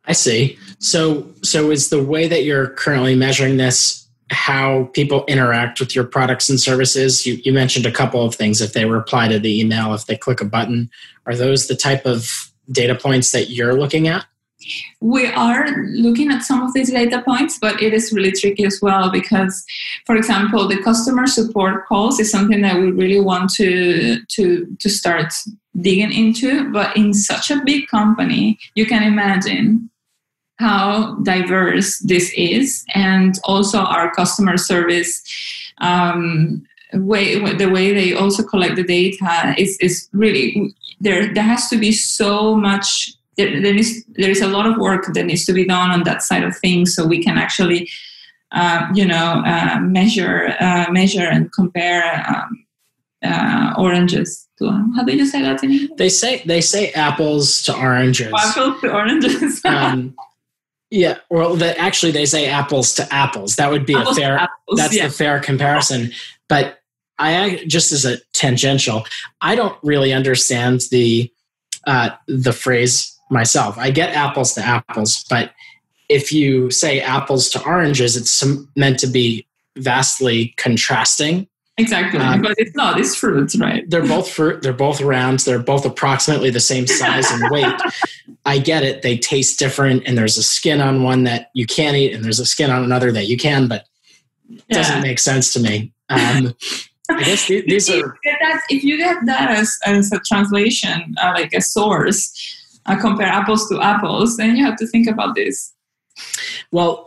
I 0.05 0.13
see. 0.13 0.57
So, 0.79 1.27
so 1.43 1.71
is 1.71 1.89
the 1.89 2.03
way 2.03 2.27
that 2.27 2.43
you're 2.43 2.69
currently 2.69 3.15
measuring 3.15 3.57
this 3.57 4.07
how 4.31 4.89
people 4.93 5.25
interact 5.27 5.79
with 5.79 5.95
your 5.95 6.03
products 6.03 6.49
and 6.49 6.59
services? 6.59 7.25
You, 7.25 7.39
you 7.43 7.53
mentioned 7.53 7.85
a 7.85 7.91
couple 7.91 8.23
of 8.23 8.35
things. 8.35 8.61
If 8.61 8.73
they 8.73 8.85
reply 8.85 9.27
to 9.27 9.39
the 9.39 9.59
email, 9.59 9.93
if 9.93 10.05
they 10.05 10.17
click 10.17 10.41
a 10.41 10.45
button, 10.45 10.89
are 11.25 11.35
those 11.35 11.67
the 11.67 11.75
type 11.75 12.05
of 12.05 12.51
data 12.71 12.95
points 12.95 13.31
that 13.31 13.49
you're 13.49 13.73
looking 13.73 14.07
at? 14.07 14.25
We 14.99 15.27
are 15.27 15.67
looking 15.87 16.31
at 16.31 16.43
some 16.43 16.61
of 16.61 16.73
these 16.73 16.91
data 16.91 17.21
points, 17.21 17.57
but 17.59 17.81
it 17.81 17.93
is 17.93 18.11
really 18.11 18.31
tricky 18.31 18.65
as 18.65 18.79
well 18.81 19.09
because, 19.11 19.65
for 20.05 20.15
example, 20.15 20.67
the 20.67 20.81
customer 20.81 21.27
support 21.27 21.87
calls 21.87 22.19
is 22.19 22.31
something 22.31 22.61
that 22.61 22.77
we 22.77 22.91
really 22.91 23.21
want 23.21 23.51
to 23.55 24.19
to 24.25 24.77
to 24.79 24.89
start 24.89 25.33
digging 25.79 26.11
into. 26.11 26.71
But 26.71 26.95
in 26.97 27.13
such 27.13 27.51
a 27.51 27.61
big 27.63 27.87
company, 27.87 28.59
you 28.75 28.85
can 28.85 29.03
imagine 29.03 29.89
how 30.57 31.15
diverse 31.23 31.99
this 31.99 32.33
is, 32.35 32.83
and 32.93 33.39
also 33.45 33.79
our 33.79 34.11
customer 34.13 34.57
service. 34.57 35.21
Um, 35.79 36.63
way 36.93 37.39
the 37.53 37.69
way 37.69 37.93
they 37.93 38.13
also 38.13 38.43
collect 38.43 38.75
the 38.75 38.83
data 38.83 39.53
is 39.57 39.77
is 39.79 40.09
really 40.11 40.73
there 40.99 41.33
there 41.33 41.43
has 41.43 41.69
to 41.69 41.77
be 41.77 41.91
so 41.91 42.55
much 42.55 43.13
there, 43.39 43.61
there 43.61 43.75
is 43.75 44.05
there 44.09 44.29
is 44.29 44.41
a 44.41 44.47
lot 44.47 44.65
of 44.65 44.77
work 44.77 45.05
that 45.13 45.25
needs 45.25 45.45
to 45.45 45.53
be 45.53 45.65
done 45.65 45.91
on 45.91 46.03
that 46.03 46.21
side 46.21 46.43
of 46.43 46.55
things, 46.57 46.93
so 46.93 47.05
we 47.05 47.23
can 47.23 47.37
actually, 47.37 47.89
uh, 48.51 48.87
you 48.93 49.05
know, 49.05 49.41
uh, 49.45 49.79
measure 49.79 50.55
uh, 50.59 50.87
measure 50.91 51.27
and 51.27 51.51
compare 51.53 52.25
um, 52.27 52.65
uh, 53.23 53.73
oranges 53.77 54.47
to 54.57 54.69
how 54.95 55.03
do 55.03 55.15
you 55.15 55.25
say 55.25 55.41
that 55.41 55.63
in 55.63 55.71
English? 55.71 55.97
They 55.97 56.09
say 56.09 56.43
they 56.45 56.61
say 56.61 56.91
apples 56.91 57.61
to 57.63 57.75
oranges. 57.75 58.33
Apples 58.35 58.81
to 58.81 58.93
oranges. 58.93 59.65
um, 59.65 60.15
yeah, 60.91 61.17
well, 61.29 61.55
the, 61.55 61.77
actually, 61.77 62.11
they 62.11 62.25
say 62.25 62.47
apples 62.47 62.95
to 62.95 63.13
apples. 63.13 63.55
That 63.57 63.69
would 63.71 63.85
be 63.85 63.95
Apples 63.95 64.17
a 64.17 64.21
fair. 64.21 64.37
apples, 64.37 64.77
that's 64.79 64.95
yeah. 64.95 65.07
the 65.07 65.13
fair 65.13 65.39
comparison. 65.39 66.11
But 66.47 66.79
I 67.19 67.63
just 67.67 67.91
as 67.91 68.05
a 68.05 68.17
tangential, 68.33 69.05
I 69.39 69.55
don't 69.55 69.77
really 69.83 70.11
understand 70.13 70.81
the 70.91 71.31
uh, 71.85 72.09
the 72.27 72.53
phrase 72.53 73.18
myself. 73.29 73.77
I 73.77 73.91
get 73.91 74.15
apples 74.15 74.53
to 74.53 74.61
apples, 74.61 75.23
but 75.29 75.51
if 76.09 76.31
you 76.31 76.71
say 76.71 76.99
apples 77.01 77.49
to 77.51 77.63
oranges, 77.63 78.17
it's 78.17 78.31
some- 78.31 78.69
meant 78.75 78.99
to 78.99 79.07
be 79.07 79.45
vastly 79.77 80.53
contrasting. 80.57 81.47
exactly, 81.77 82.19
um, 82.19 82.41
but 82.41 82.55
it's 82.57 82.75
not. 82.75 82.99
It's 82.99 83.15
fruits, 83.15 83.57
right? 83.57 83.89
They're 83.89 84.05
both 84.05 84.29
fruit. 84.29 84.61
They're 84.61 84.73
both 84.73 84.99
rounds. 84.99 85.45
They're 85.45 85.59
both 85.59 85.85
approximately 85.85 86.49
the 86.49 86.59
same 86.59 86.85
size 86.87 87.31
and 87.31 87.49
weight. 87.51 87.79
I 88.45 88.57
get 88.57 88.83
it. 88.83 89.01
They 89.01 89.17
taste 89.17 89.59
different, 89.59 90.03
and 90.05 90.17
there's 90.17 90.37
a 90.37 90.43
skin 90.43 90.81
on 90.81 91.03
one 91.03 91.23
that 91.23 91.51
you 91.53 91.65
can't 91.65 91.95
eat, 91.95 92.13
and 92.13 92.25
there's 92.25 92.39
a 92.41 92.45
skin 92.45 92.69
on 92.69 92.83
another 92.83 93.11
that 93.13 93.27
you 93.27 93.37
can. 93.37 93.67
But 93.69 93.85
it 94.49 94.67
doesn't 94.69 95.01
make 95.03 95.19
sense 95.19 95.53
to 95.53 95.59
me. 95.61 95.93
Um, 96.09 96.53
I 97.09 97.23
guess 97.23 97.47
the- 97.47 97.61
these 97.67 97.87
if, 97.87 97.95
are 98.03 98.07
you 98.07 98.13
get 98.25 98.39
that, 98.41 98.61
if 98.69 98.83
you 98.83 98.97
get 98.97 99.17
that 99.27 99.51
as, 99.51 99.77
as 99.85 100.11
a 100.11 100.19
translation, 100.27 101.15
uh, 101.21 101.31
like 101.35 101.53
a 101.53 101.61
source, 101.61 102.33
uh, 102.89 103.01
compare 103.01 103.27
apples 103.27 103.67
to 103.69 103.81
apples, 103.81 104.37
then 104.37 104.55
you 104.55 104.65
have 104.65 104.77
to 104.77 104.87
think 104.87 105.07
about 105.07 105.35
this. 105.35 105.73
well. 106.71 107.05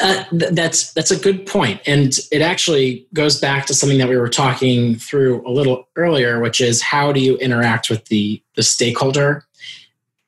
Uh, 0.00 0.22
th- 0.30 0.52
that's 0.52 0.92
that's 0.92 1.10
a 1.10 1.18
good 1.18 1.46
point, 1.46 1.80
and 1.84 2.20
it 2.30 2.40
actually 2.40 3.08
goes 3.12 3.40
back 3.40 3.66
to 3.66 3.74
something 3.74 3.98
that 3.98 4.08
we 4.08 4.16
were 4.16 4.28
talking 4.28 4.94
through 4.94 5.44
a 5.44 5.50
little 5.50 5.88
earlier, 5.96 6.38
which 6.38 6.60
is 6.60 6.80
how 6.80 7.10
do 7.10 7.18
you 7.18 7.36
interact 7.38 7.90
with 7.90 8.04
the 8.04 8.40
the 8.54 8.62
stakeholder? 8.62 9.44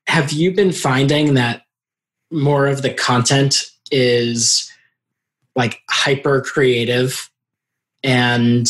Have 0.09 0.33
you 0.33 0.53
been 0.53 0.73
finding 0.73 1.35
that 1.35 1.63
more 2.31 2.67
of 2.67 2.83
the 2.83 2.93
content 2.93 3.71
is 3.93 4.71
like 5.55 5.81
hyper 5.89 6.41
creative 6.41 7.31
and 8.03 8.69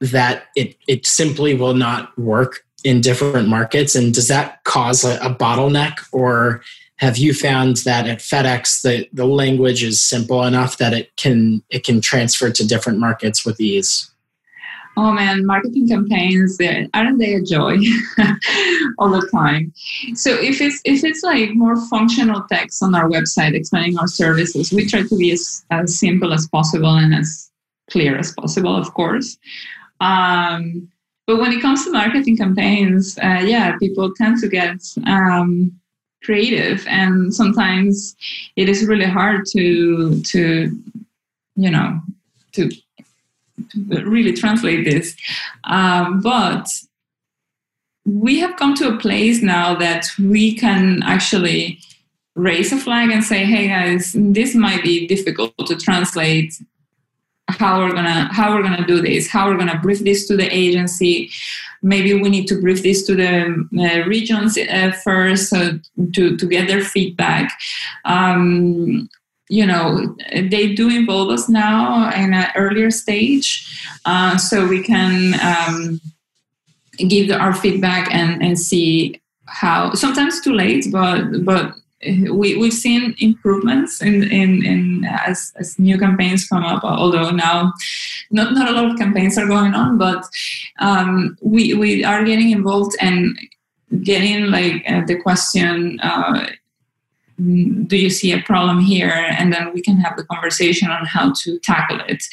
that 0.00 0.44
it 0.54 0.76
it 0.86 1.06
simply 1.06 1.54
will 1.54 1.74
not 1.74 2.16
work 2.18 2.64
in 2.84 3.00
different 3.00 3.48
markets 3.48 3.94
and 3.94 4.14
does 4.14 4.28
that 4.28 4.62
cause 4.64 5.04
a, 5.04 5.16
a 5.18 5.34
bottleneck 5.34 6.06
or 6.12 6.62
have 6.96 7.16
you 7.16 7.32
found 7.32 7.78
that 7.78 8.06
at 8.06 8.18
FedEx 8.18 8.82
the, 8.82 9.08
the 9.12 9.26
language 9.26 9.82
is 9.82 10.06
simple 10.06 10.44
enough 10.44 10.78
that 10.78 10.92
it 10.92 11.14
can 11.16 11.62
it 11.70 11.84
can 11.84 12.00
transfer 12.00 12.50
to 12.50 12.66
different 12.66 12.98
markets 12.98 13.44
with 13.44 13.60
ease? 13.60 14.10
Oh 14.96 15.12
man, 15.12 15.46
marketing 15.46 15.86
campaigns, 15.86 16.58
aren't 16.92 17.18
they 17.20 17.34
a 17.34 17.40
joy 17.40 17.76
all 18.98 19.10
the 19.10 19.28
time? 19.30 19.72
So 20.14 20.32
if 20.32 20.60
it's 20.60 20.80
if 20.84 21.04
it's 21.04 21.22
like 21.22 21.54
more 21.54 21.76
functional 21.88 22.42
text 22.50 22.82
on 22.82 22.96
our 22.96 23.08
website 23.08 23.54
explaining 23.54 23.96
our 23.96 24.08
services, 24.08 24.72
we 24.72 24.86
try 24.86 25.02
to 25.02 25.16
be 25.16 25.30
as, 25.30 25.64
as 25.70 25.96
simple 25.96 26.32
as 26.32 26.48
possible 26.48 26.96
and 26.96 27.14
as 27.14 27.48
clear 27.88 28.18
as 28.18 28.32
possible, 28.32 28.74
of 28.74 28.92
course. 28.94 29.38
Um, 30.00 30.90
but 31.28 31.38
when 31.38 31.52
it 31.52 31.60
comes 31.60 31.84
to 31.84 31.90
marketing 31.92 32.38
campaigns, 32.38 33.18
uh, 33.18 33.42
yeah, 33.44 33.76
people 33.76 34.14
tend 34.14 34.40
to 34.40 34.48
get 34.48 34.80
um, 35.06 35.70
creative, 36.24 36.86
and 36.88 37.34
sometimes 37.34 38.16
it 38.56 38.66
is 38.66 38.86
really 38.86 39.04
hard 39.04 39.44
to 39.52 40.22
to 40.22 40.74
you 41.54 41.70
know 41.70 42.00
to 42.52 42.70
really 43.88 44.32
translate 44.32 44.86
this. 44.86 45.14
Um, 45.64 46.20
but 46.22 46.66
we 48.06 48.38
have 48.38 48.56
come 48.56 48.74
to 48.76 48.88
a 48.88 48.96
place 48.96 49.42
now 49.42 49.74
that 49.74 50.06
we 50.18 50.56
can 50.56 51.02
actually 51.02 51.78
raise 52.36 52.72
a 52.72 52.78
flag 52.78 53.10
and 53.10 53.22
say, 53.22 53.44
"Hey 53.44 53.68
guys, 53.68 54.16
this 54.16 54.54
might 54.54 54.82
be 54.82 55.06
difficult 55.06 55.52
to 55.66 55.76
translate. 55.76 56.54
How 57.48 57.80
we're 57.80 57.92
gonna 57.92 58.28
how 58.32 58.54
we're 58.54 58.62
gonna 58.62 58.86
do 58.86 59.00
this? 59.00 59.28
How 59.28 59.48
we're 59.48 59.56
gonna 59.56 59.80
brief 59.80 60.00
this 60.00 60.26
to 60.28 60.36
the 60.36 60.48
agency? 60.54 61.30
Maybe 61.82 62.12
we 62.14 62.28
need 62.28 62.46
to 62.48 62.60
brief 62.60 62.82
this 62.82 63.06
to 63.06 63.14
the 63.14 63.66
uh, 63.78 64.06
regions 64.06 64.58
uh, 64.58 64.92
first 65.02 65.50
to 65.52 65.80
to 66.36 66.48
get 66.48 66.68
their 66.68 66.82
feedback." 66.82 67.58
Um, 68.04 69.08
you 69.48 69.66
know 69.66 70.14
they 70.32 70.74
do 70.74 70.88
involve 70.88 71.30
us 71.30 71.48
now 71.48 72.10
in 72.14 72.34
an 72.34 72.48
earlier 72.54 72.90
stage 72.90 73.82
uh, 74.04 74.36
so 74.36 74.66
we 74.66 74.82
can 74.82 75.34
um, 75.40 76.00
give 77.08 77.28
the, 77.28 77.38
our 77.38 77.54
feedback 77.54 78.12
and, 78.12 78.42
and 78.42 78.58
see 78.58 79.20
how 79.46 79.94
sometimes 79.94 80.40
too 80.40 80.52
late 80.52 80.86
but 80.92 81.44
but 81.44 81.74
we, 82.30 82.56
we've 82.56 82.72
seen 82.72 83.14
improvements 83.18 84.00
in, 84.00 84.22
in, 84.24 84.64
in 84.64 85.04
as, 85.04 85.52
as 85.56 85.78
new 85.78 85.98
campaigns 85.98 86.46
come 86.46 86.62
up 86.62 86.84
although 86.84 87.30
now 87.30 87.72
not, 88.30 88.54
not 88.54 88.68
a 88.68 88.72
lot 88.72 88.90
of 88.90 88.98
campaigns 88.98 89.36
are 89.36 89.46
going 89.46 89.74
on 89.74 89.98
but 89.98 90.24
um, 90.78 91.36
we, 91.40 91.74
we 91.74 92.04
are 92.04 92.24
getting 92.24 92.50
involved 92.50 92.96
and 93.00 93.38
getting 94.02 94.46
like 94.46 94.84
uh, 94.88 95.02
the 95.06 95.16
question 95.16 95.98
uh, 96.00 96.46
do 97.38 97.96
you 97.96 98.10
see 98.10 98.32
a 98.32 98.42
problem 98.42 98.80
here? 98.80 99.10
And 99.10 99.52
then 99.52 99.72
we 99.72 99.80
can 99.80 99.96
have 99.98 100.16
the 100.16 100.24
conversation 100.24 100.90
on 100.90 101.06
how 101.06 101.32
to 101.42 101.58
tackle 101.60 102.00
it. 102.08 102.24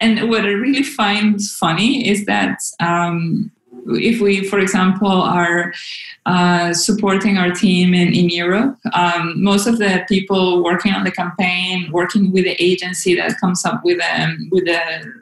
And 0.00 0.28
what 0.28 0.44
i 0.44 0.48
really 0.48 0.82
find 0.82 1.42
funny 1.42 2.06
is 2.06 2.26
that 2.26 2.58
um, 2.78 3.50
if 3.86 4.20
we 4.20 4.44
for 4.44 4.58
example 4.58 5.08
are 5.08 5.72
uh, 6.26 6.72
supporting 6.72 7.36
our 7.36 7.50
team 7.50 7.94
in, 7.94 8.08
in 8.14 8.28
europe 8.28 8.76
um, 8.92 9.42
most 9.42 9.66
of 9.66 9.78
the 9.78 10.04
people 10.08 10.62
working 10.62 10.92
on 10.92 11.04
the 11.04 11.10
campaign 11.10 11.90
working 11.92 12.32
with 12.32 12.44
the 12.44 12.56
agency 12.62 13.14
that 13.14 13.38
comes 13.38 13.64
up 13.64 13.80
with 13.84 14.00
um, 14.16 14.48
with 14.50 14.64
the 14.64 15.12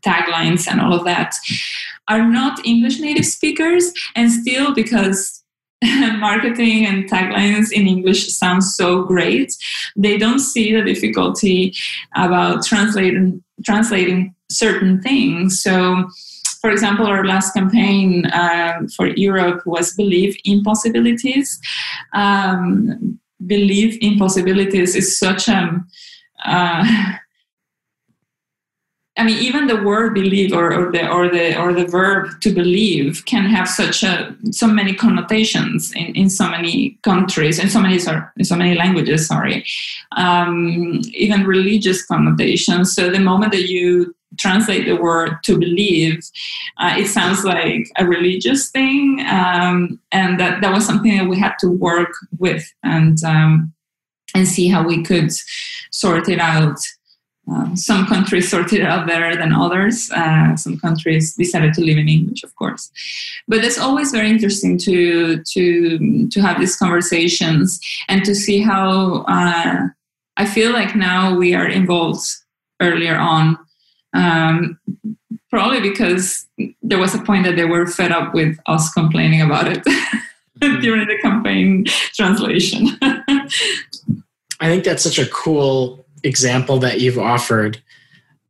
taglines 0.00 0.68
and 0.68 0.80
all 0.80 0.94
of 0.94 1.04
that 1.04 1.34
are 2.08 2.24
not 2.28 2.64
english 2.64 3.00
native 3.00 3.24
speakers 3.24 3.92
and 4.14 4.30
still 4.30 4.74
because 4.74 5.42
marketing 6.18 6.86
and 6.86 7.08
taglines 7.10 7.70
in 7.70 7.86
English 7.86 8.28
sounds 8.28 8.74
so 8.74 9.02
great. 9.02 9.54
They 9.94 10.16
don't 10.16 10.38
see 10.38 10.72
the 10.72 10.82
difficulty 10.82 11.74
about 12.14 12.64
translating 12.64 13.42
translating 13.64 14.34
certain 14.50 15.02
things. 15.02 15.62
So, 15.62 16.08
for 16.66 16.72
example, 16.72 17.06
our 17.06 17.24
last 17.24 17.54
campaign 17.54 18.26
uh, 18.26 18.80
for 18.96 19.06
Europe 19.06 19.64
was 19.66 19.94
"Believe 19.94 20.36
in 20.44 20.64
Possibilities." 20.64 21.60
Um, 22.12 23.20
"Believe 23.46 23.96
in 24.00 24.18
Possibilities" 24.18 24.96
is 24.96 25.16
such 25.16 25.46
a 25.46 25.60
uh, 26.44 26.84
I 29.16 29.22
mean, 29.22 29.38
even 29.38 29.68
the 29.68 29.80
word 29.80 30.12
"believe" 30.12 30.52
or, 30.52 30.74
or 30.74 30.90
the 30.90 31.08
or 31.08 31.28
the 31.28 31.56
or 31.56 31.72
the 31.72 31.86
verb 31.86 32.40
"to 32.40 32.52
believe" 32.52 33.22
can 33.26 33.44
have 33.44 33.68
such 33.68 34.02
a 34.02 34.36
so 34.50 34.66
many 34.66 34.92
connotations 34.92 35.92
in, 35.92 36.16
in 36.16 36.28
so 36.28 36.50
many 36.50 36.98
countries 37.02 37.60
in 37.60 37.70
so 37.70 37.80
many 37.80 38.00
in 38.38 38.44
so 38.44 38.56
many 38.56 38.74
languages. 38.74 39.28
Sorry, 39.28 39.64
um, 40.16 41.00
even 41.14 41.46
religious 41.46 42.04
connotations. 42.04 42.92
So 42.92 43.08
the 43.08 43.20
moment 43.20 43.52
that 43.52 43.68
you 43.68 44.15
translate 44.38 44.86
the 44.86 44.96
word 44.96 45.38
"to 45.44 45.58
believe," 45.58 46.20
uh, 46.78 46.94
it 46.96 47.06
sounds 47.06 47.44
like 47.44 47.90
a 47.98 48.06
religious 48.06 48.70
thing, 48.70 49.24
um, 49.28 50.00
and 50.12 50.38
that 50.40 50.60
that 50.60 50.72
was 50.72 50.86
something 50.86 51.16
that 51.16 51.28
we 51.28 51.38
had 51.38 51.54
to 51.60 51.68
work 51.70 52.12
with 52.38 52.64
and 52.82 53.22
um, 53.24 53.72
and 54.34 54.46
see 54.46 54.68
how 54.68 54.86
we 54.86 55.02
could 55.02 55.30
sort 55.90 56.28
it 56.28 56.38
out. 56.38 56.78
Uh, 57.48 57.76
some 57.76 58.06
countries 58.06 58.50
sorted 58.50 58.80
it 58.80 58.86
out 58.86 59.06
better 59.06 59.36
than 59.36 59.52
others. 59.52 60.10
Uh, 60.10 60.56
some 60.56 60.76
countries 60.80 61.34
decided 61.34 61.72
to 61.72 61.80
live 61.80 61.96
in 61.96 62.08
English, 62.08 62.42
of 62.42 62.52
course. 62.56 62.90
But 63.46 63.64
it's 63.64 63.78
always 63.78 64.10
very 64.10 64.28
interesting 64.28 64.76
to 64.78 65.42
to 65.54 66.28
to 66.28 66.40
have 66.40 66.58
these 66.58 66.76
conversations 66.76 67.80
and 68.08 68.24
to 68.24 68.34
see 68.34 68.60
how 68.60 69.24
uh, 69.28 69.86
I 70.36 70.44
feel 70.44 70.72
like 70.72 70.96
now 70.96 71.36
we 71.36 71.54
are 71.54 71.68
involved 71.68 72.26
earlier 72.80 73.16
on. 73.16 73.58
Um, 74.16 74.78
probably 75.50 75.80
because 75.80 76.46
there 76.82 76.98
was 76.98 77.14
a 77.14 77.22
point 77.22 77.44
that 77.44 77.56
they 77.56 77.64
were 77.64 77.86
fed 77.86 78.12
up 78.12 78.34
with 78.34 78.58
us 78.66 78.92
complaining 78.92 79.42
about 79.42 79.68
it 79.68 79.82
during 80.82 81.06
the 81.06 81.18
campaign 81.22 81.84
translation. 82.14 82.88
I 83.02 84.68
think 84.68 84.84
that's 84.84 85.02
such 85.02 85.18
a 85.18 85.28
cool 85.28 86.04
example 86.22 86.78
that 86.78 87.00
you've 87.00 87.18
offered, 87.18 87.80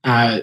uh, 0.05 0.41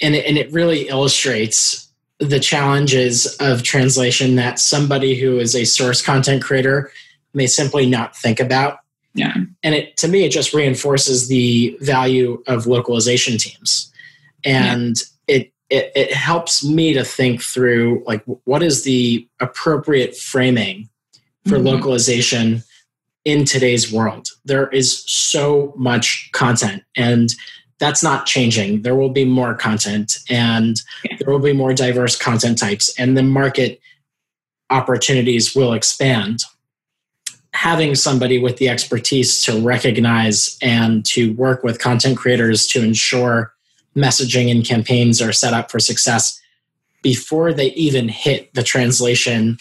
and 0.00 0.14
it, 0.14 0.26
and 0.26 0.36
it 0.36 0.52
really 0.52 0.88
illustrates 0.88 1.90
the 2.18 2.40
challenges 2.40 3.36
of 3.40 3.62
translation 3.62 4.36
that 4.36 4.58
somebody 4.58 5.18
who 5.18 5.38
is 5.38 5.54
a 5.54 5.64
source 5.64 6.02
content 6.02 6.42
creator 6.42 6.90
may 7.34 7.46
simply 7.46 7.86
not 7.86 8.16
think 8.16 8.40
about. 8.40 8.78
Yeah, 9.16 9.34
And 9.62 9.74
it 9.74 9.96
to 9.98 10.08
me, 10.08 10.24
it 10.24 10.30
just 10.30 10.52
reinforces 10.52 11.28
the 11.28 11.76
value 11.80 12.42
of 12.46 12.66
localization 12.66 13.38
teams, 13.38 13.90
and 14.44 14.96
it 15.26 15.52
it, 15.70 15.90
it 15.96 16.12
helps 16.12 16.64
me 16.64 16.92
to 16.92 17.02
think 17.02 17.42
through 17.42 18.04
like 18.06 18.22
what 18.44 18.62
is 18.62 18.84
the 18.84 19.26
appropriate 19.40 20.16
framing 20.16 20.88
for 21.46 21.56
mm-hmm. 21.56 21.66
localization 21.66 22.62
in 23.24 23.44
today's 23.44 23.90
world. 23.90 24.28
There 24.44 24.68
is 24.68 25.02
so 25.06 25.74
much 25.76 26.30
content 26.32 26.84
and 26.96 27.30
that's 27.78 28.02
not 28.02 28.26
changing. 28.26 28.82
There 28.82 28.94
will 28.94 29.10
be 29.10 29.24
more 29.24 29.54
content 29.54 30.18
and 30.30 30.80
there 31.18 31.32
will 31.32 31.40
be 31.40 31.52
more 31.52 31.74
diverse 31.74 32.16
content 32.16 32.58
types 32.58 32.94
and 32.98 33.16
the 33.16 33.22
market 33.22 33.80
opportunities 34.70 35.54
will 35.54 35.72
expand. 35.72 36.40
Having 37.56 37.94
somebody 37.94 38.38
with 38.38 38.58
the 38.58 38.68
expertise 38.68 39.42
to 39.44 39.58
recognize 39.60 40.58
and 40.60 41.04
to 41.06 41.32
work 41.32 41.64
with 41.64 41.78
content 41.78 42.18
creators 42.18 42.66
to 42.68 42.82
ensure 42.82 43.54
messaging 43.96 44.50
and 44.50 44.62
campaigns 44.64 45.22
are 45.22 45.32
set 45.32 45.54
up 45.54 45.70
for 45.70 45.80
success 45.80 46.38
before 47.02 47.54
they 47.54 47.68
even 47.72 48.08
hit 48.08 48.52
the 48.54 48.62
translation 48.62 49.56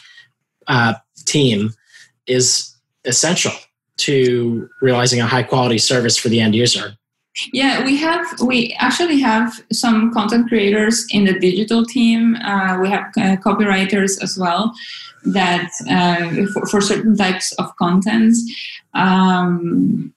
uh, 0.67 0.93
team 1.25 1.69
is 2.27 2.75
essential 3.05 3.53
to 3.97 4.69
realizing 4.81 5.21
a 5.21 5.25
high 5.25 5.43
quality 5.43 5.77
service 5.77 6.17
for 6.17 6.27
the 6.27 6.41
end 6.41 6.53
user. 6.53 6.97
Yeah, 7.51 7.83
we 7.83 7.97
have 7.97 8.25
we 8.39 8.73
actually 8.79 9.19
have 9.19 9.61
some 9.71 10.13
content 10.13 10.47
creators 10.47 11.05
in 11.11 11.25
the 11.25 11.37
digital 11.37 11.85
team. 11.85 12.35
Uh, 12.37 12.77
we 12.81 12.89
have 12.89 13.05
uh, 13.17 13.35
copywriters 13.43 14.21
as 14.23 14.37
well 14.37 14.73
that 15.25 15.69
uh, 15.89 16.45
for, 16.53 16.65
for, 16.67 16.81
certain 16.81 17.17
types 17.17 17.51
of 17.53 17.75
contents. 17.77 18.41
Um, 18.93 20.13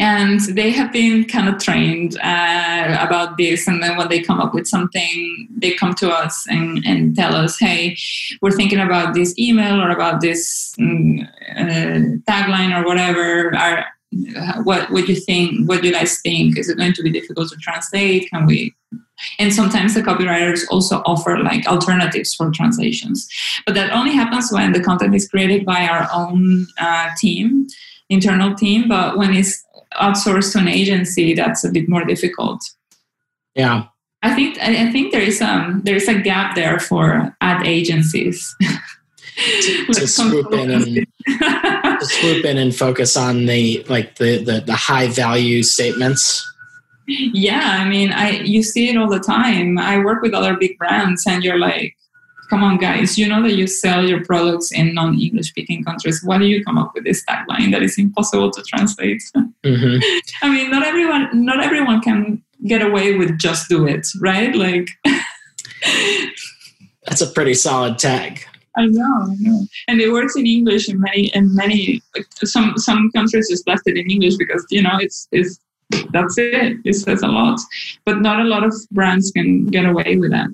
and 0.00 0.40
they 0.40 0.70
have 0.70 0.92
been 0.92 1.26
kind 1.26 1.48
of 1.48 1.58
trained 1.58 2.16
uh, 2.22 2.96
about 2.98 3.36
this 3.36 3.68
and 3.68 3.82
then 3.82 3.96
when 3.96 4.08
they 4.08 4.20
come 4.20 4.40
up 4.40 4.54
with 4.54 4.66
something 4.66 5.46
they 5.54 5.72
come 5.72 5.94
to 5.94 6.10
us 6.10 6.46
and, 6.48 6.82
and 6.86 7.14
tell 7.14 7.34
us 7.36 7.58
hey 7.58 7.96
we're 8.40 8.50
thinking 8.50 8.80
about 8.80 9.14
this 9.14 9.38
email 9.38 9.80
or 9.80 9.90
about 9.90 10.20
this 10.22 10.74
um, 10.80 11.20
uh, 11.54 12.16
tagline 12.26 12.74
or 12.76 12.84
whatever 12.84 13.54
Are, 13.54 13.84
what 14.64 14.90
what 14.90 15.08
you 15.08 15.14
think 15.14 15.68
what 15.68 15.80
do 15.80 15.88
you 15.88 15.92
guys 15.92 16.20
think 16.20 16.58
is 16.58 16.68
it 16.68 16.76
going 16.76 16.92
to 16.92 17.02
be 17.02 17.10
difficult 17.10 17.48
to 17.48 17.56
translate 17.56 18.28
can 18.30 18.44
we 18.44 18.74
and 19.38 19.54
sometimes 19.54 19.94
the 19.94 20.02
copywriters 20.02 20.62
also 20.68 20.96
offer 21.06 21.38
like 21.38 21.64
alternatives 21.68 22.34
for 22.34 22.50
translations 22.50 23.28
but 23.66 23.74
that 23.76 23.92
only 23.92 24.12
happens 24.12 24.50
when 24.52 24.72
the 24.72 24.82
content 24.82 25.14
is 25.14 25.28
created 25.28 25.64
by 25.64 25.86
our 25.86 26.08
own 26.12 26.66
uh, 26.78 27.08
team 27.16 27.68
internal 28.08 28.52
team 28.54 28.88
but 28.88 29.16
when 29.16 29.32
it's 29.32 29.64
outsourced 29.98 30.52
to 30.52 30.58
an 30.58 30.68
agency, 30.68 31.34
that's 31.34 31.64
a 31.64 31.70
bit 31.70 31.88
more 31.88 32.04
difficult. 32.04 32.62
Yeah. 33.54 33.86
I 34.22 34.34
think 34.34 34.58
I 34.60 34.92
think 34.92 35.12
there 35.12 35.22
is 35.22 35.40
um 35.40 35.80
there 35.84 35.96
is 35.96 36.06
a 36.06 36.20
gap 36.20 36.54
there 36.54 36.78
for 36.78 37.34
ad 37.40 37.66
agencies. 37.66 38.54
to, 39.62 39.86
to 39.86 40.06
swoop 40.06 40.52
in 40.52 40.70
and 40.70 41.06
to 42.00 42.06
swoop 42.06 42.44
in 42.44 42.58
and 42.58 42.74
focus 42.74 43.16
on 43.16 43.46
the 43.46 43.84
like 43.88 44.16
the, 44.16 44.42
the 44.42 44.60
the 44.60 44.74
high 44.74 45.08
value 45.08 45.62
statements. 45.62 46.46
Yeah, 47.06 47.78
I 47.80 47.88
mean, 47.88 48.12
I 48.12 48.40
you 48.40 48.62
see 48.62 48.88
it 48.88 48.96
all 48.96 49.08
the 49.08 49.20
time. 49.20 49.78
I 49.78 49.98
work 49.98 50.22
with 50.22 50.34
other 50.34 50.56
big 50.56 50.78
brands, 50.78 51.24
and 51.26 51.42
you're 51.42 51.58
like, 51.58 51.96
come 52.50 52.64
on 52.64 52.76
guys 52.76 53.16
you 53.16 53.28
know 53.28 53.42
that 53.42 53.54
you 53.54 53.66
sell 53.66 54.06
your 54.06 54.24
products 54.24 54.72
in 54.72 54.92
non-english 54.92 55.48
speaking 55.48 55.84
countries 55.84 56.20
why 56.24 56.36
do 56.36 56.46
you 56.46 56.62
come 56.64 56.76
up 56.76 56.90
with 56.94 57.04
this 57.04 57.24
tagline 57.24 57.70
that 57.70 57.82
is 57.82 57.96
impossible 57.96 58.50
to 58.50 58.60
translate 58.62 59.22
mm-hmm. 59.36 59.98
i 60.42 60.50
mean 60.50 60.68
not 60.68 60.82
everyone 60.82 61.28
not 61.32 61.62
everyone 61.62 62.00
can 62.00 62.42
get 62.66 62.82
away 62.82 63.16
with 63.16 63.38
just 63.38 63.68
do 63.68 63.86
it 63.86 64.04
right 64.20 64.54
like 64.56 64.88
that's 67.06 67.20
a 67.20 67.26
pretty 67.28 67.54
solid 67.54 67.98
tag 67.98 68.44
I 68.80 68.86
know, 68.86 69.14
I 69.32 69.36
know, 69.38 69.66
and 69.88 70.00
it 70.00 70.10
works 70.12 70.36
in 70.36 70.46
English 70.46 70.88
in 70.88 71.00
many, 71.00 71.26
in 71.28 71.54
many. 71.54 72.02
Some 72.44 72.76
some 72.76 73.10
countries 73.12 73.48
just 73.48 73.66
left 73.66 73.82
it 73.86 73.96
in 73.96 74.10
English 74.10 74.36
because 74.36 74.64
you 74.70 74.82
know 74.82 74.96
it's 75.00 75.28
it's 75.32 75.60
that's 76.12 76.38
it. 76.38 76.78
It 76.84 76.94
says 76.94 77.22
a 77.22 77.28
lot, 77.28 77.60
but 78.04 78.20
not 78.20 78.40
a 78.40 78.44
lot 78.44 78.64
of 78.64 78.72
brands 78.90 79.30
can 79.30 79.66
get 79.66 79.84
away 79.84 80.16
with 80.16 80.30
that 80.30 80.50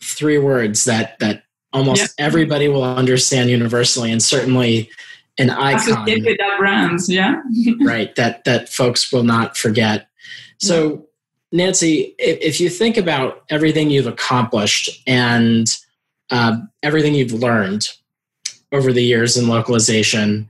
three 0.00 0.38
words 0.38 0.84
that 0.84 1.18
that 1.18 1.42
almost 1.72 2.00
yep. 2.00 2.10
everybody 2.18 2.68
will 2.68 2.84
understand 2.84 3.50
universally, 3.50 4.12
and 4.12 4.22
certainly 4.22 4.90
an 5.38 5.50
icon. 5.50 6.04
with 6.04 6.24
that 6.38 6.56
brands, 6.58 7.08
yeah. 7.08 7.42
right, 7.84 8.14
that 8.16 8.44
that 8.44 8.68
folks 8.68 9.12
will 9.12 9.24
not 9.24 9.56
forget. 9.56 10.08
So, 10.58 11.06
Nancy, 11.52 12.14
if, 12.18 12.38
if, 12.40 12.60
you 12.60 12.70
think 12.70 12.96
about 12.96 13.44
everything 13.50 13.90
you've 13.90 14.06
accomplished 14.06 15.02
and 15.06 15.66
uh, 16.30 16.58
everything 16.82 17.14
you've 17.14 17.32
learned 17.32 17.88
over 18.72 18.92
the 18.92 19.02
years 19.02 19.36
in 19.36 19.48
localization, 19.48 20.48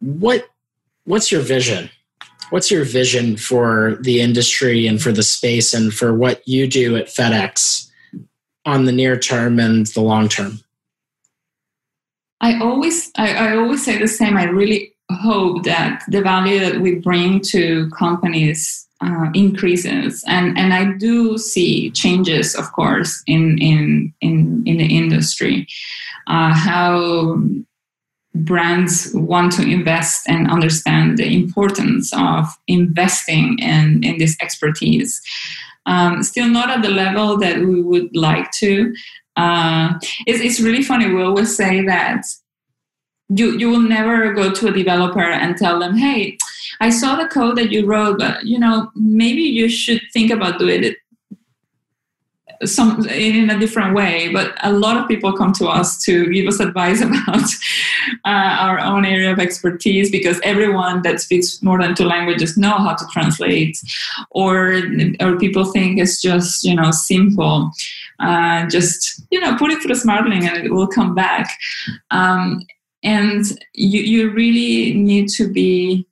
what 0.00 0.48
what's 1.04 1.32
your 1.32 1.40
vision? 1.40 1.90
What's 2.50 2.70
your 2.70 2.84
vision 2.84 3.36
for 3.36 3.98
the 4.02 4.20
industry 4.20 4.86
and 4.86 5.00
for 5.00 5.10
the 5.10 5.22
space 5.22 5.72
and 5.72 5.92
for 5.92 6.14
what 6.14 6.46
you 6.46 6.66
do 6.66 6.96
at 6.96 7.06
FedEx 7.06 7.90
on 8.66 8.84
the 8.84 8.92
near 8.92 9.18
term 9.18 9.58
and 9.58 9.86
the 9.86 10.02
long 10.02 10.28
term? 10.28 10.60
I 12.42 12.58
always 12.60 13.10
I, 13.16 13.32
I, 13.34 13.56
always 13.56 13.84
say 13.84 13.98
the 13.98 14.08
same. 14.08 14.36
I 14.36 14.44
really 14.44 14.94
hope 15.12 15.64
that 15.64 16.02
the 16.08 16.22
value 16.22 16.60
that 16.60 16.80
we 16.80 16.96
bring 16.96 17.40
to 17.40 17.90
companies 17.90 18.86
uh, 19.00 19.30
increases, 19.34 20.22
and 20.26 20.56
and 20.56 20.72
I 20.72 20.92
do 20.92 21.36
see 21.36 21.90
changes, 21.90 22.54
of 22.54 22.70
course, 22.72 23.22
in 23.26 23.58
in 23.58 24.12
in 24.20 24.62
in 24.66 24.76
the 24.78 24.96
industry. 24.96 25.66
Uh, 26.26 26.54
how 26.54 27.38
brands 28.34 29.12
want 29.12 29.52
to 29.52 29.62
invest 29.62 30.26
and 30.26 30.50
understand 30.50 31.18
the 31.18 31.34
importance 31.34 32.12
of 32.14 32.46
investing 32.66 33.58
in 33.58 34.02
in 34.04 34.18
this 34.18 34.36
expertise 34.40 35.20
um, 35.86 36.22
still 36.22 36.48
not 36.48 36.70
at 36.70 36.82
the 36.82 36.88
level 36.88 37.36
that 37.38 37.58
we 37.58 37.82
would 37.82 38.14
like 38.14 38.50
to. 38.52 38.94
Uh, 39.36 39.94
it's, 40.26 40.40
it's 40.40 40.60
really 40.60 40.82
funny. 40.82 41.12
We 41.12 41.22
always 41.22 41.56
say 41.56 41.84
that 41.86 42.24
you 43.28 43.58
you 43.58 43.68
will 43.70 43.80
never 43.80 44.32
go 44.32 44.52
to 44.52 44.68
a 44.68 44.72
developer 44.72 45.20
and 45.20 45.56
tell 45.56 45.78
them, 45.78 45.96
"Hey, 45.96 46.38
I 46.80 46.90
saw 46.90 47.16
the 47.16 47.26
code 47.26 47.56
that 47.56 47.70
you 47.72 47.86
wrote, 47.86 48.18
but 48.18 48.44
you 48.44 48.58
know 48.58 48.90
maybe 48.94 49.42
you 49.42 49.68
should 49.68 50.02
think 50.12 50.30
about 50.30 50.58
doing 50.58 50.84
it 50.84 50.96
some 52.64 53.06
in 53.08 53.50
a 53.50 53.58
different 53.58 53.94
way. 53.94 54.30
But 54.32 54.54
a 54.62 54.72
lot 54.72 54.96
of 54.96 55.08
people 55.08 55.32
come 55.32 55.52
to 55.54 55.68
us 55.68 56.02
to 56.04 56.30
give 56.30 56.46
us 56.46 56.60
advice 56.68 57.00
about 57.00 57.44
uh, 58.24 58.56
our 58.60 58.78
own 58.80 59.04
area 59.04 59.32
of 59.32 59.38
expertise 59.38 60.10
because 60.10 60.40
everyone 60.42 61.02
that 61.02 61.20
speaks 61.20 61.62
more 61.62 61.80
than 61.80 61.94
two 61.94 62.04
languages 62.04 62.56
know 62.56 62.76
how 62.78 62.94
to 62.94 63.04
translate 63.12 63.78
or 64.30 64.82
or 65.20 65.38
people 65.38 65.64
think 65.64 65.98
it's 65.98 66.20
just 66.20 66.64
you 66.64 66.74
know 66.74 66.90
simple 66.90 67.70
uh, 68.20 68.66
just 68.68 69.22
you 69.30 69.40
know 69.40 69.56
put 69.56 69.70
it 69.70 69.82
through 69.82 69.94
smartling 69.94 70.42
and 70.42 70.64
it 70.64 70.72
will 70.72 70.88
come 70.88 71.14
back. 71.14 71.58
Um, 72.10 72.62
and 73.02 73.44
you, 73.74 74.00
you 74.00 74.30
really 74.30 74.94
need 74.94 75.28
to 75.30 75.52
be 75.52 76.06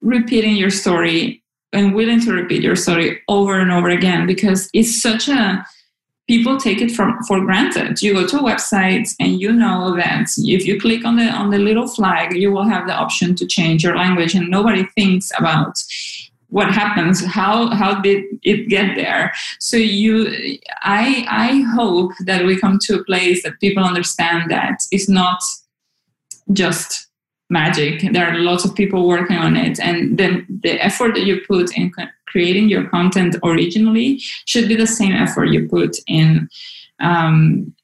repeating 0.00 0.56
your 0.56 0.70
story 0.70 1.42
and 1.72 1.94
willing 1.94 2.20
to 2.20 2.32
repeat 2.32 2.62
your 2.62 2.76
story 2.76 3.20
over 3.28 3.60
and 3.60 3.70
over 3.70 3.90
again 3.90 4.26
because 4.26 4.68
it's 4.72 5.00
such 5.00 5.28
a 5.28 5.64
people 6.26 6.56
take 6.58 6.80
it 6.80 6.92
from 6.92 7.18
for 7.26 7.40
granted. 7.40 8.00
You 8.00 8.14
go 8.14 8.26
to 8.26 8.38
a 8.38 8.42
website 8.42 9.08
and 9.18 9.40
you 9.40 9.52
know 9.52 9.96
that 9.96 10.28
if 10.38 10.64
you 10.64 10.80
click 10.80 11.04
on 11.04 11.16
the 11.16 11.24
on 11.24 11.50
the 11.50 11.58
little 11.58 11.88
flag 11.88 12.36
you 12.36 12.52
will 12.52 12.68
have 12.68 12.86
the 12.86 12.94
option 12.94 13.34
to 13.36 13.46
change 13.46 13.82
your 13.84 13.96
language 13.96 14.34
and 14.34 14.48
nobody 14.48 14.84
thinks 14.96 15.30
about 15.38 15.74
what 16.50 16.70
happens 16.70 17.24
how 17.24 17.68
how 17.70 18.00
did 18.00 18.24
it 18.42 18.68
get 18.68 18.94
there 18.96 19.32
so 19.58 19.76
you 19.76 20.58
i 20.82 21.24
i 21.28 21.64
hope 21.74 22.12
that 22.24 22.44
we 22.44 22.58
come 22.58 22.78
to 22.80 23.00
a 23.00 23.04
place 23.04 23.42
that 23.42 23.58
people 23.60 23.82
understand 23.82 24.50
that 24.50 24.78
it's 24.90 25.08
not 25.08 25.40
just 26.52 27.10
magic. 27.50 28.12
There 28.12 28.26
are 28.26 28.38
lots 28.38 28.64
of 28.64 28.74
people 28.74 29.06
working 29.06 29.36
on 29.36 29.56
it, 29.56 29.78
and 29.80 30.16
then 30.16 30.46
the 30.62 30.82
effort 30.82 31.14
that 31.14 31.24
you 31.24 31.42
put 31.46 31.76
in 31.76 31.92
creating 32.26 32.68
your 32.68 32.88
content 32.88 33.36
originally 33.42 34.18
should 34.46 34.68
be 34.68 34.76
the 34.76 34.86
same 34.86 35.12
effort 35.12 35.46
you 35.46 35.68
put 35.68 35.96
in 36.06 36.48
um, 37.00 37.74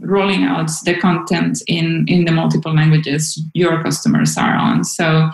rolling 0.00 0.44
out 0.44 0.70
the 0.84 0.96
content 0.98 1.62
in 1.68 2.06
in 2.08 2.24
the 2.24 2.32
multiple 2.32 2.74
languages 2.74 3.38
your 3.52 3.82
customers 3.82 4.36
are 4.38 4.56
on. 4.56 4.82
So, 4.82 5.30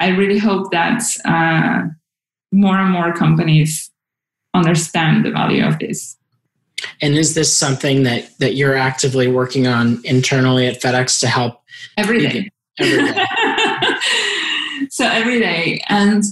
I 0.00 0.08
really 0.08 0.38
hope 0.38 0.70
that 0.72 1.02
uh, 1.24 1.88
more 2.52 2.76
and 2.76 2.90
more 2.90 3.12
companies 3.12 3.90
understand 4.54 5.24
the 5.24 5.30
value 5.30 5.64
of 5.64 5.78
this. 5.78 6.16
And 7.00 7.14
is 7.14 7.34
this 7.34 7.56
something 7.56 8.02
that 8.02 8.38
that 8.38 8.54
you're 8.54 8.76
actively 8.76 9.28
working 9.28 9.66
on 9.66 10.00
internally 10.04 10.66
at 10.66 10.80
FedEx 10.80 11.20
to 11.20 11.28
help 11.28 11.62
every 11.96 12.20
day? 12.20 12.50
every 12.78 13.12
day. 13.12 13.24
so 14.90 15.06
every 15.06 15.38
day. 15.38 15.82
And 15.88 16.22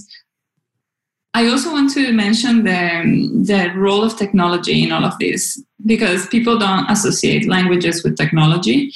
I 1.33 1.47
also 1.47 1.71
want 1.71 1.93
to 1.93 2.11
mention 2.11 2.63
the, 2.63 3.29
the 3.45 3.71
role 3.75 4.03
of 4.03 4.17
technology 4.17 4.83
in 4.83 4.91
all 4.91 5.05
of 5.05 5.17
this 5.19 5.61
because 5.85 6.27
people 6.27 6.57
don't 6.57 6.89
associate 6.89 7.47
languages 7.47 8.03
with 8.03 8.17
technology. 8.17 8.93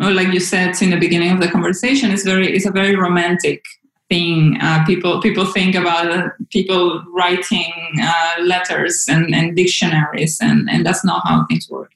Or 0.00 0.10
like 0.10 0.32
you 0.32 0.40
said 0.40 0.80
in 0.82 0.90
the 0.90 0.98
beginning 0.98 1.30
of 1.30 1.40
the 1.40 1.48
conversation, 1.48 2.10
it's 2.10 2.24
very 2.24 2.54
it's 2.54 2.66
a 2.66 2.70
very 2.70 2.94
romantic 2.94 3.64
thing. 4.10 4.58
Uh, 4.60 4.84
people 4.84 5.20
people 5.20 5.46
think 5.46 5.74
about 5.74 6.10
uh, 6.10 6.28
people 6.50 7.02
writing 7.14 7.72
uh, 8.02 8.34
letters 8.42 9.06
and, 9.08 9.34
and 9.34 9.56
dictionaries, 9.56 10.38
and, 10.40 10.68
and 10.68 10.84
that's 10.84 11.04
not 11.04 11.26
how 11.26 11.46
things 11.46 11.70
work. 11.70 11.92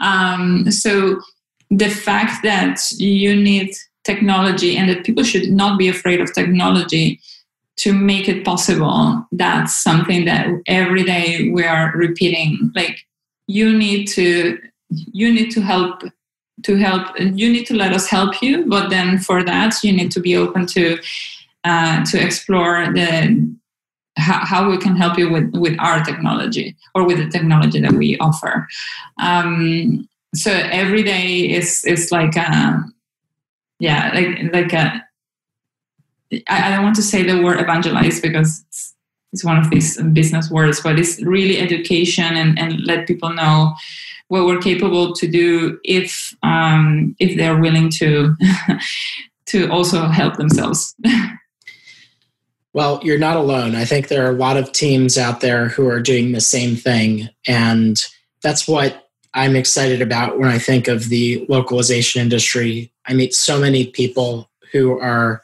Um, 0.00 0.70
so 0.70 1.20
the 1.70 1.88
fact 1.88 2.42
that 2.44 2.80
you 2.98 3.34
need 3.34 3.74
technology 4.04 4.76
and 4.76 4.88
that 4.88 5.04
people 5.04 5.24
should 5.24 5.50
not 5.50 5.78
be 5.78 5.88
afraid 5.88 6.20
of 6.20 6.32
technology 6.32 7.20
to 7.76 7.92
make 7.92 8.28
it 8.28 8.44
possible 8.44 9.26
that's 9.32 9.82
something 9.82 10.26
that 10.26 10.46
every 10.66 11.02
day 11.02 11.50
we 11.50 11.64
are 11.64 11.92
repeating 11.96 12.70
like 12.74 13.00
you 13.46 13.76
need 13.76 14.06
to 14.06 14.58
you 14.90 15.32
need 15.32 15.50
to 15.50 15.60
help 15.60 16.02
to 16.62 16.76
help 16.76 17.08
you 17.18 17.52
need 17.52 17.66
to 17.66 17.74
let 17.74 17.92
us 17.92 18.08
help 18.08 18.40
you 18.40 18.64
but 18.66 18.88
then 18.88 19.18
for 19.18 19.42
that 19.42 19.74
you 19.82 19.92
need 19.92 20.10
to 20.10 20.20
be 20.20 20.36
open 20.36 20.66
to 20.66 20.98
uh, 21.64 22.04
to 22.04 22.22
explore 22.22 22.92
the 22.92 23.54
how, 24.16 24.44
how, 24.44 24.70
we 24.70 24.76
can 24.76 24.96
help 24.96 25.18
you 25.18 25.30
with 25.30 25.50
with 25.54 25.76
our 25.80 26.04
technology 26.04 26.76
or 26.94 27.04
with 27.04 27.18
the 27.18 27.28
technology 27.28 27.80
that 27.80 27.92
we 27.92 28.16
offer. 28.18 28.68
Um, 29.18 30.08
so 30.34 30.52
every 30.52 31.02
day 31.02 31.50
is 31.50 31.84
is 31.84 32.12
like 32.12 32.36
a 32.36 32.84
yeah 33.80 34.10
like 34.14 34.52
like 34.52 34.72
a 34.72 35.02
I, 36.48 36.68
I 36.68 36.70
don't 36.70 36.84
want 36.84 36.96
to 36.96 37.02
say 37.02 37.22
the 37.22 37.42
word 37.42 37.60
evangelize 37.60 38.20
because 38.20 38.64
it's, 38.68 38.94
it's 39.32 39.44
one 39.44 39.58
of 39.58 39.70
these 39.70 40.00
business 40.12 40.50
words, 40.50 40.80
but 40.80 40.98
it's 40.98 41.20
really 41.22 41.58
education 41.58 42.36
and, 42.36 42.58
and 42.58 42.84
let 42.84 43.06
people 43.06 43.32
know 43.32 43.74
what 44.28 44.46
we're 44.46 44.60
capable 44.60 45.14
to 45.14 45.26
do 45.26 45.78
if 45.84 46.34
um, 46.42 47.14
if 47.18 47.36
they're 47.36 47.60
willing 47.60 47.90
to 47.90 48.34
to 49.46 49.70
also 49.70 50.06
help 50.06 50.36
themselves. 50.36 50.94
well, 52.72 53.00
you're 53.02 53.18
not 53.18 53.36
alone. 53.36 53.74
I 53.74 53.84
think 53.84 54.08
there 54.08 54.26
are 54.26 54.34
a 54.34 54.38
lot 54.38 54.56
of 54.56 54.72
teams 54.72 55.18
out 55.18 55.40
there 55.40 55.68
who 55.68 55.88
are 55.88 56.00
doing 56.00 56.32
the 56.32 56.40
same 56.40 56.76
thing, 56.76 57.28
and 57.46 58.00
that's 58.42 58.66
what 58.66 59.08
I'm 59.34 59.56
excited 59.56 60.00
about 60.00 60.38
when 60.38 60.48
I 60.48 60.58
think 60.58 60.88
of 60.88 61.08
the 61.08 61.44
localization 61.48 62.22
industry. 62.22 62.92
I 63.06 63.14
meet 63.14 63.34
so 63.34 63.60
many 63.60 63.86
people 63.86 64.48
who 64.72 64.98
are 64.98 65.42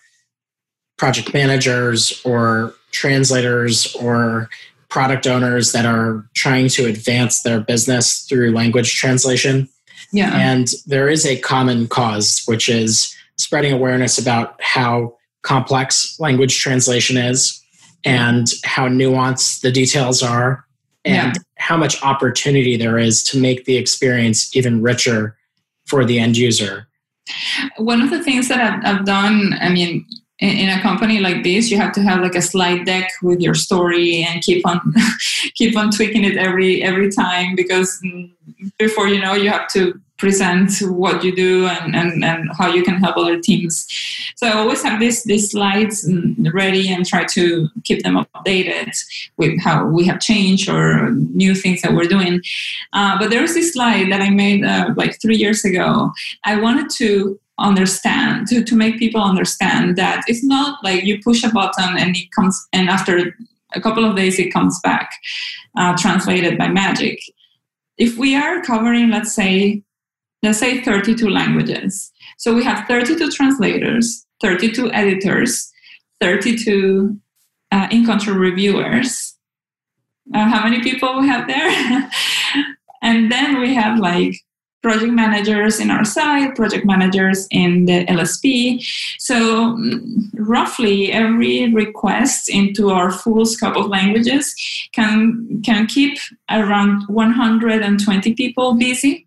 project 0.97 1.33
managers 1.35 2.20
or 2.24 2.74
translators 2.93 3.95
or 3.97 4.49
product 4.91 5.26
owners 5.26 5.72
that 5.72 5.86
are 5.86 6.28
trying 6.34 6.68
to 6.68 6.86
advance 6.86 7.43
their 7.43 7.61
business 7.61 8.26
through 8.28 8.51
language 8.51 8.97
translation. 8.97 9.68
Yeah. 10.12 10.36
And 10.36 10.68
there 10.86 11.09
is 11.09 11.24
a 11.24 11.38
common 11.38 11.86
cause, 11.88 12.43
which 12.47 12.68
is 12.68 13.14
spreading 13.38 13.72
awareness 13.72 14.18
about 14.18 14.61
how 14.61 15.16
complex 15.43 16.18
language 16.20 16.59
translation 16.59 17.16
is 17.16 17.62
and 18.05 18.49
how 18.64 18.88
nuanced 18.88 19.61
the 19.61 19.70
details 19.70 20.22
are 20.22 20.64
and 21.05 21.36
yeah. 21.36 21.43
how 21.57 21.76
much 21.76 22.03
opportunity 22.03 22.76
there 22.76 22.99
is 22.99 23.22
to 23.24 23.38
make 23.38 23.64
the 23.64 23.76
experience 23.76 24.55
even 24.55 24.82
richer 24.82 25.36
for 25.86 26.05
the 26.05 26.18
end 26.18 26.36
user. 26.36 26.88
One 27.76 28.03
of 28.03 28.11
the 28.11 28.22
things 28.22 28.49
that 28.49 28.61
I've, 28.61 28.84
I've 28.84 29.05
done, 29.05 29.55
I 29.61 29.68
mean, 29.68 30.05
in 30.41 30.70
a 30.70 30.80
company 30.80 31.20
like 31.20 31.43
this 31.43 31.70
you 31.70 31.76
have 31.76 31.93
to 31.93 32.03
have 32.03 32.20
like 32.20 32.34
a 32.34 32.43
slide 32.43 32.84
deck 32.86 33.11
with 33.22 33.41
your 33.41 33.55
story 33.55 34.24
and 34.28 34.43
keep 34.43 34.66
on 34.66 34.80
keep 35.55 35.76
on 35.76 35.91
tweaking 35.91 36.24
it 36.24 36.36
every 36.36 36.82
every 36.82 37.11
time 37.11 37.55
because 37.55 38.01
before 38.78 39.07
you 39.09 39.20
know 39.20 39.34
you 39.34 39.51
have 39.51 39.68
to 39.68 40.01
present 40.20 40.70
what 40.82 41.24
you 41.24 41.34
do 41.34 41.66
and, 41.66 41.97
and, 41.97 42.22
and 42.22 42.51
how 42.59 42.68
you 42.68 42.82
can 42.82 42.97
help 42.97 43.16
other 43.16 43.41
teams. 43.41 43.86
So 44.36 44.47
i 44.47 44.53
always 44.53 44.82
have 44.82 45.01
this 45.01 45.24
these 45.24 45.51
slides 45.51 46.09
ready 46.53 46.93
and 46.93 47.07
try 47.07 47.24
to 47.36 47.68
keep 47.84 48.03
them 48.03 48.16
updated 48.36 48.91
with 49.38 49.59
how 49.61 49.86
we 49.86 50.05
have 50.07 50.20
changed 50.20 50.68
or 50.68 51.11
new 51.45 51.55
things 51.55 51.80
that 51.82 51.95
we're 51.95 52.12
doing. 52.16 52.43
Uh, 52.93 53.18
but 53.18 53.30
there 53.30 53.41
was 53.41 53.55
this 53.55 53.72
slide 53.72 54.12
that 54.12 54.20
i 54.20 54.30
made 54.30 54.64
uh, 54.64 54.93
like 54.97 55.20
three 55.20 55.36
years 55.36 55.64
ago. 55.64 56.12
I 56.45 56.61
wanted 56.61 56.91
to 57.01 57.41
understand 57.61 58.46
to, 58.48 58.64
to 58.64 58.74
make 58.74 58.98
people 58.98 59.22
understand 59.22 59.96
that 59.96 60.24
it's 60.26 60.42
not 60.42 60.82
like 60.82 61.04
you 61.04 61.20
push 61.22 61.44
a 61.44 61.50
button 61.50 61.96
and 61.96 62.16
it 62.16 62.30
comes 62.32 62.68
and 62.72 62.88
after 62.88 63.36
a 63.74 63.80
couple 63.80 64.04
of 64.04 64.16
days 64.16 64.38
it 64.38 64.52
comes 64.52 64.80
back 64.80 65.12
uh, 65.76 65.96
translated 65.96 66.58
by 66.58 66.68
magic. 66.68 67.20
If 67.98 68.16
we 68.16 68.34
are 68.34 68.62
covering 68.62 69.11
let's 69.11 69.32
say 69.32 69.82
let's 70.42 70.58
say 70.58 70.82
32 70.82 71.28
languages. 71.28 72.11
So 72.38 72.54
we 72.54 72.64
have 72.64 72.86
32 72.88 73.30
translators 73.30 74.26
32 74.40 74.92
editors 74.92 75.70
32 76.20 77.16
uh, 77.72 77.88
in-country 77.90 78.34
reviewers. 78.34 79.36
Uh, 80.34 80.48
how 80.48 80.62
many 80.64 80.82
people 80.82 81.20
we 81.20 81.28
have 81.28 81.46
there? 81.46 82.11
And 83.02 83.32
then 83.32 83.61
we 83.61 83.74
have 83.74 83.98
like 83.98 84.36
project 84.83 85.12
managers 85.12 85.78
in 85.81 85.91
our 85.91 86.05
site, 86.05 86.55
project 86.55 86.85
managers 86.87 87.47
in 87.51 87.85
the 87.85 88.05
LSP. 88.07 88.83
So, 89.18 89.76
mm, 89.76 90.01
roughly 90.35 91.12
every 91.12 91.72
request 91.72 92.49
into 92.49 92.91
our 92.91 93.11
full 93.11 93.45
scope 93.45 93.76
of 93.76 93.89
languages 93.89 94.55
can, 94.93 95.61
can 95.64 95.87
keep 95.87 96.18
around 96.51 97.05
120 97.09 98.35
people 98.35 98.74
busy. 98.74 99.26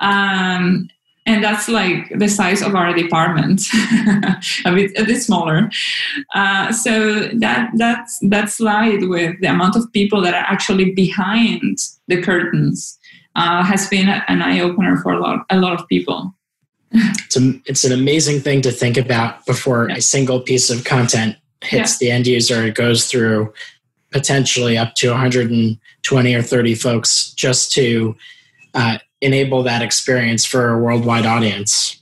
Um, 0.00 0.88
and 1.26 1.44
that's 1.44 1.68
like 1.68 2.10
the 2.18 2.28
size 2.28 2.62
of 2.62 2.74
our 2.74 2.94
department, 2.94 3.62
a 4.64 4.74
bit 4.74 4.90
a 4.98 5.04
bit 5.04 5.22
smaller. 5.22 5.70
Uh, 6.34 6.72
so 6.72 7.28
that 7.34 7.70
that 7.76 8.08
that 8.22 8.50
slide 8.50 9.02
with 9.02 9.38
the 9.40 9.46
amount 9.48 9.76
of 9.76 9.92
people 9.92 10.22
that 10.22 10.34
are 10.34 10.46
actually 10.48 10.92
behind 10.92 11.76
the 12.08 12.20
curtains 12.22 12.98
uh, 13.36 13.64
has 13.64 13.88
been 13.88 14.08
an 14.08 14.42
eye 14.42 14.60
opener 14.60 14.96
for 14.98 15.12
a 15.12 15.20
lot, 15.20 15.46
a 15.50 15.58
lot 15.58 15.78
of 15.78 15.86
people. 15.88 16.34
It's, 16.92 17.36
a, 17.36 17.52
it's 17.66 17.84
an 17.84 17.92
amazing 17.92 18.40
thing 18.40 18.62
to 18.62 18.72
think 18.72 18.96
about 18.96 19.46
before 19.46 19.88
yeah. 19.88 19.96
a 19.96 20.02
single 20.02 20.40
piece 20.40 20.70
of 20.70 20.84
content 20.84 21.36
hits 21.62 22.00
yeah. 22.00 22.08
the 22.08 22.10
end 22.12 22.26
user. 22.26 22.66
It 22.66 22.74
goes 22.74 23.06
through 23.06 23.52
potentially 24.10 24.76
up 24.76 24.94
to 24.96 25.10
120 25.10 26.34
or 26.34 26.42
30 26.42 26.74
folks 26.74 27.32
just 27.34 27.72
to 27.72 28.16
uh, 28.74 28.98
enable 29.20 29.62
that 29.62 29.82
experience 29.82 30.44
for 30.44 30.70
a 30.70 30.78
worldwide 30.78 31.26
audience. 31.26 31.96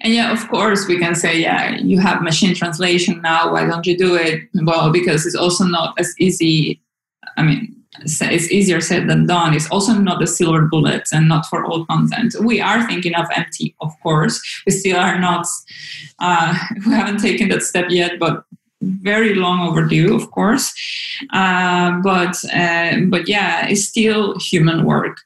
And 0.00 0.14
yeah, 0.14 0.32
of 0.32 0.48
course, 0.48 0.86
we 0.88 0.98
can 0.98 1.14
say, 1.14 1.38
yeah, 1.38 1.76
you 1.76 2.00
have 2.00 2.22
machine 2.22 2.54
translation 2.54 3.20
now. 3.20 3.52
Why 3.52 3.66
don't 3.66 3.86
you 3.86 3.98
do 3.98 4.14
it? 4.14 4.48
Well, 4.54 4.90
because 4.90 5.26
it's 5.26 5.34
also 5.34 5.64
not 5.64 5.94
as 5.98 6.14
easy. 6.18 6.80
I 7.36 7.42
mean, 7.42 7.76
it's 8.02 8.50
easier 8.50 8.80
said 8.80 9.08
than 9.08 9.26
done. 9.26 9.54
It's 9.54 9.70
also 9.70 9.92
not 9.94 10.22
a 10.22 10.26
silver 10.26 10.62
bullet 10.62 11.08
and 11.12 11.28
not 11.28 11.46
for 11.46 11.64
all 11.64 11.86
content. 11.86 12.34
We 12.40 12.60
are 12.60 12.86
thinking 12.86 13.14
of 13.14 13.26
MT, 13.34 13.74
of 13.80 13.92
course. 14.02 14.40
We 14.66 14.72
still 14.72 14.98
are 14.98 15.18
not, 15.18 15.46
uh, 16.18 16.56
we 16.86 16.92
haven't 16.92 17.20
taken 17.20 17.48
that 17.50 17.62
step 17.62 17.86
yet, 17.90 18.18
but 18.18 18.44
very 18.80 19.34
long 19.34 19.66
overdue, 19.68 20.14
of 20.14 20.30
course. 20.30 20.72
Uh, 21.32 22.00
but 22.02 22.36
uh, 22.54 23.00
but 23.08 23.28
yeah, 23.28 23.66
it's 23.66 23.84
still 23.84 24.38
human 24.38 24.84
work. 24.84 25.18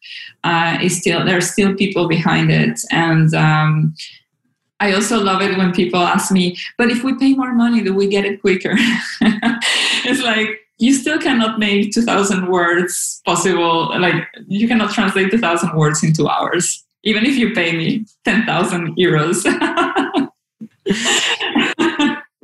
Uh, 0.44 0.78
it's 0.80 0.96
still 0.96 1.24
there 1.24 1.36
are 1.36 1.42
still 1.42 1.74
people 1.74 2.08
behind 2.08 2.50
it, 2.50 2.80
and 2.90 3.34
um, 3.34 3.94
I 4.80 4.94
also 4.94 5.22
love 5.22 5.42
it 5.42 5.56
when 5.58 5.72
people 5.72 6.00
ask 6.00 6.32
me, 6.32 6.56
"But 6.78 6.90
if 6.90 7.04
we 7.04 7.14
pay 7.18 7.34
more 7.34 7.54
money, 7.54 7.82
do 7.82 7.94
we 7.94 8.08
get 8.08 8.24
it 8.24 8.40
quicker?" 8.40 8.74
it's 10.04 10.22
like 10.22 10.60
you 10.82 10.92
still 10.92 11.18
cannot 11.18 11.60
make 11.60 11.92
2000 11.92 12.48
words 12.48 13.22
possible 13.24 13.88
like 14.00 14.26
you 14.48 14.66
cannot 14.66 14.92
translate 14.92 15.30
2000 15.30 15.76
words 15.76 16.02
in 16.02 16.12
two 16.12 16.28
hours 16.28 16.84
even 17.04 17.24
if 17.24 17.36
you 17.36 17.52
pay 17.52 17.76
me 17.76 18.04
10000 18.24 18.96
euros. 18.96 19.44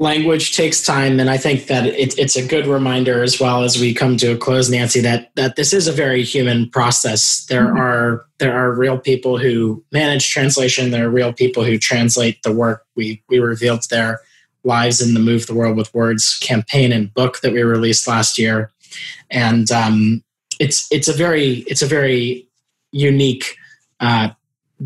Language 0.00 0.54
takes 0.54 0.84
time 0.84 1.18
and 1.18 1.28
i 1.28 1.36
think 1.36 1.66
that 1.66 1.86
it, 1.86 2.16
it's 2.16 2.36
a 2.36 2.46
good 2.46 2.68
reminder 2.68 3.20
as 3.20 3.40
well 3.40 3.64
as 3.64 3.80
we 3.80 3.92
come 3.92 4.16
to 4.18 4.28
a 4.28 4.36
close 4.36 4.70
nancy 4.70 5.00
that 5.00 5.34
that 5.34 5.56
this 5.56 5.72
is 5.72 5.88
a 5.88 5.92
very 5.92 6.22
human 6.22 6.70
process. 6.70 7.44
There 7.46 7.66
mm-hmm. 7.66 7.78
are 7.78 8.24
there 8.38 8.56
are 8.56 8.72
real 8.72 8.96
people 8.96 9.38
who 9.38 9.82
manage 9.90 10.30
translation. 10.30 10.92
There 10.92 11.06
are 11.06 11.10
real 11.10 11.32
people 11.32 11.64
who 11.64 11.78
translate 11.78 12.40
the 12.44 12.52
work 12.52 12.86
we 12.94 13.24
we 13.28 13.40
revealed 13.40 13.88
there 13.90 14.20
lives 14.64 15.00
in 15.00 15.14
the 15.14 15.20
Move 15.20 15.46
the 15.46 15.54
World 15.54 15.76
with 15.76 15.92
Words 15.94 16.38
campaign 16.40 16.92
and 16.92 17.12
book 17.14 17.40
that 17.40 17.52
we 17.52 17.62
released 17.62 18.06
last 18.08 18.38
year, 18.38 18.70
and 19.30 19.70
um, 19.70 20.22
it's 20.58 20.86
it's 20.90 21.08
a 21.08 21.12
very 21.12 21.58
it's 21.68 21.82
a 21.82 21.86
very 21.86 22.48
unique 22.92 23.56
uh, 24.00 24.30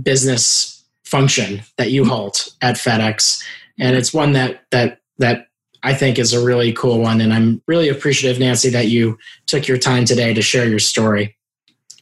business 0.02 0.84
function 1.04 1.62
that 1.76 1.90
you 1.90 2.04
hold 2.04 2.46
at 2.60 2.76
FedEx, 2.76 3.42
and 3.78 3.96
it's 3.96 4.14
one 4.14 4.32
that 4.32 4.62
that 4.70 5.00
that 5.18 5.48
I 5.82 5.94
think 5.94 6.18
is 6.18 6.32
a 6.32 6.44
really 6.44 6.72
cool 6.72 7.00
one. 7.00 7.20
And 7.20 7.32
I'm 7.32 7.60
really 7.66 7.88
appreciative, 7.88 8.38
Nancy, 8.38 8.70
that 8.70 8.88
you 8.88 9.18
took 9.46 9.66
your 9.66 9.78
time 9.78 10.04
today 10.04 10.32
to 10.32 10.42
share 10.42 10.68
your 10.68 10.78
story. 10.78 11.36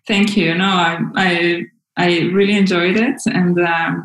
Thank 0.07 0.37
you. 0.37 0.55
No, 0.55 0.67
I, 0.67 0.99
I, 1.17 1.65
I 1.97 2.19
really 2.33 2.57
enjoyed 2.57 2.97
it. 2.97 3.21
And 3.27 3.59
um, 3.61 4.05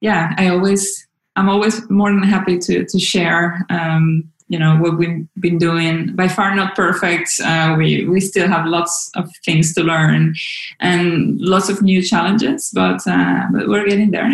yeah, 0.00 0.34
I 0.36 0.48
always, 0.48 1.06
I'm 1.40 1.48
always 1.48 1.88
more 1.88 2.10
than 2.10 2.22
happy 2.22 2.58
to, 2.58 2.84
to 2.84 2.98
share, 2.98 3.64
um, 3.70 4.30
you 4.48 4.58
know, 4.58 4.76
what 4.76 4.98
we've 4.98 5.26
been 5.36 5.56
doing. 5.56 6.14
By 6.14 6.28
far 6.28 6.54
not 6.54 6.76
perfect. 6.76 7.30
Uh, 7.42 7.76
we, 7.78 8.04
we 8.04 8.20
still 8.20 8.46
have 8.46 8.66
lots 8.66 9.10
of 9.16 9.30
things 9.42 9.72
to 9.74 9.82
learn 9.82 10.34
and 10.80 11.40
lots 11.40 11.70
of 11.70 11.80
new 11.80 12.02
challenges, 12.02 12.70
but, 12.74 13.00
uh, 13.06 13.44
but 13.52 13.68
we're 13.68 13.86
getting 13.86 14.10
there. 14.10 14.30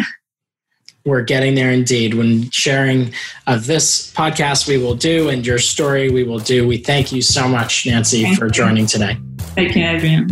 we're 1.05 1.23
getting 1.23 1.55
there 1.55 1.71
indeed. 1.71 2.15
When 2.15 2.51
sharing 2.51 3.13
of 3.47 3.67
this 3.67 4.13
podcast, 4.13 4.67
we 4.67 4.79
will 4.79 4.97
do, 4.97 5.29
and 5.29 5.47
your 5.47 5.61
story, 5.61 6.11
we 6.11 6.25
will 6.25 6.41
do. 6.41 6.67
We 6.67 6.79
thank 6.79 7.13
you 7.13 7.23
so 7.23 7.47
much, 7.47 7.87
Nancy, 7.87 8.25
thank 8.25 8.37
for 8.37 8.47
you. 8.47 8.51
joining 8.51 8.87
today. 8.87 9.17
Thank 9.55 9.77
you, 9.77 9.87
Adrian. 9.87 10.29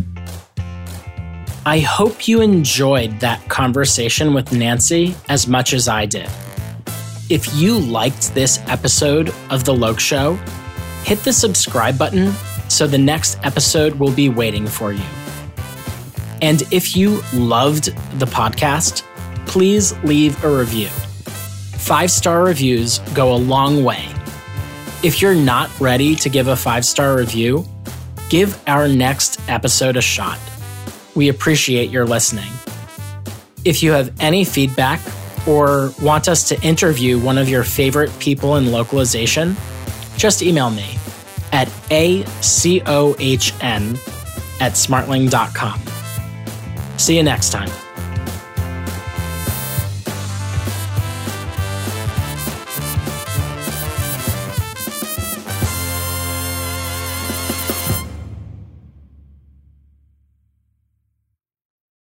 I 1.66 1.79
hope 1.79 2.27
you 2.27 2.41
enjoyed 2.41 3.20
that 3.20 3.49
conversation 3.49 4.35
with 4.35 4.53
Nancy 4.53 5.14
as 5.29 5.47
much 5.47 5.72
as 5.72 5.87
I 5.87 6.07
did. 6.07 6.29
If 7.31 7.55
you 7.55 7.79
liked 7.79 8.35
this 8.35 8.61
episode 8.66 9.33
of 9.49 9.64
The 9.64 9.75
Lok 9.75 9.99
Show, 9.99 10.35
hit 11.05 11.20
the 11.20 11.33
subscribe 11.33 11.97
button 11.97 12.35
so 12.68 12.87
the 12.87 12.99
next 12.99 13.39
episode 13.43 13.95
will 13.95 14.11
be 14.11 14.29
waiting 14.29 14.66
for 14.66 14.93
you. 14.93 15.03
And 16.43 16.62
if 16.70 16.95
you 16.95 17.22
loved 17.33 17.87
the 18.18 18.27
podcast, 18.27 19.05
please 19.47 19.97
leave 20.05 20.45
a 20.45 20.55
review. 20.55 20.89
Five 20.89 22.11
star 22.11 22.45
reviews 22.45 22.99
go 23.14 23.35
a 23.35 23.37
long 23.37 23.83
way. 23.85 24.07
If 25.03 25.22
you're 25.22 25.35
not 25.35 25.70
ready 25.81 26.14
to 26.16 26.29
give 26.29 26.49
a 26.49 26.57
five 26.57 26.85
star 26.85 27.16
review, 27.16 27.66
give 28.29 28.62
our 28.68 28.87
next 28.87 29.41
episode 29.49 29.97
a 29.97 30.03
shot. 30.03 30.39
We 31.14 31.31
appreciate 31.31 31.89
your 31.89 32.05
listening. 32.05 32.53
If 33.64 33.83
you 33.83 33.93
have 33.93 34.12
any 34.20 34.45
feedback 34.45 35.01
or 35.47 35.92
want 36.01 36.28
us 36.28 36.49
to 36.49 36.61
interview 36.62 37.18
one 37.18 37.38
of 37.38 37.49
your 37.49 37.64
favorite 37.64 38.16
people 38.18 38.57
in 38.57 38.72
localization, 38.72 39.57
just 40.16 40.42
email 40.42 40.70
me 40.70 40.97
at 41.53 41.68
acohn 41.90 43.18
at 44.61 44.72
smartling.com. 44.72 45.80
See 46.99 47.16
you 47.16 47.22
next 47.22 47.51
time. 47.51 47.84